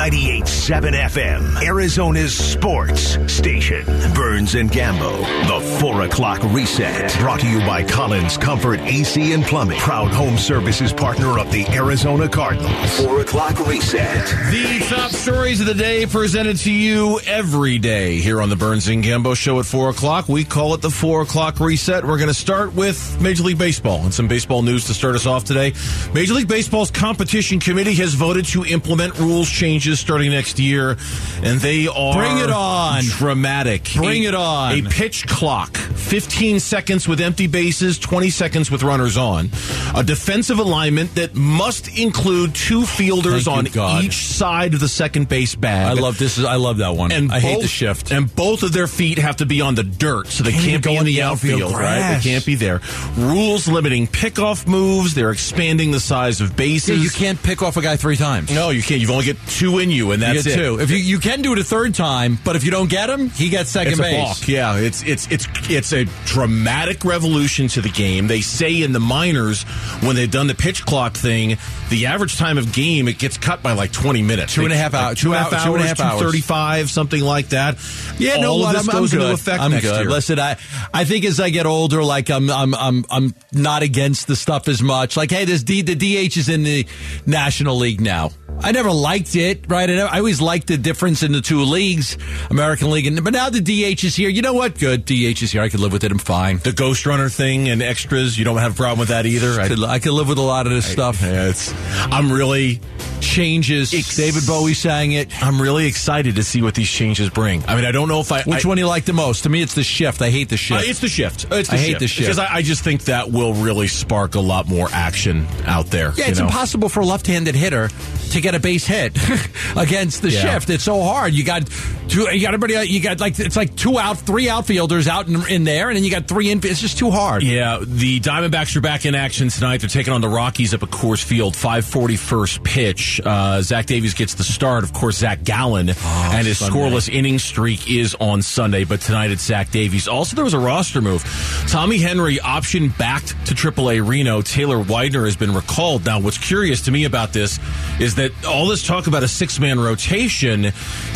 98.7 0.00 0.92
FM, 0.94 1.62
Arizona's 1.62 2.34
sports 2.34 3.18
station. 3.30 3.84
Burns 4.14 4.54
and 4.54 4.70
Gambo, 4.70 5.20
the 5.46 5.78
4 5.78 6.04
o'clock 6.04 6.42
reset. 6.54 7.14
Brought 7.18 7.40
to 7.40 7.46
you 7.46 7.58
by 7.66 7.84
Collins 7.84 8.38
Comfort 8.38 8.80
AC 8.80 9.34
and 9.34 9.44
Plumbing. 9.44 9.78
Proud 9.78 10.10
home 10.10 10.38
services 10.38 10.90
partner 10.90 11.38
of 11.38 11.52
the 11.52 11.66
Arizona 11.66 12.30
Cardinals. 12.30 12.98
4 13.04 13.20
o'clock 13.20 13.66
reset. 13.66 14.24
The 14.50 14.86
top 14.88 15.10
stories 15.10 15.60
of 15.60 15.66
the 15.66 15.74
day 15.74 16.06
presented 16.06 16.56
to 16.60 16.72
you 16.72 17.20
every 17.26 17.78
day 17.78 18.20
here 18.20 18.40
on 18.40 18.48
the 18.48 18.56
Burns 18.56 18.88
and 18.88 19.04
Gambo 19.04 19.36
show 19.36 19.60
at 19.60 19.66
4 19.66 19.90
o'clock. 19.90 20.30
We 20.30 20.44
call 20.44 20.72
it 20.72 20.80
the 20.80 20.88
4 20.88 21.22
o'clock 21.22 21.60
reset. 21.60 22.06
We're 22.06 22.16
going 22.16 22.28
to 22.28 22.34
start 22.34 22.74
with 22.74 23.20
Major 23.20 23.42
League 23.42 23.58
Baseball 23.58 24.00
and 24.00 24.14
some 24.14 24.28
baseball 24.28 24.62
news 24.62 24.86
to 24.86 24.94
start 24.94 25.14
us 25.14 25.26
off 25.26 25.44
today. 25.44 25.74
Major 26.14 26.32
League 26.32 26.48
Baseball's 26.48 26.90
competition 26.90 27.60
committee 27.60 27.96
has 27.96 28.14
voted 28.14 28.46
to 28.46 28.64
implement 28.64 29.18
rules 29.18 29.50
changes 29.50 29.89
starting 29.98 30.30
next 30.30 30.58
year, 30.58 30.96
and 31.42 31.58
they 31.60 31.88
are 31.88 32.14
Bring 32.14 32.38
it 32.38 32.50
on. 32.50 33.02
dramatic. 33.04 33.90
Bring 33.94 34.24
A- 34.24 34.28
it 34.28 34.34
on. 34.34 34.86
A 34.86 34.88
pitch 34.90 35.26
clock, 35.26 35.76
15 35.76 36.60
seconds 36.60 37.08
with 37.08 37.20
empty 37.20 37.46
bases, 37.46 37.98
20 37.98 38.30
seconds 38.30 38.70
with 38.70 38.82
runners 38.82 39.16
on. 39.16 39.50
A 39.94 40.02
defensive 40.04 40.58
alignment 40.58 41.14
that 41.14 41.34
must 41.34 41.88
include 41.98 42.54
two 42.54 42.84
fielders 42.86 43.44
Thank 43.44 43.56
on 43.56 43.64
God. 43.72 44.04
each 44.04 44.14
side 44.26 44.74
of 44.74 44.80
the 44.80 44.88
second 44.88 45.28
base 45.28 45.54
bag. 45.54 45.96
I 45.98 46.00
love 46.00 46.18
this. 46.18 46.38
Is 46.38 46.44
I 46.44 46.56
love 46.56 46.78
that 46.78 46.94
one. 46.96 47.10
and 47.12 47.32
I 47.32 47.40
hate 47.40 47.54
both- 47.54 47.62
the 47.62 47.68
shift. 47.68 48.10
And 48.12 48.34
both 48.36 48.62
of 48.62 48.72
their 48.72 48.86
feet 48.86 49.18
have 49.18 49.36
to 49.36 49.46
be 49.46 49.60
on 49.60 49.74
the 49.74 49.82
dirt, 49.82 50.28
so 50.28 50.44
they 50.44 50.52
Can't 50.52 50.64
can't, 50.64 50.84
be 50.84 50.96
in 50.96 51.04
the 51.04 51.16
the 51.16 51.22
outfield 51.22 51.62
outfield, 51.62 51.80
right? 51.80 52.14
They 52.16 52.30
can't 52.30 52.44
be 52.46 52.54
there. 52.54 52.80
Rules 53.16 53.66
limiting 53.68 54.06
pickoff 54.06 54.66
moves. 54.66 55.14
They're 55.14 55.30
expanding 55.32 55.90
the 55.90 56.00
size 56.00 56.40
of 56.40 56.50
Yeah, 56.50 56.56
bases. 56.56 57.02
you 57.02 57.10
can't 57.10 57.42
pick 57.42 57.62
off 57.62 57.76
a 57.76 57.82
guy 57.82 57.96
three 57.96 58.16
times. 58.16 58.50
No, 58.50 58.70
you 58.70 58.82
can't. 58.82 59.00
You've 59.00 59.10
only 59.10 59.24
get 59.24 59.36
two 59.48 59.78
in 59.80 59.90
you, 59.90 60.12
and 60.12 60.22
that's 60.22 60.44
get 60.44 60.52
it. 60.52 60.56
two. 60.62 60.78
If 60.80 60.90
you 60.90 60.98
you 60.98 61.18
can 61.18 61.42
do 61.42 61.52
it 61.52 61.58
a 61.58 61.64
third 61.64 61.94
time, 61.94 62.38
but 62.44 62.54
if 62.54 62.64
you 62.64 62.70
don't 62.70 62.88
get 62.88 63.10
him, 63.10 63.28
he 63.30 63.48
gets 63.48 63.70
second 63.70 63.94
It's 63.94 64.00
a 64.00 64.02
base. 64.02 64.48
Yeah, 64.48 64.76
it's 64.76 65.02
it's 65.02 65.26
it's 65.32 65.46
it's 65.68 65.92
a 65.92 66.04
dramatic 66.26 67.04
revolution 67.04 67.68
to 67.68 67.80
the 67.80 67.88
game. 67.90 68.26
They 68.28 68.40
say 68.40 68.82
in 68.82 68.92
the 68.92 69.00
minors 69.00 69.62
when 70.02 70.14
they've 70.16 70.30
done 70.30 70.46
the 70.46 70.54
pitch 70.54 70.84
clock 70.86 71.14
thing, 71.14 71.56
the 71.88 72.06
average 72.06 72.36
time 72.36 72.58
of 72.58 72.72
game 72.72 73.08
it 73.08 73.18
gets 73.18 73.36
cut 73.38 73.62
by 73.62 73.72
like 73.72 73.92
twenty 73.92 74.22
minutes, 74.22 74.54
Two 74.54 74.62
and 74.64 74.72
a 74.72 74.76
Like- 74.76 74.82
half 74.82 74.92
like 74.92 75.02
hours- 75.02 75.18
two 75.20 75.32
and 75.32 75.36
a 75.36 75.38
half 75.38 75.50
two 75.50 75.56
hours, 75.56 75.66
and 75.74 75.84
a 75.84 75.88
half 75.88 76.00
hours. 76.00 76.20
thirty-five, 76.22 76.90
something 76.90 77.20
like 77.22 77.48
that. 77.50 77.78
Yeah, 78.18 78.36
no, 78.36 78.50
All 78.52 78.56
of 78.56 78.60
what, 78.62 78.72
this 78.74 78.88
I'm, 78.88 78.96
I'm 78.96 79.04
into 79.04 79.32
effect 79.32 79.60
I'm 79.62 79.70
next 79.72 79.84
good. 79.84 80.00
year. 80.02 80.10
Listen, 80.10 80.38
I, 80.38 80.56
I 80.92 81.04
think 81.04 81.24
as 81.24 81.40
I 81.40 81.50
get 81.50 81.66
older, 81.66 82.02
like 82.04 82.30
I'm, 82.30 82.50
I'm, 82.50 82.74
I'm, 82.74 83.04
I'm 83.10 83.34
not 83.52 83.82
against 83.82 84.26
the 84.26 84.36
stuff 84.36 84.68
as 84.68 84.82
much. 84.82 85.16
Like, 85.16 85.30
hey, 85.30 85.44
this 85.44 85.62
D, 85.62 85.82
the 85.82 85.94
DH 85.94 86.36
is 86.36 86.48
in 86.48 86.62
the 86.62 86.86
National 87.26 87.76
League 87.76 88.00
now. 88.00 88.30
I 88.62 88.72
never 88.72 88.90
liked 88.90 89.36
it, 89.36 89.66
right? 89.70 89.88
I, 89.88 89.94
never, 89.94 90.08
I 90.12 90.18
always 90.18 90.40
liked 90.40 90.66
the 90.66 90.76
difference 90.76 91.22
in 91.22 91.32
the 91.32 91.40
two 91.40 91.62
leagues, 91.62 92.16
American 92.50 92.90
League, 92.90 93.06
and 93.06 93.22
but 93.24 93.32
now 93.32 93.50
the 93.50 93.60
DH 93.60 94.04
is 94.04 94.14
here. 94.16 94.28
You 94.28 94.42
know 94.42 94.54
what? 94.54 94.78
Good, 94.78 95.04
DH 95.04 95.42
is 95.42 95.52
here. 95.52 95.62
I 95.62 95.68
could 95.68 95.80
live 95.80 95.92
with 95.92 96.04
it. 96.04 96.12
I'm 96.12 96.18
fine. 96.18 96.58
the 96.58 96.72
Ghost 96.72 97.06
Runner 97.06 97.28
thing 97.28 97.68
and 97.68 97.82
extras, 97.82 98.38
you 98.38 98.44
don't 98.44 98.58
have 98.58 98.72
a 98.72 98.76
problem 98.76 98.98
with 98.98 99.08
that 99.08 99.26
either. 99.26 99.60
I 99.60 99.68
could, 99.68 99.82
I 99.84 99.98
could 99.98 100.12
live 100.12 100.28
with 100.28 100.38
a 100.38 100.42
lot 100.42 100.66
of 100.66 100.72
this 100.72 100.86
stuff. 100.86 101.22
yeah, 101.22 101.48
it's. 101.48 101.72
I'm 102.12 102.32
really, 102.32 102.80
Changes. 103.20 103.92
Ex- 103.92 104.16
David 104.16 104.46
Bowie 104.46 104.72
sang 104.74 105.12
it. 105.12 105.42
I'm 105.44 105.60
really 105.60 105.86
excited 105.86 106.36
to 106.36 106.42
see 106.42 106.62
what 106.62 106.74
these 106.74 106.90
changes 106.90 107.28
bring. 107.28 107.62
I 107.66 107.76
mean, 107.76 107.84
I 107.84 107.92
don't 107.92 108.08
know 108.08 108.20
if 108.20 108.32
I. 108.32 108.42
Which 108.42 108.64
I, 108.64 108.68
one 108.68 108.76
do 108.76 108.80
you 108.82 108.88
like 108.88 109.04
the 109.04 109.12
most? 109.12 109.42
To 109.42 109.48
me, 109.50 109.60
it's 109.62 109.74
the 109.74 109.82
shift. 109.82 110.22
I 110.22 110.30
hate 110.30 110.48
the 110.48 110.54
Uh, 110.54 110.58
shift. 110.58 110.88
it's 110.88 111.00
the 111.00 111.08
shift. 111.08 111.46
It's 111.50 111.68
the 111.68 111.74
I 111.76 111.78
hate 111.78 111.98
the 111.98 112.08
shift. 112.08 112.26
because 112.26 112.38
I, 112.38 112.54
I 112.56 112.62
just 112.62 112.82
think 112.82 113.04
that 113.04 113.30
will 113.30 113.52
really 113.54 113.88
spark 113.88 114.34
a 114.36 114.40
lot 114.40 114.68
more 114.68 114.88
action 114.92 115.46
out 115.66 115.86
there. 115.86 116.12
Yeah, 116.16 116.28
it's 116.28 116.38
know? 116.38 116.46
impossible 116.46 116.88
for 116.88 117.00
a 117.00 117.04
left-handed 117.06 117.54
hitter 117.54 117.90
to 118.30 118.40
get 118.40 118.54
a 118.54 118.60
base 118.60 118.86
hit 118.86 119.12
against 119.76 120.22
the 120.22 120.30
Yeah. 120.30 120.54
shift. 120.54 120.70
It's 120.70 120.84
so 120.84 121.02
hard. 121.02 121.34
You 121.34 121.44
got 121.44 121.68
two. 122.08 122.28
You 122.32 122.40
got 122.40 122.54
everybody. 122.54 122.88
You 122.88 123.00
got 123.00 123.20
like 123.20 123.38
it's 123.38 123.56
like 123.56 123.76
two 123.76 123.98
out, 123.98 124.18
three 124.18 124.48
outfielders 124.48 125.08
out 125.08 125.28
in, 125.28 125.46
in 125.48 125.64
there, 125.64 125.88
and 125.88 125.96
then 125.96 126.04
you 126.04 126.10
got 126.10 126.28
three 126.28 126.50
in. 126.50 126.60
It's 126.62 126.80
just 126.80 126.98
too 126.98 127.10
hard. 127.10 127.42
Yeah, 127.42 127.78
the 127.82 128.20
Diamondbacks 128.20 128.76
are 128.76 128.80
back 128.80 129.06
in 129.06 129.14
action 129.14 129.48
tonight. 129.48 129.80
They're 129.80 129.88
taking 129.88 130.12
on 130.12 130.20
the 130.20 130.28
Rockies 130.28 130.74
up 130.74 130.82
at 130.82 130.90
Coors 130.90 131.22
Field. 131.22 131.54
540 131.56 132.16
first 132.16 132.62
pitch. 132.64 133.20
Uh, 133.24 133.60
Zach 133.62 133.86
Davies 133.86 134.14
gets 134.14 134.34
the 134.34 134.44
start. 134.44 134.84
Of 134.84 134.92
course, 134.92 135.18
Zach 135.18 135.44
Gallen 135.44 135.90
and 135.90 136.46
his 136.46 136.58
Sunday. 136.58 136.78
scoreless 136.78 137.08
inning 137.12 137.38
streak 137.38 137.90
is 137.90 138.14
on 138.20 138.42
Sunday, 138.42 138.84
but 138.84 139.00
tonight 139.00 139.30
it's 139.30 139.42
Zach 139.42 139.70
Davies. 139.70 140.08
Also, 140.08 140.34
there 140.36 140.44
was 140.44 140.54
a 140.54 140.58
roster 140.58 141.00
move. 141.00 141.24
Tommy 141.68 141.98
Henry 141.98 142.40
option 142.40 142.88
backed 142.90 143.34
to 143.46 143.54
AAA 143.54 144.06
Reno. 144.06 144.42
Taylor 144.42 144.78
Widener 144.78 145.24
has 145.24 145.36
been 145.36 145.54
recalled. 145.54 146.04
Now, 146.04 146.20
what's 146.20 146.38
curious 146.38 146.82
to 146.82 146.90
me 146.90 147.04
about 147.04 147.32
this 147.32 147.58
is 147.98 148.14
that 148.16 148.32
all 148.44 148.66
this 148.66 148.86
talk 148.86 149.06
about 149.06 149.22
a 149.22 149.28
six 149.28 149.49
man 149.58 149.80
rotation 149.80 150.66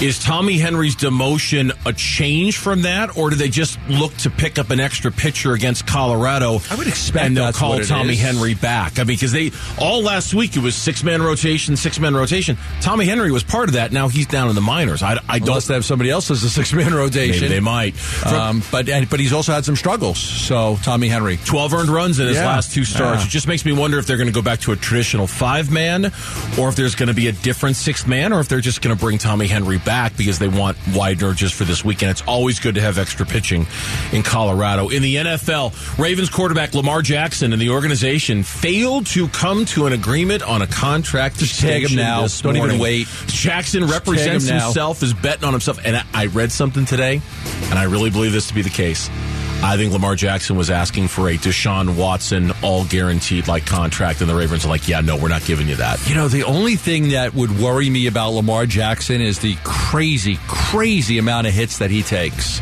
is 0.01 0.19
Tommy 0.19 0.59
Henry's 0.59 0.97
demotion 0.97 1.71
a 1.87 1.93
change 1.93 2.57
from 2.59 2.83
that, 2.83 3.17
or 3.17 3.31
do 3.31 3.37
they 3.37 3.49
just 3.49 3.79
look 3.89 4.15
to 4.19 4.31
pick 4.31 4.59
up 4.59 4.71
an 4.71 4.81
extra 4.81 5.13
pitcher 5.13 5.53
against 5.53 5.87
Colorado? 5.87 6.59
I 6.71 6.75
would 6.75 6.87
expect 6.89 7.25
and 7.27 7.37
they'll 7.37 7.53
call 7.53 7.79
Tommy 7.81 8.15
is. 8.15 8.21
Henry 8.21 8.55
back. 8.55 8.99
I 8.99 9.05
mean, 9.05 9.17
because 9.17 9.33
they 9.33 9.51
all 9.79 10.03
last 10.03 10.35
week 10.35 10.57
it 10.57 10.63
was 10.63 10.75
six 10.75 11.05
man 11.05 11.23
rotation, 11.23 11.77
six 11.77 12.01
man 12.01 12.15
rotation. 12.15 12.57
Tommy 12.81 13.05
Henry 13.05 13.31
was 13.31 13.45
part 13.45 13.69
of 13.69 13.75
that. 13.75 13.93
Now 13.93 14.09
he's 14.09 14.27
down 14.27 14.49
in 14.49 14.55
the 14.55 14.61
minors. 14.61 15.03
I, 15.03 15.21
I 15.29 15.39
don't. 15.39 15.49
Unless 15.49 15.67
they 15.69 15.75
have 15.75 15.85
somebody 15.85 16.11
else 16.11 16.31
as 16.31 16.43
a 16.43 16.51
six-man 16.51 16.95
rotation, 16.95 17.43
Maybe 17.43 17.55
they 17.55 17.61
might. 17.61 17.95
Um, 18.27 18.63
but 18.73 18.87
but 19.11 19.21
he's 19.21 19.33
also 19.33 19.53
had 19.53 19.65
some 19.65 19.77
struggles. 19.77 20.19
So 20.19 20.79
Tommy 20.83 21.09
Henry. 21.09 21.39
12 21.45 21.75
earned 21.75 21.89
runs 21.91 22.19
in 22.19 22.27
his 22.27 22.37
Yeah. 22.37 22.47
last 22.47 22.73
two 22.73 22.85
starts. 22.85 23.23
Yeah. 23.23 23.27
It 23.27 23.31
just 23.31 23.47
makes 23.47 23.65
me 23.65 23.73
wonder 23.73 23.99
if 23.99 24.07
they're 24.07 24.17
going 24.17 24.29
to 24.29 24.33
go 24.33 24.43
back 24.43 24.61
to 24.61 24.73
a 24.73 24.77
traditional 24.77 25.27
five 25.27 25.71
man 25.71 26.07
or 26.59 26.69
if 26.69 26.77
there's 26.77 26.95
going 26.95 27.09
to 27.09 27.15
be 27.15 27.29
a 27.29 27.33
different 27.33 27.77
sixth 27.77 28.07
man 28.07 28.24
or 28.33 28.41
if 28.41 28.49
they're 28.49 28.61
just 28.61 28.83
going 28.83 28.97
to 28.97 29.01
bring 29.01 29.19
Tommy 29.19 29.47
Henry 29.47 29.79
back 29.79 30.17
because 30.17 30.39
they 30.39 30.49
want 30.49 30.77
Widener 30.95 31.33
just 31.33 31.55
for 31.55 31.65
this 31.65 31.85
weekend. 31.85 32.11
It's 32.11 32.23
always 32.23 32.61
good 32.61 32.75
to 32.77 32.81
have 32.81 32.99
extra 32.99 33.27
pitching 33.27 33.67
in 34.13 34.23
Colorado. 34.23 34.89
In 34.89 35.03
the 35.03 35.17
NFL, 35.17 35.99
Ravens 35.99 36.31
quarterback 36.31 36.75
Lamar 36.75 37.03
Jackson 37.03 37.53
and 37.53 37.61
the 37.61 37.71
organization 37.71 38.43
failed 38.43 39.07
to 39.07 39.29
come 39.29 39.65
to 39.67 39.87
an 39.87 39.93
agreement 39.93 40.43
on 40.43 40.63
a 40.63 40.67
contract 40.67 41.41
to 41.41 41.47
tag 41.47 41.85
him 41.87 41.97
now. 41.97 42.27
Don't 42.27 42.57
even 42.57 42.79
wait. 42.79 43.07
Jackson 43.27 43.85
represents 43.87 44.49
him 44.49 44.59
himself 44.59 45.03
is 45.03 45.15
betting 45.15 45.45
on 45.45 45.53
himself. 45.53 45.79
And 45.85 46.03
I 46.13 46.27
read 46.27 46.53
something 46.53 46.85
today, 46.85 47.21
and 47.65 47.79
I 47.79 47.85
really 47.85 48.11
believe 48.11 48.33
this 48.33 48.49
to 48.49 48.55
be 48.55 48.63
the 48.63 48.71
case. 48.71 49.09
I 49.63 49.77
think 49.77 49.93
Lamar 49.93 50.15
Jackson 50.15 50.57
was 50.57 50.71
asking 50.71 51.09
for 51.09 51.29
a 51.29 51.37
Deshaun 51.37 51.97
Watson 51.97 52.53
all 52.63 52.85
guaranteed 52.85 53.49
like 53.49 53.65
contract, 53.65 54.21
and 54.21 54.29
the 54.29 54.35
Ravens 54.35 54.65
are 54.65 54.69
like, 54.69 54.87
"Yeah, 54.89 55.01
no, 55.01 55.17
we're 55.17 55.29
not 55.29 55.45
giving 55.45 55.69
you 55.69 55.77
that." 55.77 56.07
You 56.09 56.15
know, 56.15 56.29
the 56.29 56.45
only 56.45 56.77
thing 56.77 57.11
that 57.11 57.35
would 57.35 57.59
worry 57.59 57.89
me 57.89 58.07
about 58.07 58.31
Lamar 58.33 58.67
Jackson 58.67 59.21
is 59.21 59.39
the 59.39 59.57
crazy, 59.65 60.39
crazy 60.47 61.19
amount 61.19 61.47
of 61.47 61.55
hits 61.55 61.79
that 61.79 61.91
he 61.91 62.03
takes. 62.03 62.61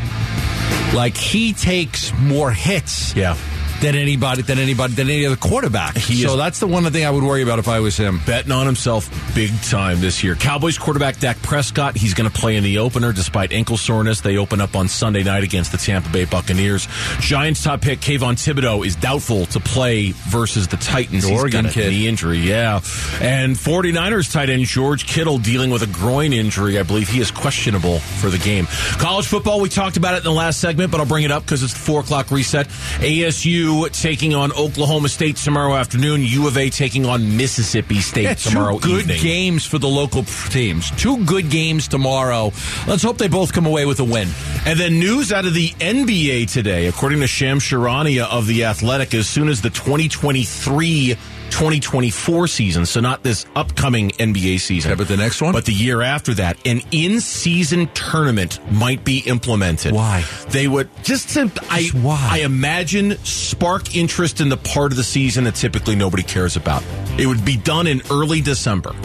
Like 0.93 1.17
he 1.17 1.53
takes 1.53 2.13
more 2.19 2.51
hits 2.51 3.15
Yeah, 3.15 3.35
than 3.83 3.95
anybody 3.95 4.41
than 4.41 4.59
anybody 4.59 4.93
than 4.93 5.09
any 5.09 5.25
other 5.25 5.35
quarterback. 5.35 5.97
He 5.97 6.15
so 6.23 6.31
is- 6.31 6.37
that's 6.37 6.59
the 6.59 6.67
one 6.67 6.89
thing 6.91 7.05
I 7.05 7.11
would 7.11 7.23
worry 7.23 7.41
about 7.43 7.59
if 7.59 7.67
I 7.67 7.79
was 7.81 7.97
him. 7.97 8.21
betting 8.25 8.51
on 8.51 8.65
himself 8.65 9.09
big 9.35 9.51
time 9.63 9.99
this 9.99 10.23
year. 10.23 10.35
Cowboys 10.35 10.77
quarterback 10.77 11.19
Dak 11.19 11.41
Prescott, 11.41 11.97
he's 11.97 12.13
going 12.13 12.29
to 12.29 12.35
play 12.35 12.55
in 12.55 12.63
the 12.63 12.77
opener 12.79 13.11
despite 13.11 13.51
ankle 13.51 13.75
soreness. 13.77 14.21
They 14.21 14.37
open 14.37 14.61
up 14.61 14.75
on 14.75 14.87
Sunday 14.87 15.23
night 15.23 15.43
against 15.43 15.71
the 15.73 15.77
Tampa 15.77 16.09
Bay 16.09 16.23
Buccaneers. 16.25 16.87
Giants 17.19 17.61
top 17.63 17.81
pick 17.81 17.99
Kayvon 17.99 18.33
Thibodeaux 18.35 18.85
is 18.85 18.95
doubtful 18.95 19.45
to 19.47 19.59
play 19.59 20.11
versus 20.29 20.67
the 20.67 20.77
Titans. 20.77 21.25
The 21.27 21.33
Oregon 21.33 21.67
kid. 21.69 21.89
knee 21.91 22.07
injury, 22.07 22.39
yeah. 22.39 22.79
And 23.21 23.55
49ers 23.55 24.31
tight 24.31 24.49
end 24.49 24.65
George 24.65 25.05
Kittle 25.07 25.37
dealing 25.39 25.69
with 25.71 25.81
a 25.83 25.87
groin 25.87 26.31
injury. 26.31 26.79
I 26.79 26.83
believe 26.83 27.09
he 27.09 27.19
is 27.19 27.31
questionable 27.31 27.99
for 27.99 28.29
the 28.29 28.37
game. 28.37 28.65
College 28.97 29.25
football, 29.27 29.59
we 29.59 29.67
talked 29.69 29.97
about 29.97 30.13
it 30.13 30.17
in 30.17 30.23
the 30.23 30.31
last 30.31 30.59
segment, 30.61 30.89
but 30.91 30.99
I'll 31.01 31.05
bring 31.05 31.23
it 31.25 31.31
up 31.31 31.43
because 31.43 31.63
it's 31.63 31.73
the 31.73 31.79
4 31.79 31.99
o'clock 32.01 32.31
reset. 32.31 32.67
ASU 32.99 33.72
taking 33.91 34.33
on 34.33 34.51
Oklahoma 34.53 35.09
State 35.09 35.35
tomorrow 35.37 35.73
afternoon. 35.75 36.21
U 36.23 36.47
of 36.47 36.57
A 36.57 36.69
taking 36.69 37.05
on 37.05 37.35
Mississippi 37.37 37.99
State 37.99 38.23
Yeah, 38.23 38.33
tomorrow 38.35 38.79
two 38.79 38.87
good 38.87 38.99
evening. 39.01 39.21
games 39.21 39.65
for 39.65 39.79
the 39.79 39.87
local 39.87 40.23
teams. 40.23 40.89
Two 40.91 41.23
good 41.25 41.49
games 41.49 41.87
tomorrow. 41.87 42.51
Let's 42.87 43.03
hope 43.03 43.17
they 43.17 43.27
both 43.27 43.51
come 43.53 43.65
away 43.65 43.85
with 43.85 43.99
a 43.99 44.03
win. 44.03 44.29
And 44.65 44.79
then 44.79 44.99
news 44.99 45.31
out 45.33 45.45
of 45.45 45.53
the 45.53 45.69
NBA 45.79 46.51
today, 46.51 46.87
according 46.87 47.19
to 47.21 47.27
Shams 47.27 47.63
Charania 47.63 48.25
of 48.29 48.47
The 48.47 48.65
Athletic, 48.65 49.13
as 49.13 49.27
soon 49.27 49.47
as 49.49 49.61
the 49.61 49.69
2023 49.71 51.17
2024 51.53 52.47
season, 52.47 52.83
so 52.83 52.99
not 52.99 53.21
this 53.21 53.45
upcoming 53.55 54.09
NBA 54.09 54.59
season. 54.59 54.89
Yeah, 54.89 54.95
but 54.95 55.07
the 55.07 55.17
next 55.17 55.39
one? 55.39 55.53
But 55.53 55.65
the 55.65 55.71
year 55.71 56.01
after 56.01 56.33
that, 56.33 56.57
an 56.65 56.81
in 56.91 57.19
season 57.19 57.87
tournament 57.93 58.59
might 58.71 59.05
be 59.05 59.19
implemented. 59.19 59.93
Why? 59.93 60.25
They 60.49 60.67
would 60.67 60.89
just 61.03 61.29
to, 61.35 61.51
I, 61.69 61.89
why? 61.93 62.27
I 62.31 62.37
imagine 62.39 63.17
spark 63.23 63.95
interest 63.95 64.41
in 64.41 64.49
the 64.49 64.57
part 64.57 64.91
of 64.91 64.97
the 64.97 65.03
season 65.03 65.43
that 65.43 65.53
typically 65.53 65.95
nobody 65.95 66.23
cares 66.23 66.55
about. 66.55 66.83
It 67.19 67.27
would 67.27 67.45
be 67.45 67.57
done 67.57 67.85
in 67.85 68.01
early 68.09 68.41
December. 68.41 68.95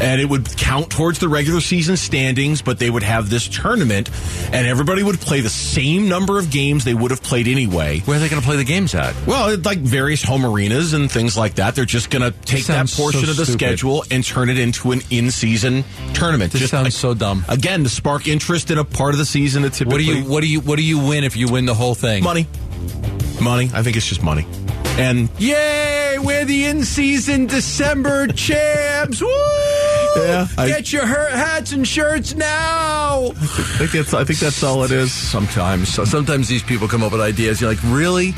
And 0.00 0.20
it 0.20 0.28
would 0.28 0.56
count 0.56 0.90
towards 0.90 1.18
the 1.18 1.28
regular 1.28 1.60
season 1.60 1.96
standings, 1.96 2.60
but 2.62 2.78
they 2.78 2.90
would 2.90 3.02
have 3.02 3.30
this 3.30 3.48
tournament, 3.48 4.10
and 4.52 4.66
everybody 4.66 5.02
would 5.02 5.18
play 5.20 5.40
the 5.40 5.48
same 5.48 6.08
number 6.08 6.38
of 6.38 6.50
games 6.50 6.84
they 6.84 6.94
would 6.94 7.10
have 7.10 7.22
played 7.22 7.48
anyway. 7.48 8.00
Where 8.00 8.16
are 8.16 8.20
they 8.20 8.28
going 8.28 8.40
to 8.42 8.46
play 8.46 8.56
the 8.56 8.64
games 8.64 8.94
at? 8.94 9.14
Well, 9.26 9.56
like 9.64 9.78
various 9.78 10.22
home 10.22 10.44
arenas 10.44 10.92
and 10.92 11.10
things 11.10 11.36
like 11.36 11.54
that. 11.54 11.74
They're 11.74 11.84
just 11.84 12.10
going 12.10 12.22
to 12.30 12.38
take 12.40 12.64
that 12.66 12.90
portion 12.90 13.24
so 13.24 13.30
of 13.30 13.36
the 13.36 13.44
stupid. 13.46 13.58
schedule 13.58 14.04
and 14.10 14.22
turn 14.24 14.50
it 14.50 14.58
into 14.58 14.92
an 14.92 15.00
in-season 15.10 15.84
tournament. 16.14 16.52
This 16.52 16.60
just 16.60 16.70
sounds 16.72 16.94
so 16.94 17.14
dumb. 17.14 17.44
Again, 17.48 17.82
to 17.84 17.88
spark 17.88 18.28
interest 18.28 18.70
in 18.70 18.78
a 18.78 18.84
part 18.84 19.14
of 19.14 19.18
the 19.18 19.24
season 19.24 19.62
that 19.62 19.72
typically, 19.72 19.92
What 19.92 19.98
do 19.98 20.04
you 20.04 20.24
what 20.28 20.40
do 20.42 20.46
you 20.48 20.60
what 20.60 20.76
do 20.76 20.82
you 20.82 20.98
win 20.98 21.24
if 21.24 21.36
you 21.36 21.48
win 21.48 21.64
the 21.66 21.74
whole 21.74 21.94
thing? 21.94 22.22
money, 22.22 22.46
money. 23.40 23.70
I 23.72 23.82
think 23.82 23.96
it's 23.96 24.06
just 24.06 24.22
money, 24.22 24.46
and 24.98 25.28
Yay! 25.38 26.16
We're 26.18 26.44
the 26.44 26.64
in-season 26.64 27.46
December 27.46 28.26
champs. 28.28 29.20
Woo! 29.20 29.28
Yeah, 30.16 30.46
I- 30.56 30.68
Get 30.68 30.92
your 30.92 31.06
her- 31.06 31.30
hats 31.30 31.72
and 31.72 31.86
shirts 31.86 32.34
now. 32.34 33.32
I 33.32 33.34
think 33.34 33.92
that's 33.92 34.14
I 34.14 34.24
think 34.24 34.38
that's 34.38 34.62
all 34.62 34.82
it 34.84 34.90
is. 34.90 35.12
Sometimes, 35.12 35.92
so 35.92 36.04
sometimes 36.04 36.48
these 36.48 36.62
people 36.62 36.88
come 36.88 37.02
up 37.02 37.12
with 37.12 37.20
ideas. 37.20 37.60
You're 37.60 37.70
like, 37.70 37.82
really? 37.84 38.34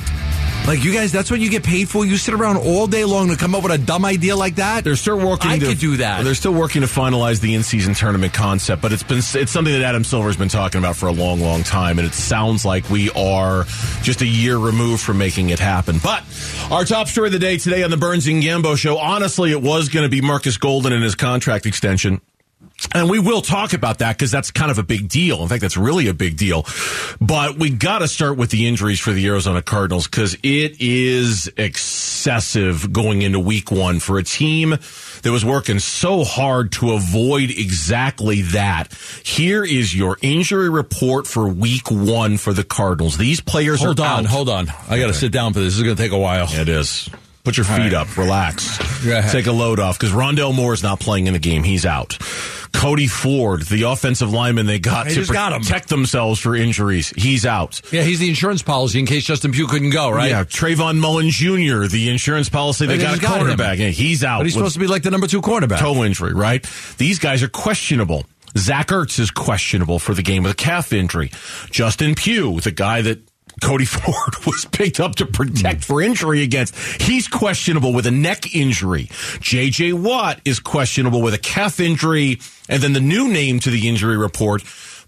Like 0.69 0.85
you 0.85 0.93
guys, 0.93 1.12
that's 1.12 1.31
what 1.31 1.41
you 1.41 1.49
get 1.49 1.62
paid 1.62 1.88
for? 1.88 2.05
You 2.05 2.19
sit 2.19 2.35
around 2.35 2.59
all 2.59 2.87
day 2.87 3.06
long 3.06 3.29
to 3.29 3.37
come 3.37 3.55
up 3.55 3.62
with 3.62 3.73
a 3.73 3.79
dumb 3.79 4.05
idea 4.05 4.37
like 4.37 4.56
that? 4.56 4.85
They're 4.85 4.97
still 4.97 5.17
working. 5.17 5.50
I 5.50 5.59
to, 5.59 5.65
could 5.65 5.79
do 5.79 5.97
that. 5.97 6.23
They're 6.25 6.35
still 6.35 6.53
working 6.53 6.82
to 6.82 6.87
finalize 6.87 7.41
the 7.41 7.55
in-season 7.55 7.94
tournament 7.94 8.35
concept, 8.35 8.82
but 8.82 8.93
it's 8.93 9.03
been 9.03 9.17
it's 9.17 9.50
something 9.50 9.73
that 9.73 9.81
Adam 9.81 10.05
Silver's 10.05 10.37
been 10.37 10.50
talking 10.50 10.79
about 10.79 10.94
for 10.94 11.06
a 11.06 11.12
long, 11.12 11.41
long 11.41 11.62
time, 11.62 11.99
and 11.99 12.06
it 12.06 12.12
sounds 12.12 12.67
like 12.67 12.91
we 12.91 13.11
are 13.12 13.65
just 14.03 14.20
a 14.20 14.26
year 14.26 14.59
removed 14.59 15.03
from 15.03 15.17
making 15.17 15.49
it 15.49 15.59
happen. 15.59 16.00
But 16.03 16.23
our 16.70 16.85
top 16.85 17.09
story 17.09 17.29
of 17.29 17.32
the 17.32 17.38
day 17.38 17.56
today 17.56 17.82
on 17.82 17.88
the 17.91 17.97
Burns 17.97 18.26
and 18.26 18.43
Gambo 18.43 18.76
show, 18.76 18.99
honestly, 18.99 19.53
it 19.53 19.62
was 19.62 19.88
going 19.88 20.05
to 20.05 20.11
be 20.11 20.20
Marcus 20.20 20.59
Golden 20.59 20.93
and 20.93 21.03
his 21.03 21.15
contract 21.15 21.65
extension. 21.65 22.20
And 22.94 23.11
we 23.11 23.19
will 23.19 23.43
talk 23.43 23.73
about 23.73 23.99
that 23.99 24.17
because 24.17 24.31
that's 24.31 24.50
kind 24.50 24.70
of 24.70 24.79
a 24.79 24.82
big 24.82 25.08
deal. 25.08 25.43
In 25.43 25.49
fact, 25.49 25.61
that's 25.62 25.76
really 25.76 26.08
a 26.08 26.14
big 26.14 26.37
deal. 26.37 26.64
But 27.20 27.58
we 27.58 27.70
got 27.70 27.99
to 27.99 28.08
start 28.08 28.37
with 28.37 28.50
the 28.50 28.67
injuries 28.67 29.00
for 29.00 29.12
the 29.12 29.26
Arizona 29.26 29.62
Cardinals 29.62 30.06
because 30.06 30.35
it 30.43 30.81
is 30.81 31.50
excessive 31.56 32.93
going 32.93 33.23
into 33.23 33.38
week 33.38 33.70
one 33.70 34.00
for 34.00 34.19
a 34.19 34.23
team 34.23 34.70
that 35.23 35.32
was 35.32 35.44
working 35.44 35.79
so 35.79 36.25
hard 36.25 36.73
to 36.73 36.93
avoid 36.93 37.50
exactly 37.50 38.43
that. 38.43 38.93
Here 39.25 39.64
is 39.64 39.94
your 39.94 40.17
injury 40.23 40.70
report 40.70 41.26
for 41.26 41.49
week 41.49 41.91
one 41.91 42.38
for 42.38 42.52
the 42.52 42.64
Cardinals. 42.64 43.19
These 43.19 43.41
players 43.41 43.81
hold 43.81 44.00
are 44.00 44.06
on, 44.06 44.25
out. 44.25 44.26
hold 44.26 44.49
on. 44.49 44.69
I 44.88 44.99
got 44.99 45.08
to 45.08 45.14
sit 45.14 45.32
down 45.32 45.52
for 45.52 45.61
this. 45.61 45.75
This 45.75 45.79
is 45.79 45.82
going 45.82 45.96
to 45.96 46.02
take 46.02 46.12
a 46.12 46.19
while. 46.19 46.46
It 46.50 46.69
is. 46.69 47.11
Put 47.44 47.56
your 47.56 47.64
feet 47.64 47.94
up. 47.94 48.14
Relax. 48.17 48.79
Take 49.32 49.46
a 49.46 49.52
load 49.52 49.81
off 49.81 49.99
because 49.99 50.12
Rondale 50.14 50.55
Moore 50.55 50.75
is 50.75 50.82
not 50.82 51.00
playing 51.00 51.29
in 51.29 51.32
the 51.32 51.38
game. 51.38 51.62
He's 51.62 51.87
out. 51.87 52.19
Cody 52.73 53.06
Ford, 53.06 53.62
the 53.62 53.82
offensive 53.85 54.32
lineman 54.32 54.67
they 54.67 54.79
got 54.79 55.05
They 55.06 55.11
to 55.15 55.20
just 55.20 55.32
got 55.32 55.53
protect 55.61 55.88
themselves 55.88 56.38
for 56.41 56.55
injuries, 56.55 57.12
he's 57.17 57.44
out. 57.47 57.81
Yeah, 57.93 58.03
he's 58.03 58.19
the 58.20 58.29
insurance 58.29 58.62
policy 58.62 58.99
in 58.99 59.06
case 59.06 59.25
Justin 59.25 59.53
Pugh 59.53 59.67
couldn't 59.67 59.91
go, 59.91 60.11
right? 60.11 60.31
Yeah, 60.31 60.44
Trayvon 60.44 60.99
Mullen 60.99 61.31
Jr., 61.31 61.87
the 61.87 62.09
insurance 62.11 62.49
policy 62.49 62.87
they 62.87 62.97
They 62.97 63.03
got 63.03 63.17
a 63.17 63.20
just 63.20 63.23
got 63.23 63.41
him. 63.41 63.49
cornerback. 63.49 63.79
Yeah, 63.79 63.88
he's 63.88 64.23
out. 64.25 64.38
But 64.38 64.47
he's 64.47 64.55
supposed 64.55 64.75
to 64.75 64.81
be 64.81 64.87
like 64.87 65.03
the 65.03 65.11
number 65.11 65.26
two 65.26 65.41
quarterback. 65.41 65.81
toe 65.81 66.05
injury, 66.05 66.32
right? 66.35 66.65
These 66.99 67.19
guys 67.19 67.43
are 67.43 67.49
questionable. 67.49 68.25
Zach 68.56 68.88
Ertz 68.88 69.19
is 69.19 69.31
questionable 69.31 69.99
for 69.99 70.15
the 70.15 70.23
game 70.23 70.43
with 70.43 70.53
a 70.53 70.56
calf 70.56 70.93
injury. 70.93 71.31
Justin 71.70 72.15
Pugh, 72.15 72.61
the 72.61 72.70
guy 72.70 73.03
that 73.03 73.20
Cody 73.60 73.84
Ford 73.87 74.46
was 74.46 74.64
picked 74.64 75.00
up 75.00 75.16
to 75.16 75.26
protect 75.26 75.84
for 75.84 76.00
injury 76.00 76.43
against, 76.43 76.75
he's 77.02 77.28
questionable 77.28 77.93
with 77.93 78.06
a 78.06 78.10
neck 78.10 78.55
injury. 78.55 79.06
JJ 79.06 79.94
Watt 79.94 80.40
is 80.44 80.60
questionable 80.60 81.22
with 81.22 81.34
a 81.34 81.38
calf 81.38 81.81
injury. 81.81 82.40
And 82.69 82.82
then 82.82 82.93
the 82.93 83.00
new 83.00 83.28
name 83.28 83.60
to 83.60 83.70
the 83.70 83.88
injury 83.88 84.16
report, 84.16 84.62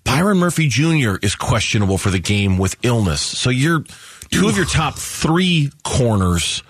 Byron 0.05 0.39
Murphy 0.39 0.69
Jr. 0.69 1.17
is 1.23 1.35
questionable 1.35 1.99
for 1.99 2.11
the 2.11 2.19
game 2.19 2.59
with 2.59 2.77
illness. 2.83 3.21
So 3.21 3.51
you're 3.51 3.85
two 4.31 4.49
of 4.49 4.57
your 4.57 4.67
top 4.67 4.97
three 4.97 5.71
corners 5.83 6.63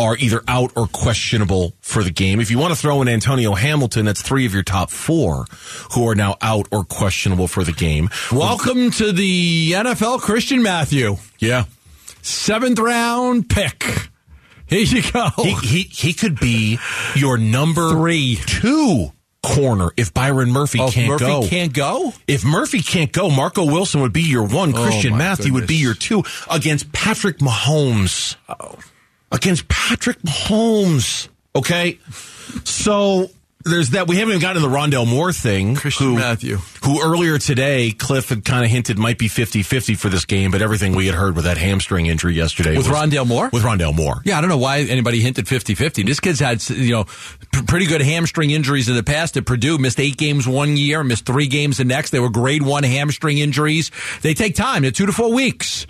are 0.00 0.16
either 0.16 0.42
out 0.48 0.72
or 0.76 0.86
questionable 0.86 1.74
for 1.80 2.02
the 2.02 2.10
game. 2.10 2.40
If 2.40 2.50
you 2.50 2.58
want 2.58 2.72
to 2.72 2.80
throw 2.80 3.02
in 3.02 3.08
Antonio 3.08 3.52
Hamilton, 3.54 4.06
that's 4.06 4.22
three 4.22 4.46
of 4.46 4.54
your 4.54 4.62
top 4.62 4.90
four 4.90 5.44
who 5.92 6.08
are 6.08 6.14
now 6.14 6.36
out 6.40 6.66
or 6.72 6.84
questionable 6.84 7.46
for 7.46 7.64
the 7.64 7.72
game. 7.72 8.08
Welcome 8.32 8.90
to 8.92 9.12
the 9.12 9.72
NFL, 9.72 10.20
Christian 10.22 10.62
Matthew. 10.62 11.16
Yeah. 11.38 11.64
Seventh 12.22 12.78
round 12.78 13.48
pick. 13.50 13.84
Here 14.66 14.80
you 14.80 15.02
go. 15.12 15.28
He, 15.36 15.52
he, 15.54 15.82
he 15.82 16.12
could 16.12 16.38
be 16.40 16.78
your 17.14 17.36
number 17.36 17.90
Three. 17.90 18.36
two 18.46 19.12
corner 19.42 19.88
if 19.96 20.14
Byron 20.14 20.50
Murphy 20.50 20.78
Oh, 20.80 20.90
can't 20.90 21.08
Murphy 21.08 21.24
go. 21.24 21.46
can't 21.46 21.72
go? 21.72 22.12
If 22.28 22.44
Murphy 22.44 22.80
can't 22.82 23.10
go, 23.12 23.30
Marco 23.30 23.64
Wilson 23.66 24.00
would 24.02 24.12
be 24.12 24.22
your 24.22 24.46
one. 24.46 24.74
Oh, 24.74 24.82
Christian 24.84 25.12
my 25.12 25.18
Matthew 25.18 25.52
would 25.54 25.66
be 25.66 25.76
your 25.76 25.94
two 25.94 26.22
against 26.50 26.92
Patrick 26.92 27.38
Mahomes. 27.38 28.36
Against 29.32 29.68
Patrick 29.68 30.18
Mahomes. 30.22 31.28
Okay. 31.54 31.98
So 32.64 33.30
there's 33.64 33.90
that. 33.90 34.08
We 34.08 34.16
haven't 34.16 34.30
even 34.30 34.40
gotten 34.42 34.60
to 34.62 34.68
the 34.68 34.74
Rondale 34.74 35.06
Moore 35.06 35.32
thing. 35.32 35.76
Christian 35.76 36.06
who, 36.06 36.14
Matthew. 36.16 36.56
Who 36.84 37.00
earlier 37.02 37.38
today, 37.38 37.92
Cliff 37.92 38.30
had 38.30 38.44
kind 38.44 38.64
of 38.64 38.70
hinted 38.70 38.98
might 38.98 39.18
be 39.18 39.28
50 39.28 39.62
50 39.62 39.94
for 39.94 40.08
this 40.08 40.24
game, 40.24 40.50
but 40.50 40.62
everything 40.62 40.94
we 40.96 41.06
had 41.06 41.14
heard 41.14 41.36
with 41.36 41.44
that 41.44 41.58
hamstring 41.58 42.06
injury 42.06 42.34
yesterday 42.34 42.76
With 42.76 42.88
was- 42.88 42.96
Rondale 42.96 43.26
Moore? 43.26 43.50
With 43.52 43.62
Rondale 43.62 43.94
Moore. 43.94 44.22
Yeah, 44.24 44.38
I 44.38 44.40
don't 44.40 44.50
know 44.50 44.58
why 44.58 44.78
anybody 44.80 45.20
hinted 45.20 45.44
50-50. 45.46 46.04
This 46.06 46.18
kid's 46.20 46.40
had, 46.40 46.66
you 46.70 46.90
know, 46.92 47.04
p- 47.04 47.62
pretty 47.66 47.86
good 47.86 48.00
hamstring 48.02 48.50
injuries 48.50 48.88
in 48.88 48.96
the 48.96 49.02
past 49.04 49.36
at 49.36 49.44
Purdue. 49.46 49.78
Missed 49.78 50.00
eight 50.00 50.16
games 50.16 50.48
one 50.48 50.76
year, 50.76 51.04
missed 51.04 51.26
three 51.26 51.46
games 51.46 51.76
the 51.76 51.84
next. 51.84 52.10
They 52.10 52.20
were 52.20 52.30
grade 52.30 52.62
one 52.62 52.82
hamstring 52.82 53.38
injuries. 53.38 53.90
They 54.22 54.34
take 54.34 54.54
time. 54.56 54.82
They're 54.82 54.90
two 54.90 55.06
to 55.06 55.12
four 55.12 55.32
weeks. 55.32 55.86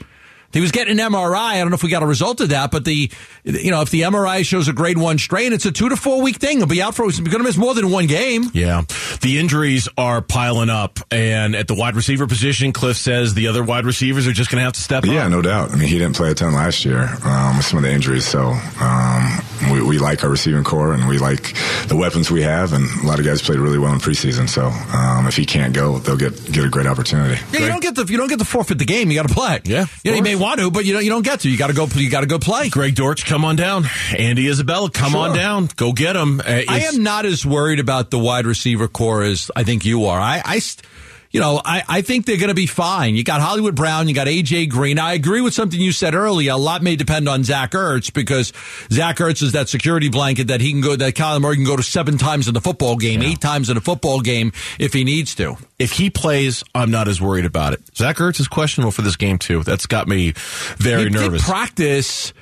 He 0.53 0.61
was 0.61 0.73
getting 0.73 0.99
an 0.99 1.13
MRI. 1.13 1.35
I 1.37 1.59
don't 1.61 1.71
know 1.71 1.75
if 1.77 1.83
we 1.83 1.91
got 1.91 2.03
a 2.03 2.07
result 2.07 2.41
of 2.41 2.49
that, 2.51 2.71
but 2.71 2.85
the, 2.85 3.11
you 3.45 3.71
know, 3.71 3.83
if 3.83 3.91
the 3.91 4.03
MRI 4.03 4.45
shows 4.45 4.69
a 4.69 4.73
grade 4.73 4.99
one 4.99 5.19
strain, 5.19 5.53
it's 5.53 5.65
a 5.67 5.73
two 5.73 5.89
to 5.89 5.97
four 5.97 6.23
week 6.23 6.37
thing. 6.37 6.59
He'll 6.59 6.67
be 6.67 6.83
out 6.83 6.95
for, 6.95 7.05
he's 7.05 7.21
going 7.21 7.39
to 7.39 7.45
miss 7.45 7.57
more 7.57 7.75
than 7.75 7.91
one 7.91 8.07
game. 8.07 8.45
Yeah. 8.53 8.83
The 9.21 9.39
injuries 9.39 9.89
are 9.97 10.21
piling 10.23 10.71
up. 10.71 10.99
And 11.11 11.55
at 11.55 11.69
the 11.69 11.75
wide 11.75 11.95
receiver 11.97 12.27
position, 12.27 12.73
Cliff 12.73 12.97
says 12.97 13.35
the 13.35 13.49
other 13.49 13.63
wide 13.63 13.85
receivers 13.85 14.27
are 14.27 14.33
just 14.33 14.51
going 14.51 14.61
to 14.61 14.65
have 14.65 14.73
to 14.75 14.81
step 14.81 15.05
Yeah, 15.05 15.11
up. 15.13 15.15
Yeah, 15.17 15.29
no 15.29 15.43
doubt. 15.43 15.71
I 15.71 15.77
mean, 15.77 15.89
he 15.89 15.99
didn't 15.99 16.17
play 16.17 16.31
a 16.31 16.35
ton 16.35 16.53
last 16.55 16.85
year 16.85 17.09
um, 17.25 17.57
with 17.57 17.67
some 17.67 17.77
of 17.79 17.83
the 17.85 17.91
injuries, 17.93 18.25
so 18.27 18.53
um, 18.81 19.39
we, 19.73 19.83
we 19.83 19.99
like 19.99 20.25
our 20.25 20.31
receiving 20.31 20.65
corps 20.65 20.93
and 20.95 21.07
we 21.09 21.19
like 21.19 21.55
the 21.89 21.97
weapons 21.97 22.31
we 22.31 22.43
have, 22.43 22.73
and 22.73 22.87
a 23.03 23.07
lot 23.07 23.19
of 23.19 23.25
guys 23.25 23.43
played 23.43 23.59
really 23.59 23.79
well 23.79 23.93
in 23.93 23.99
preseason. 24.01 24.49
So 24.49 24.67
um, 24.97 25.27
if 25.27 25.37
he 25.37 25.45
can't 25.47 25.73
go, 25.75 25.99
they'll 25.99 26.17
get 26.17 26.31
get 26.51 26.65
a 26.65 26.69
great 26.69 26.87
opportunity. 26.87 27.41
Yeah, 27.53 27.61
you 27.61 27.69
don't 27.69 27.83
get 27.83 27.95
the 27.95 28.05
you 28.07 28.17
don't 28.17 28.29
get 28.29 28.39
the 28.39 28.45
forfeit 28.45 28.79
the 28.79 28.85
game. 28.85 29.11
You 29.11 29.17
got 29.21 29.29
to 29.29 29.35
play. 29.35 29.61
Yeah, 29.65 29.87
you 30.05 30.11
know 30.11 30.17
you 30.17 30.23
may 30.23 30.33
course. 30.33 30.40
Want 30.41 30.59
to, 30.61 30.71
but 30.71 30.85
you 30.87 30.95
don't 30.95 31.05
you 31.05 31.11
don't 31.11 31.23
get 31.25 31.41
to. 31.41 31.51
You 31.51 31.59
got 31.59 31.67
to 31.67 31.75
go. 31.75 31.87
You 31.95 32.09
got 32.11 32.23
to 32.23 32.27
go 32.27 32.39
play. 32.39 32.71
Greg 32.71 32.95
Dortch, 32.95 33.27
come 33.27 33.45
on 33.45 33.57
down. 33.57 33.85
Andy 34.17 34.49
Isabella, 34.49 34.91
come 34.91 35.13
Sure. 35.13 35.29
on 35.29 35.37
down. 35.37 35.69
Go 35.77 35.93
get 35.93 36.17
him. 36.17 36.41
Uh, 36.41 36.63
I 36.67 36.81
am 36.93 37.03
not 37.03 37.27
as 37.27 37.45
worried 37.45 37.79
about 37.79 38.11
the 38.11 38.19
wide 38.19 38.47
receiver 38.47 38.89
corps 38.89 39.23
as 39.23 39.51
I 39.55 39.65
think 39.65 39.85
you 39.85 40.07
are. 40.07 40.19
I, 40.19 40.41
I 40.45 40.59
st- 40.61 40.87
you 41.31 41.41
know, 41.41 41.61
I, 41.65 41.83
I 41.89 42.03
think 42.03 42.27
they're 42.27 42.37
going 42.37 42.49
to 42.49 42.55
be 42.55 42.67
fine. 42.67 43.15
You 43.15 43.23
got 43.23 43.41
Hollywood 43.41 43.77
Brown, 43.77 44.09
you 44.09 44.15
got 44.15 44.27
AJ 44.27 44.69
Green. 44.69 44.99
I 44.99 45.13
agree 45.13 45.41
with 45.41 45.55
something 45.55 45.81
you 45.81 45.93
said 45.93 46.15
earlier. 46.15 46.53
A 46.53 46.57
lot 46.57 46.83
may 46.83 46.97
depend 46.97 47.29
on 47.29 47.45
Zach 47.45 47.71
Ertz 47.71 48.13
because 48.13 48.53
Zach 48.91 49.19
Ertz 49.19 49.43
is 49.43 49.53
that 49.53 49.69
security 49.69 50.09
blanket 50.09 50.49
that 50.49 50.61
he 50.61 50.73
can 50.73 50.81
go, 50.81 50.97
that 50.97 51.15
Kyler 51.15 51.41
Murray 51.41 51.57
can 51.57 51.65
go 51.65 51.77
to 51.77 51.83
seven 51.83 52.19
times 52.19 52.49
in 52.49 52.55
the 52.55 52.61
football 52.61 52.97
game, 52.97 53.23
eight 53.23 53.41
times 53.41 53.71
in 53.71 53.77
a 53.77 53.81
football 53.81 54.21
game 54.21 54.53
if 54.79 54.93
he 54.93 55.05
needs 55.05 55.35
to. 55.37 55.57
If 55.79 55.93
he 55.93 56.11
plays, 56.11 56.65
I'm 56.75 56.91
not 56.91 57.07
as 57.07 57.21
worried 57.21 57.45
about 57.45 57.75
it. 57.75 57.81
Zach 57.97 58.17
Ertz 58.17 58.41
is 58.41 58.49
questionable 58.49 58.91
for 58.91 59.03
this 59.03 59.17
game, 59.17 59.39
too. 59.39 59.63
That's 59.63 59.87
got 59.87 60.09
me 60.09 60.33
very 60.77 61.05
he 61.05 61.11
nervous. 61.11 61.45
Practice. 61.45 62.33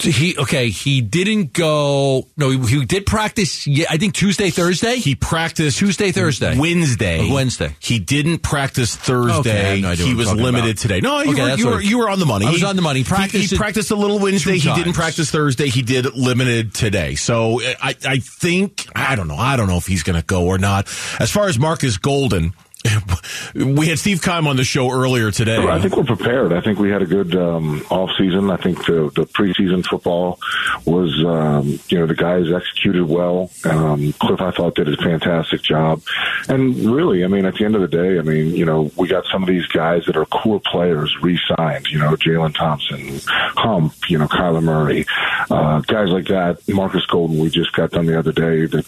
He 0.00 0.36
okay. 0.36 0.70
He 0.70 1.00
didn't 1.00 1.52
go. 1.52 2.26
No, 2.36 2.50
he, 2.50 2.58
he 2.78 2.84
did 2.84 3.06
practice. 3.06 3.64
Yeah, 3.66 3.86
I 3.88 3.96
think 3.96 4.12
Tuesday, 4.14 4.50
Thursday. 4.50 4.96
he 4.96 5.14
practiced 5.14 5.78
Tuesday, 5.78 6.10
Thursday. 6.10 6.58
Wednesday. 6.58 7.20
Oh, 7.30 7.32
Wednesday. 7.34 7.76
He 7.78 8.00
didn't 8.00 8.38
practice 8.38 8.96
Thursday. 8.96 9.76
Okay, 9.76 9.80
no 9.80 9.92
he 9.92 10.14
was 10.14 10.32
limited 10.34 10.70
about. 10.70 10.78
today. 10.78 11.00
No, 11.00 11.20
you, 11.20 11.32
Okay, 11.32 11.42
were, 11.42 11.56
you, 11.56 11.66
were, 11.68 11.80
you 11.80 11.98
were 11.98 12.10
on 12.10 12.18
the 12.18 12.26
money. 12.26 12.44
I 12.46 12.50
was 12.50 12.60
He- 12.60 12.66
on 12.66 12.74
the 12.76 12.82
money. 12.82 13.00
He- 13.00 13.04
Practiced 13.04 13.50
He, 13.50 13.54
it 13.54 13.58
practiced 13.58 13.92
a 13.92 13.96
little 13.96 14.18
Wednesday. 14.18 14.58
He 14.58 14.74
didn't 14.74 14.94
practice 14.94 15.30
Thursday. 15.30 15.68
He 15.68 15.82
did 15.82 16.12
limited 16.16 16.74
today. 16.74 17.14
So 17.14 17.60
I, 17.62 17.94
I 18.04 18.18
think 18.18 18.86
I 18.96 19.14
don't 19.14 19.28
know. 19.28 19.36
I 19.36 19.56
don't 19.56 19.68
know 19.68 19.76
if 19.76 19.86
he's 19.86 20.02
going 20.02 20.20
to 20.20 20.26
go 20.26 20.46
or 20.46 20.58
not. 20.58 20.88
As 21.20 21.30
far 21.30 21.46
as 21.48 21.56
Marcus 21.58 21.98
Golden. 21.98 22.52
we 23.54 23.88
had 23.88 23.98
Steve 23.98 24.22
Keim 24.22 24.46
on 24.46 24.56
the 24.56 24.64
show 24.64 24.90
earlier 24.90 25.30
today. 25.30 25.56
I 25.56 25.80
think 25.80 25.96
we're 25.96 26.04
prepared. 26.04 26.52
I 26.52 26.60
think 26.60 26.78
we 26.78 26.90
had 26.90 27.02
a 27.02 27.06
good 27.06 27.34
um, 27.34 27.84
off 27.90 28.10
season. 28.18 28.50
I 28.50 28.56
think 28.56 28.84
the, 28.86 29.10
the 29.14 29.26
preseason 29.26 29.84
football 29.84 30.38
was, 30.84 31.12
um, 31.24 31.78
you 31.88 31.98
know, 31.98 32.06
the 32.06 32.14
guys 32.14 32.52
executed 32.52 33.04
well. 33.04 33.50
Um, 33.64 34.12
Cliff, 34.14 34.40
I 34.40 34.50
thought, 34.50 34.74
did 34.74 34.88
a 34.88 34.96
fantastic 34.96 35.62
job. 35.62 36.02
And 36.48 36.76
really, 36.76 37.24
I 37.24 37.28
mean, 37.28 37.46
at 37.46 37.54
the 37.54 37.64
end 37.64 37.74
of 37.74 37.80
the 37.80 37.88
day, 37.88 38.18
I 38.18 38.22
mean, 38.22 38.54
you 38.54 38.64
know, 38.64 38.90
we 38.96 39.08
got 39.08 39.24
some 39.32 39.42
of 39.42 39.48
these 39.48 39.66
guys 39.66 40.04
that 40.06 40.16
are 40.16 40.26
core 40.26 40.60
players 40.60 41.14
re-signed. 41.22 41.86
You 41.88 41.98
know, 41.98 42.16
Jalen 42.16 42.54
Thompson, 42.54 43.20
Hump, 43.26 43.94
you 44.08 44.18
know, 44.18 44.28
Kyler 44.28 44.62
Murray, 44.62 45.06
uh, 45.50 45.80
guys 45.80 46.08
like 46.10 46.26
that. 46.26 46.60
Marcus 46.68 47.06
Golden, 47.06 47.38
we 47.38 47.50
just 47.50 47.72
got 47.72 47.92
done 47.92 48.06
the 48.06 48.18
other 48.18 48.32
day 48.32 48.66
that 48.66 48.86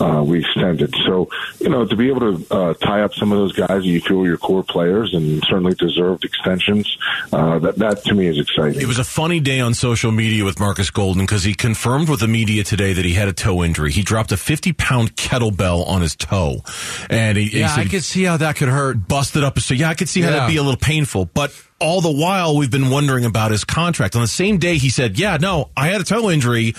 uh, 0.00 0.22
we 0.22 0.40
extended. 0.40 0.94
So, 1.04 1.28
you 1.60 1.68
know, 1.68 1.84
to 1.84 1.96
be 1.96 2.08
able 2.08 2.38
to 2.38 2.54
uh, 2.54 2.74
tie 2.74 3.02
up 3.02 3.12
some 3.14 3.33
of 3.34 3.40
those 3.40 3.52
guys 3.52 3.68
that 3.68 3.84
you 3.84 4.00
feel 4.00 4.20
are 4.22 4.26
your 4.26 4.36
core 4.38 4.62
players 4.62 5.12
and 5.14 5.42
certainly 5.48 5.74
deserved 5.74 6.24
extensions, 6.24 6.96
uh, 7.32 7.58
that 7.58 7.76
that 7.76 8.04
to 8.04 8.14
me 8.14 8.26
is 8.26 8.38
exciting. 8.38 8.80
It 8.80 8.86
was 8.86 8.98
a 8.98 9.04
funny 9.04 9.40
day 9.40 9.60
on 9.60 9.74
social 9.74 10.12
media 10.12 10.44
with 10.44 10.58
Marcus 10.58 10.90
Golden 10.90 11.22
because 11.24 11.44
he 11.44 11.54
confirmed 11.54 12.08
with 12.08 12.20
the 12.20 12.28
media 12.28 12.64
today 12.64 12.92
that 12.92 13.04
he 13.04 13.14
had 13.14 13.28
a 13.28 13.32
toe 13.32 13.62
injury. 13.64 13.92
He 13.92 14.02
dropped 14.02 14.32
a 14.32 14.36
50 14.36 14.72
pound 14.72 15.16
kettlebell 15.16 15.86
on 15.86 16.00
his 16.00 16.16
toe, 16.16 16.62
and 17.10 17.36
he, 17.36 17.44
Yeah, 17.58 17.68
he 17.68 17.74
said 17.74 17.86
I 17.86 17.88
could 17.90 18.04
see 18.04 18.24
how 18.24 18.36
that 18.38 18.56
could 18.56 18.68
hurt. 18.68 19.06
busted 19.08 19.44
up. 19.44 19.58
So 19.58 19.74
yeah, 19.74 19.90
I 19.90 19.94
could 19.94 20.08
see 20.08 20.20
how 20.22 20.30
Yeah. 20.30 20.36
that'd 20.36 20.48
be 20.52 20.56
a 20.58 20.62
little 20.62 20.78
painful, 20.80 21.26
but. 21.34 21.52
All 21.80 22.00
the 22.00 22.10
while, 22.10 22.56
we've 22.56 22.70
been 22.70 22.88
wondering 22.88 23.26
about 23.26 23.50
his 23.50 23.64
contract. 23.64 24.14
On 24.14 24.22
the 24.22 24.28
same 24.28 24.56
day, 24.58 24.78
he 24.78 24.88
said, 24.88 25.18
"Yeah, 25.18 25.36
no, 25.38 25.68
I 25.76 25.88
had 25.88 26.00
a 26.00 26.04
toe 26.04 26.30
injury." 26.30 26.74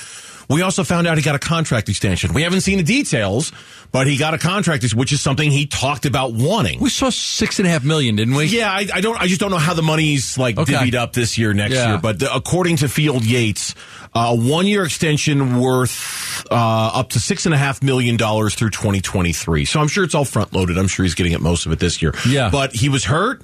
We 0.49 0.61
also 0.61 0.83
found 0.83 1.07
out 1.07 1.17
he 1.17 1.23
got 1.23 1.35
a 1.35 1.39
contract 1.39 1.89
extension. 1.89 2.33
We 2.33 2.41
haven't 2.43 2.61
seen 2.61 2.77
the 2.77 2.83
details, 2.83 3.51
but 3.91 4.07
he 4.07 4.17
got 4.17 4.33
a 4.33 4.37
contract, 4.37 4.83
which 4.93 5.11
is 5.11 5.21
something 5.21 5.49
he 5.51 5.65
talked 5.65 6.05
about 6.05 6.33
wanting. 6.33 6.79
We 6.79 6.89
saw 6.89 7.09
six 7.09 7.59
and 7.59 7.67
a 7.67 7.71
half 7.71 7.83
million, 7.83 8.15
didn't 8.15 8.35
we? 8.35 8.45
Yeah, 8.45 8.71
I, 8.71 8.87
I 8.93 9.01
don't. 9.01 9.19
I 9.19 9.27
just 9.27 9.39
don't 9.41 9.51
know 9.51 9.57
how 9.57 9.73
the 9.73 9.81
money's 9.81 10.37
like 10.37 10.57
Okay. 10.57 10.73
divvied 10.73 10.95
up 10.95 11.13
this 11.13 11.37
year, 11.37 11.53
next 11.53 11.75
Yeah. 11.75 11.89
year. 11.91 11.97
But 11.97 12.19
the, 12.19 12.33
according 12.33 12.77
to 12.77 12.87
Field 12.89 13.25
Yates, 13.25 13.73
uh, 14.13 14.29
a 14.31 14.35
one-year 14.35 14.83
extension 14.85 15.59
worth 15.59 16.45
uh, 16.51 16.55
up 16.93 17.09
to 17.11 17.19
six 17.19 17.45
and 17.45 17.53
a 17.55 17.57
half 17.57 17.81
million 17.83 18.17
dollars 18.17 18.55
through 18.55 18.69
2023. 18.71 19.65
So 19.65 19.79
I'm 19.79 19.87
sure 19.87 20.03
it's 20.03 20.15
all 20.15 20.25
front-loaded. 20.25 20.77
I'm 20.77 20.87
sure 20.87 21.03
he's 21.05 21.15
getting 21.15 21.33
it 21.33 21.41
most 21.41 21.65
of 21.65 21.71
it 21.71 21.79
this 21.79 22.01
year. 22.01 22.13
Yeah. 22.27 22.49
but 22.49 22.73
he 22.75 22.89
was 22.89 23.03
hurt. 23.05 23.41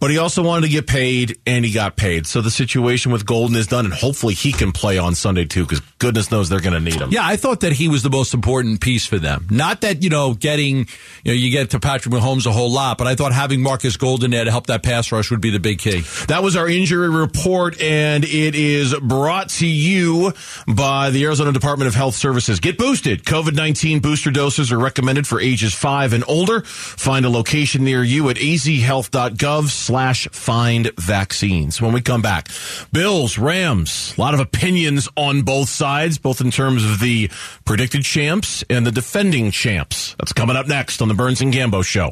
But 0.00 0.10
he 0.10 0.18
also 0.18 0.42
wanted 0.42 0.66
to 0.66 0.72
get 0.72 0.86
paid, 0.86 1.38
and 1.46 1.64
he 1.64 1.72
got 1.72 1.96
paid. 1.96 2.26
So 2.26 2.42
the 2.42 2.50
situation 2.50 3.10
with 3.10 3.24
Golden 3.24 3.56
is 3.56 3.66
done, 3.66 3.86
and 3.86 3.94
hopefully 3.94 4.34
he 4.34 4.52
can 4.52 4.70
play 4.70 4.98
on 4.98 5.14
Sunday 5.14 5.46
too, 5.46 5.62
because 5.62 5.80
goodness 5.98 6.30
knows 6.30 6.50
they're 6.50 6.60
going 6.60 6.74
to 6.74 6.80
need 6.80 7.00
him. 7.00 7.10
Yeah, 7.10 7.24
I 7.24 7.36
thought 7.36 7.60
that 7.60 7.72
he 7.72 7.88
was 7.88 8.02
the 8.02 8.10
most 8.10 8.34
important 8.34 8.82
piece 8.82 9.06
for 9.06 9.18
them. 9.18 9.46
Not 9.50 9.80
that, 9.80 10.02
you 10.02 10.10
know, 10.10 10.34
getting, 10.34 10.78
you 10.78 10.84
know, 11.24 11.32
you 11.32 11.50
get 11.50 11.70
to 11.70 11.80
Patrick 11.80 12.14
Mahomes 12.14 12.44
a 12.44 12.52
whole 12.52 12.70
lot, 12.70 12.98
but 12.98 13.06
I 13.06 13.14
thought 13.14 13.32
having 13.32 13.62
Marcus 13.62 13.96
Golden 13.96 14.32
there 14.32 14.44
to 14.44 14.50
help 14.50 14.66
that 14.66 14.82
pass 14.82 15.10
rush 15.10 15.30
would 15.30 15.40
be 15.40 15.50
the 15.50 15.60
big 15.60 15.78
key. 15.78 16.02
That 16.28 16.42
was 16.42 16.54
our 16.56 16.68
injury 16.68 17.08
report, 17.08 17.80
and 17.80 18.24
it 18.24 18.54
is 18.54 18.94
brought 19.00 19.48
to 19.50 19.66
you 19.66 20.34
by 20.66 21.10
the 21.10 21.24
Arizona 21.24 21.52
Department 21.52 21.88
of 21.88 21.94
Health 21.94 22.14
Services. 22.14 22.60
Get 22.60 22.76
boosted. 22.76 23.24
COVID 23.24 23.54
19 23.54 24.00
booster 24.00 24.30
doses 24.30 24.70
are 24.70 24.78
recommended 24.78 25.26
for 25.26 25.40
ages 25.40 25.72
5 25.72 26.12
and 26.12 26.24
older. 26.28 26.60
Find 26.62 27.24
a 27.24 27.30
location 27.30 27.84
near 27.84 28.02
you 28.02 28.28
at 28.28 28.36
azhealth.gov 28.36 29.84
slash 29.94 30.26
find 30.32 30.90
vaccines. 30.98 31.80
When 31.80 31.92
we 31.92 32.00
come 32.00 32.20
back, 32.20 32.48
Bills, 32.90 33.38
Rams, 33.38 34.12
a 34.18 34.20
lot 34.20 34.34
of 34.34 34.40
opinions 34.40 35.08
on 35.14 35.42
both 35.42 35.68
sides, 35.68 36.18
both 36.18 36.40
in 36.40 36.50
terms 36.50 36.84
of 36.84 36.98
the 36.98 37.30
predicted 37.64 38.02
champs 38.02 38.64
and 38.68 38.84
the 38.84 38.90
defending 38.90 39.52
champs. 39.52 40.16
That's 40.18 40.32
coming 40.32 40.56
up 40.56 40.66
next 40.66 41.00
on 41.00 41.06
the 41.06 41.14
Burns 41.14 41.40
and 41.42 41.54
Gambo 41.54 41.84
Show. 41.84 42.10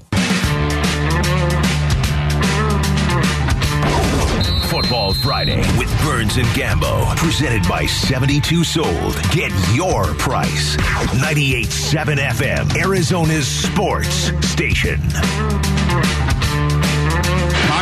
Football 4.70 5.12
Friday 5.14 5.58
with 5.76 5.90
Burns 6.04 6.36
and 6.36 6.46
Gambo. 6.54 7.16
Presented 7.16 7.68
by 7.68 7.86
72 7.86 8.62
Sold. 8.62 9.16
Get 9.32 9.50
your 9.74 10.04
price. 10.14 10.76
98.7 10.76 12.18
FM. 12.18 12.76
Arizona's 12.76 13.48
sports 13.48 14.30
station. 14.46 15.00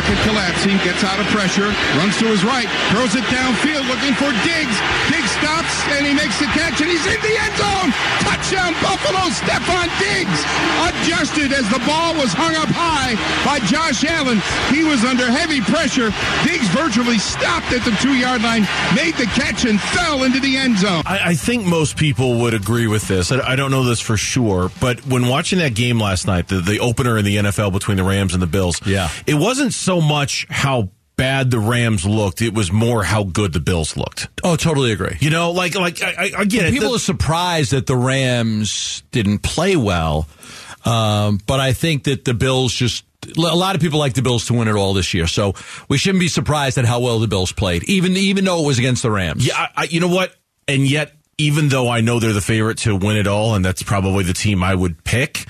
Pocket 0.01 0.17
collapsing, 0.25 0.77
gets 0.81 1.03
out 1.03 1.19
of 1.19 1.27
pressure, 1.27 1.69
runs 1.93 2.17
to 2.17 2.25
his 2.25 2.43
right, 2.43 2.65
throws 2.89 3.13
it 3.13 3.21
downfield 3.29 3.85
looking 3.85 4.17
for 4.17 4.33
Diggs. 4.41 4.73
Diggs 5.13 5.20
stops 5.41 5.73
and 5.97 6.05
he 6.05 6.13
makes 6.13 6.37
the 6.37 6.45
catch 6.53 6.79
and 6.81 6.89
he's 6.89 7.05
in 7.09 7.17
the 7.19 7.33
end 7.41 7.55
zone. 7.57 7.89
Touchdown 8.21 8.73
Buffalo, 8.85 9.25
Stefon 9.33 9.89
Diggs 9.97 10.39
adjusted 10.85 11.51
as 11.51 11.65
the 11.69 11.81
ball 11.89 12.13
was 12.15 12.31
hung 12.33 12.53
up 12.55 12.69
high 12.69 13.17
by 13.45 13.57
Josh 13.65 14.03
Allen. 14.05 14.39
He 14.69 14.83
was 14.83 15.03
under 15.03 15.25
heavy 15.25 15.61
pressure. 15.61 16.11
Diggs 16.45 16.67
virtually 16.69 17.17
stopped 17.17 17.71
at 17.73 17.83
the 17.83 17.91
two 18.01 18.13
yard 18.13 18.41
line, 18.43 18.61
made 18.95 19.15
the 19.15 19.25
catch 19.33 19.65
and 19.65 19.79
fell 19.81 20.23
into 20.23 20.39
the 20.39 20.57
end 20.57 20.77
zone. 20.77 21.03
I, 21.05 21.31
I 21.31 21.35
think 21.35 21.65
most 21.65 21.97
people 21.97 22.39
would 22.41 22.53
agree 22.53 22.87
with 22.87 23.07
this. 23.07 23.31
I, 23.31 23.39
I 23.41 23.55
don't 23.55 23.71
know 23.71 23.83
this 23.83 23.99
for 23.99 24.17
sure, 24.17 24.69
but 24.79 24.99
when 25.07 25.27
watching 25.27 25.59
that 25.59 25.73
game 25.73 25.99
last 25.99 26.27
night, 26.27 26.47
the, 26.47 26.59
the 26.61 26.79
opener 26.79 27.17
in 27.17 27.25
the 27.25 27.37
NFL 27.37 27.73
between 27.73 27.97
the 27.97 28.03
Rams 28.03 28.33
and 28.33 28.41
the 28.41 28.47
Bills, 28.47 28.79
Yeah. 28.85 29.09
it 29.25 29.35
wasn't 29.35 29.73
so 29.73 30.01
much 30.01 30.45
how 30.49 30.89
bad 31.21 31.51
the 31.51 31.59
Rams 31.59 32.03
looked; 32.05 32.41
it 32.41 32.53
was 32.53 32.71
more 32.71 33.03
how 33.03 33.23
good 33.23 33.53
the 33.53 33.59
Bills 33.59 33.95
looked. 33.95 34.27
Oh, 34.43 34.55
totally 34.55 34.91
agree. 34.91 35.17
You 35.19 35.29
know, 35.29 35.51
like 35.51 35.75
like 35.75 36.01
I, 36.01 36.13
I, 36.17 36.31
I 36.39 36.45
get 36.45 36.65
it. 36.65 36.73
People 36.73 36.89
The- 36.89 36.95
are 36.95 36.99
surprised 36.99 37.71
that 37.71 37.85
the 37.85 37.95
Rams 37.95 39.03
didn't 39.11 39.39
play 39.39 39.75
well, 39.75 40.27
um, 40.85 41.39
but 41.45 41.59
I 41.59 41.73
think 41.73 42.05
that 42.05 42.25
the 42.25 42.33
Bills 42.33 42.73
just. 42.73 43.05
A 43.37 43.39
lot 43.39 43.75
of 43.75 43.81
people 43.81 43.99
like 43.99 44.15
the 44.15 44.23
Bills 44.23 44.47
to 44.47 44.53
win 44.55 44.67
it 44.67 44.75
all 44.75 44.95
this 44.95 45.13
year, 45.13 45.27
so 45.27 45.53
we 45.87 45.99
shouldn't 45.99 46.19
be 46.21 46.27
surprised 46.27 46.79
at 46.79 46.85
how 46.85 46.99
well 47.01 47.19
the 47.19 47.27
Bills 47.27 47.51
played, 47.51 47.83
even 47.83 48.17
even 48.17 48.45
though 48.45 48.63
it 48.63 48.65
was 48.65 48.79
against 48.79 49.03
the 49.03 49.11
Rams. 49.11 49.45
Yeah, 49.45 49.53
I, 49.59 49.69
I, 49.75 49.83
you 49.83 49.99
know 49.99 50.07
what? 50.07 50.33
And 50.67 50.89
yet, 50.89 51.13
even 51.37 51.69
though 51.69 51.87
I 51.87 52.01
know 52.01 52.19
they're 52.19 52.33
the 52.33 52.41
favorite 52.41 52.79
to 52.79 52.95
win 52.95 53.17
it 53.17 53.27
all, 53.27 53.53
and 53.53 53.63
that's 53.63 53.83
probably 53.83 54.23
the 54.23 54.33
team 54.33 54.63
I 54.63 54.73
would 54.73 55.03
pick, 55.03 55.45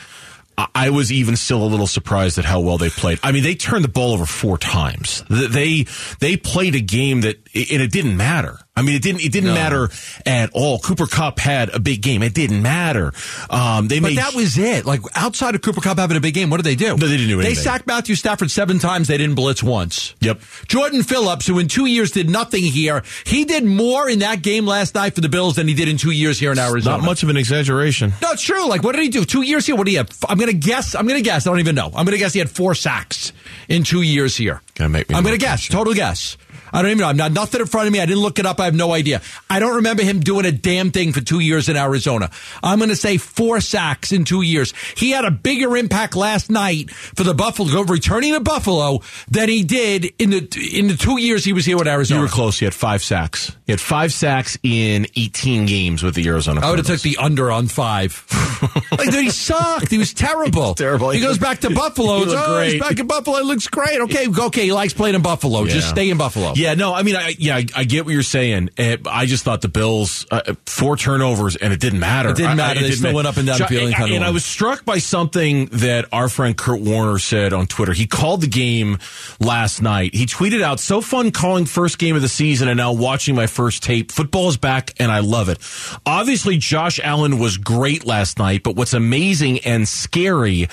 I, 0.58 0.90
was 0.90 1.12
even 1.12 1.36
still 1.36 1.64
a 1.64 1.66
little 1.66 1.88
surprised 1.88 2.38
at 2.38 2.46
how 2.46 2.60
well 2.60 2.78
they 2.78 2.90
played. 2.90 3.20
I 3.24 3.32
mean, 3.32 3.44
they 3.44 3.56
turned 3.56 3.84
the 3.84 3.90
ball 3.90 4.14
over 4.14 4.26
four 4.26 4.58
times. 4.58 5.24
They 5.30 5.86
they 6.20 6.38
played 6.38 6.76
a 6.76 6.82
game 6.82 7.22
that, 7.22 7.38
and 7.54 7.82
it 7.82 7.92
didn't 7.92 8.16
matter. 8.18 8.58
I 8.76 8.84
mean, 8.84 8.96
it 8.96 9.02
didn't 9.04 9.22
it 9.22 9.32
didn't 9.32 9.54
matter 9.54 9.90
at 10.26 10.50
all. 10.54 10.80
Cooper 10.80 11.06
Kupp 11.06 11.40
had 11.40 11.70
a 11.70 11.80
big 11.80 12.02
game. 12.02 12.24
It 12.24 12.34
didn't 12.34 12.62
matter. 12.62 13.12
Um, 13.50 13.88
they 13.90 14.00
But 14.00 14.10
made 14.10 14.18
that 14.18 14.34
was 14.34 14.58
it. 14.58 14.86
Like 14.86 15.02
outside 15.16 15.56
of 15.56 15.62
Cooper 15.62 15.82
Kupp 15.82 15.98
having 16.00 16.16
a 16.16 16.22
big 16.22 16.34
game, 16.34 16.50
what 16.50 16.58
did 16.58 16.64
they 16.66 16.76
do? 16.76 16.88
No, 16.90 16.96
they 16.96 17.18
didn't 17.18 17.28
do 17.28 17.40
anything. 17.40 17.56
They 17.56 17.62
sacked 17.62 17.86
Matthew 17.86 18.16
Stafford 18.16 18.50
seven 18.50 18.80
times. 18.80 19.08
They 19.10 19.18
didn't 19.18 19.36
blitz 19.36 19.62
once. 19.62 20.16
Yep. 20.22 20.40
Jordan 20.68 21.04
Phillips, 21.04 21.46
who 21.48 21.60
in 21.60 21.68
two 21.68 21.86
years 21.86 22.12
did 22.12 22.30
nothing 22.30 22.64
here, 22.64 23.04
he 23.26 23.44
did 23.44 23.66
more 23.66 24.10
in 24.10 24.20
that 24.20 24.42
game 24.42 24.66
last 24.66 24.96
night 24.96 25.14
for 25.16 25.22
the 25.22 25.30
Bills 25.30 25.56
than 25.56 25.68
he 25.68 25.74
did 25.74 25.90
in 25.90 25.98
two 25.98 26.12
years 26.12 26.40
here 26.40 26.52
in 26.54 26.58
Arizona. 26.60 26.98
not 26.98 27.06
much 27.06 27.24
of 27.24 27.30
an 27.30 27.38
exaggeration. 27.38 28.14
No, 28.22 28.32
it's 28.32 28.42
true. 28.42 28.68
Like, 28.68 28.84
what 28.84 28.96
did 28.96 29.04
he 29.04 29.10
do? 29.10 29.26
Two 29.26 29.42
years 29.42 29.66
here? 29.66 29.76
What 29.76 29.84
did 29.86 29.92
he 29.92 29.98
have? 29.98 30.10
I'm 30.30 30.38
going 30.38 30.50
to 30.52 30.58
guess. 30.58 30.96
I'm 30.96 31.06
going 31.06 31.20
to 31.20 31.24
guess. 31.24 31.46
I 31.46 31.50
don't 31.50 31.60
even 31.60 31.76
know. 31.76 31.88
I'm 31.88 32.06
going 32.06 32.12
to 32.14 32.18
guess 32.18 32.34
he 32.34 32.40
had 32.40 32.50
four 32.50 32.74
sacks 32.74 33.34
in 33.68 33.84
two 33.84 34.02
years 34.02 34.38
here. 34.38 34.62
Gonna 34.76 34.90
make 34.90 35.10
me 35.10 35.16
I'm 35.16 35.24
gonna 35.24 35.38
guess. 35.38 35.68
Total 35.68 35.94
guess. 35.94 36.38
I 36.74 36.82
don't 36.82 36.92
even 36.92 37.02
know. 37.02 37.08
I'm 37.08 37.18
not 37.18 37.32
nothing 37.32 37.62
in 37.62 37.68
front 37.68 37.88
of 37.88 37.94
me. 37.94 38.00
I 38.00 38.06
didn't 38.06 38.22
look 38.22 38.40
it 38.40 38.46
up. 38.46 38.60
I 38.60 38.66
have 38.66 38.76
no 38.76 38.94
idea. 38.94 39.22
I 39.50 39.60
don't 39.60 39.76
remember 39.78 40.04
him 40.04 40.20
doing 40.20 40.46
a 40.46 40.52
damn 40.52 40.92
thing 40.92 41.14
for 41.14 41.22
two 41.22 41.40
years 41.40 41.70
in 41.70 41.78
Arizona. 41.78 42.30
I'm 42.64 42.80
going 42.80 42.90
to 42.90 42.96
say 42.96 43.18
four 43.18 43.62
sacks 43.62 44.12
in 44.12 44.26
two 44.26 44.42
years. 44.42 44.74
He 44.96 45.12
had 45.12 45.26
a 45.26 45.32
bigger 45.32 45.76
impact 45.78 46.16
last 46.16 46.50
night 46.50 46.92
for 46.92 47.24
the 47.24 47.34
Buffalo, 47.34 47.84
returning 47.84 48.34
to 48.34 48.40
Buffalo, 48.40 49.02
than 49.30 49.50
he 49.50 49.64
did 49.64 50.14
in 50.20 50.30
the 50.30 50.70
in 50.74 50.88
the 50.88 50.98
two 50.98 51.20
years 51.20 51.44
he 51.44 51.54
was 51.54 51.66
here 51.66 51.78
with 51.78 51.88
Arizona. 51.88 52.22
You 52.22 52.26
were 52.26 52.32
close. 52.32 52.60
He 52.60 52.66
had 52.66 52.74
five 52.74 53.04
sacks. 53.04 53.56
He 53.72 53.74
had 53.74 53.80
five 53.80 54.12
sacks 54.12 54.58
in 54.64 55.08
18 55.16 55.66
games 55.66 56.04
with 56.04 56.14
the 56.14 56.28
Arizona. 56.28 56.60
I 56.60 56.70
would 56.72 56.80
have 56.80 56.88
took 56.88 57.00
the 57.00 57.16
under 57.16 57.50
on 57.50 57.68
five. 57.68 58.26
like, 58.92 59.10
dude, 59.10 59.24
he 59.24 59.30
sucked. 59.30 59.90
He 59.90 59.98
was 59.98 60.14
terrible. 60.14 60.74
terrible. 60.74 61.10
He 61.12 61.22
goes 61.22 61.38
back 61.38 61.60
to 61.60 61.70
Buffalo. 61.74 62.18
He 62.18 62.24
It's, 62.24 62.32
looked 62.34 62.48
oh, 62.50 62.62
he's 62.62 62.72
great. 62.74 62.82
back 62.82 63.00
in 63.00 63.08
Buffalo. 63.08 63.38
It 63.38 63.46
looks 63.46 63.68
great. 63.70 64.02
Okay, 64.02 64.28
okay. 64.28 64.64
He 64.66 64.74
likes 64.74 64.94
playing 64.94 65.16
in 65.16 65.22
Buffalo. 65.22 65.66
Just 65.68 65.88
stay 65.88 66.10
in 66.10 66.18
Buffalo. 66.18 66.52
Yeah, 66.54 66.74
no, 66.74 66.94
I 66.94 67.04
mean, 67.04 67.16
I, 67.16 67.34
yeah, 67.40 67.56
I, 67.56 67.66
I 67.74 67.84
get 67.86 68.04
what 68.04 68.12
you're 68.14 68.24
saying. 68.24 68.72
Eh, 68.78 68.98
I 69.06 69.26
just 69.26 69.46
thought 69.46 69.62
the 69.62 69.70
Bills 69.70 70.26
uh, 70.30 70.54
four 70.66 70.98
turnovers 70.98 71.56
and 71.56 71.72
it 71.72 71.80
didn't 71.80 72.02
matter. 72.02 72.32
It 72.32 72.36
didn't 72.36 72.52
I- 72.52 72.56
matter. 72.56 72.80
I- 72.82 72.84
They 72.84 72.92
still 72.92 73.04
matter. 73.04 73.16
went 73.16 73.28
up 73.30 73.38
and 73.38 73.48
down 73.48 73.60
the 73.60 73.68
field 73.68 73.94
and 73.94 74.12
and 74.16 74.24
I 74.26 74.32
was 74.32 74.44
struck 74.44 74.84
by 74.84 74.98
something 74.98 75.68
that 75.68 76.08
our 76.12 76.28
friend 76.28 76.58
Kurt 76.58 76.82
Warner 76.82 77.20
said 77.20 77.54
on 77.54 77.68
Twitter. 77.68 77.94
He 77.94 78.06
called 78.06 78.42
the 78.42 78.48
game 78.48 78.98
last 79.40 79.82
night. 79.82 80.14
He 80.14 80.26
tweeted 80.26 80.62
out, 80.62 80.82
"So 80.82 81.00
fun 81.00 81.32
calling 81.32 81.66
first 81.66 81.98
game 82.00 82.18
of 82.18 82.22
the 82.22 82.28
season 82.28 82.68
and 82.68 82.78
now 82.78 82.92
watching 82.92 83.36
my 83.36 83.46
first 83.48 83.61
tape. 83.70 84.12
Football 84.12 84.50
is 84.50 84.58
back 84.58 84.94
and 84.98 85.12
I 85.12 85.20
love 85.20 85.50
it." 85.50 85.60
Obviously, 86.06 86.58
Josh 86.58 87.00
Allen 87.04 87.38
was 87.38 87.58
great 87.58 88.06
last 88.06 88.40
night, 88.40 88.64
but 88.64 88.76
what's 88.76 88.94
amazing 88.94 89.60
and 89.60 89.88
scary 89.88 90.68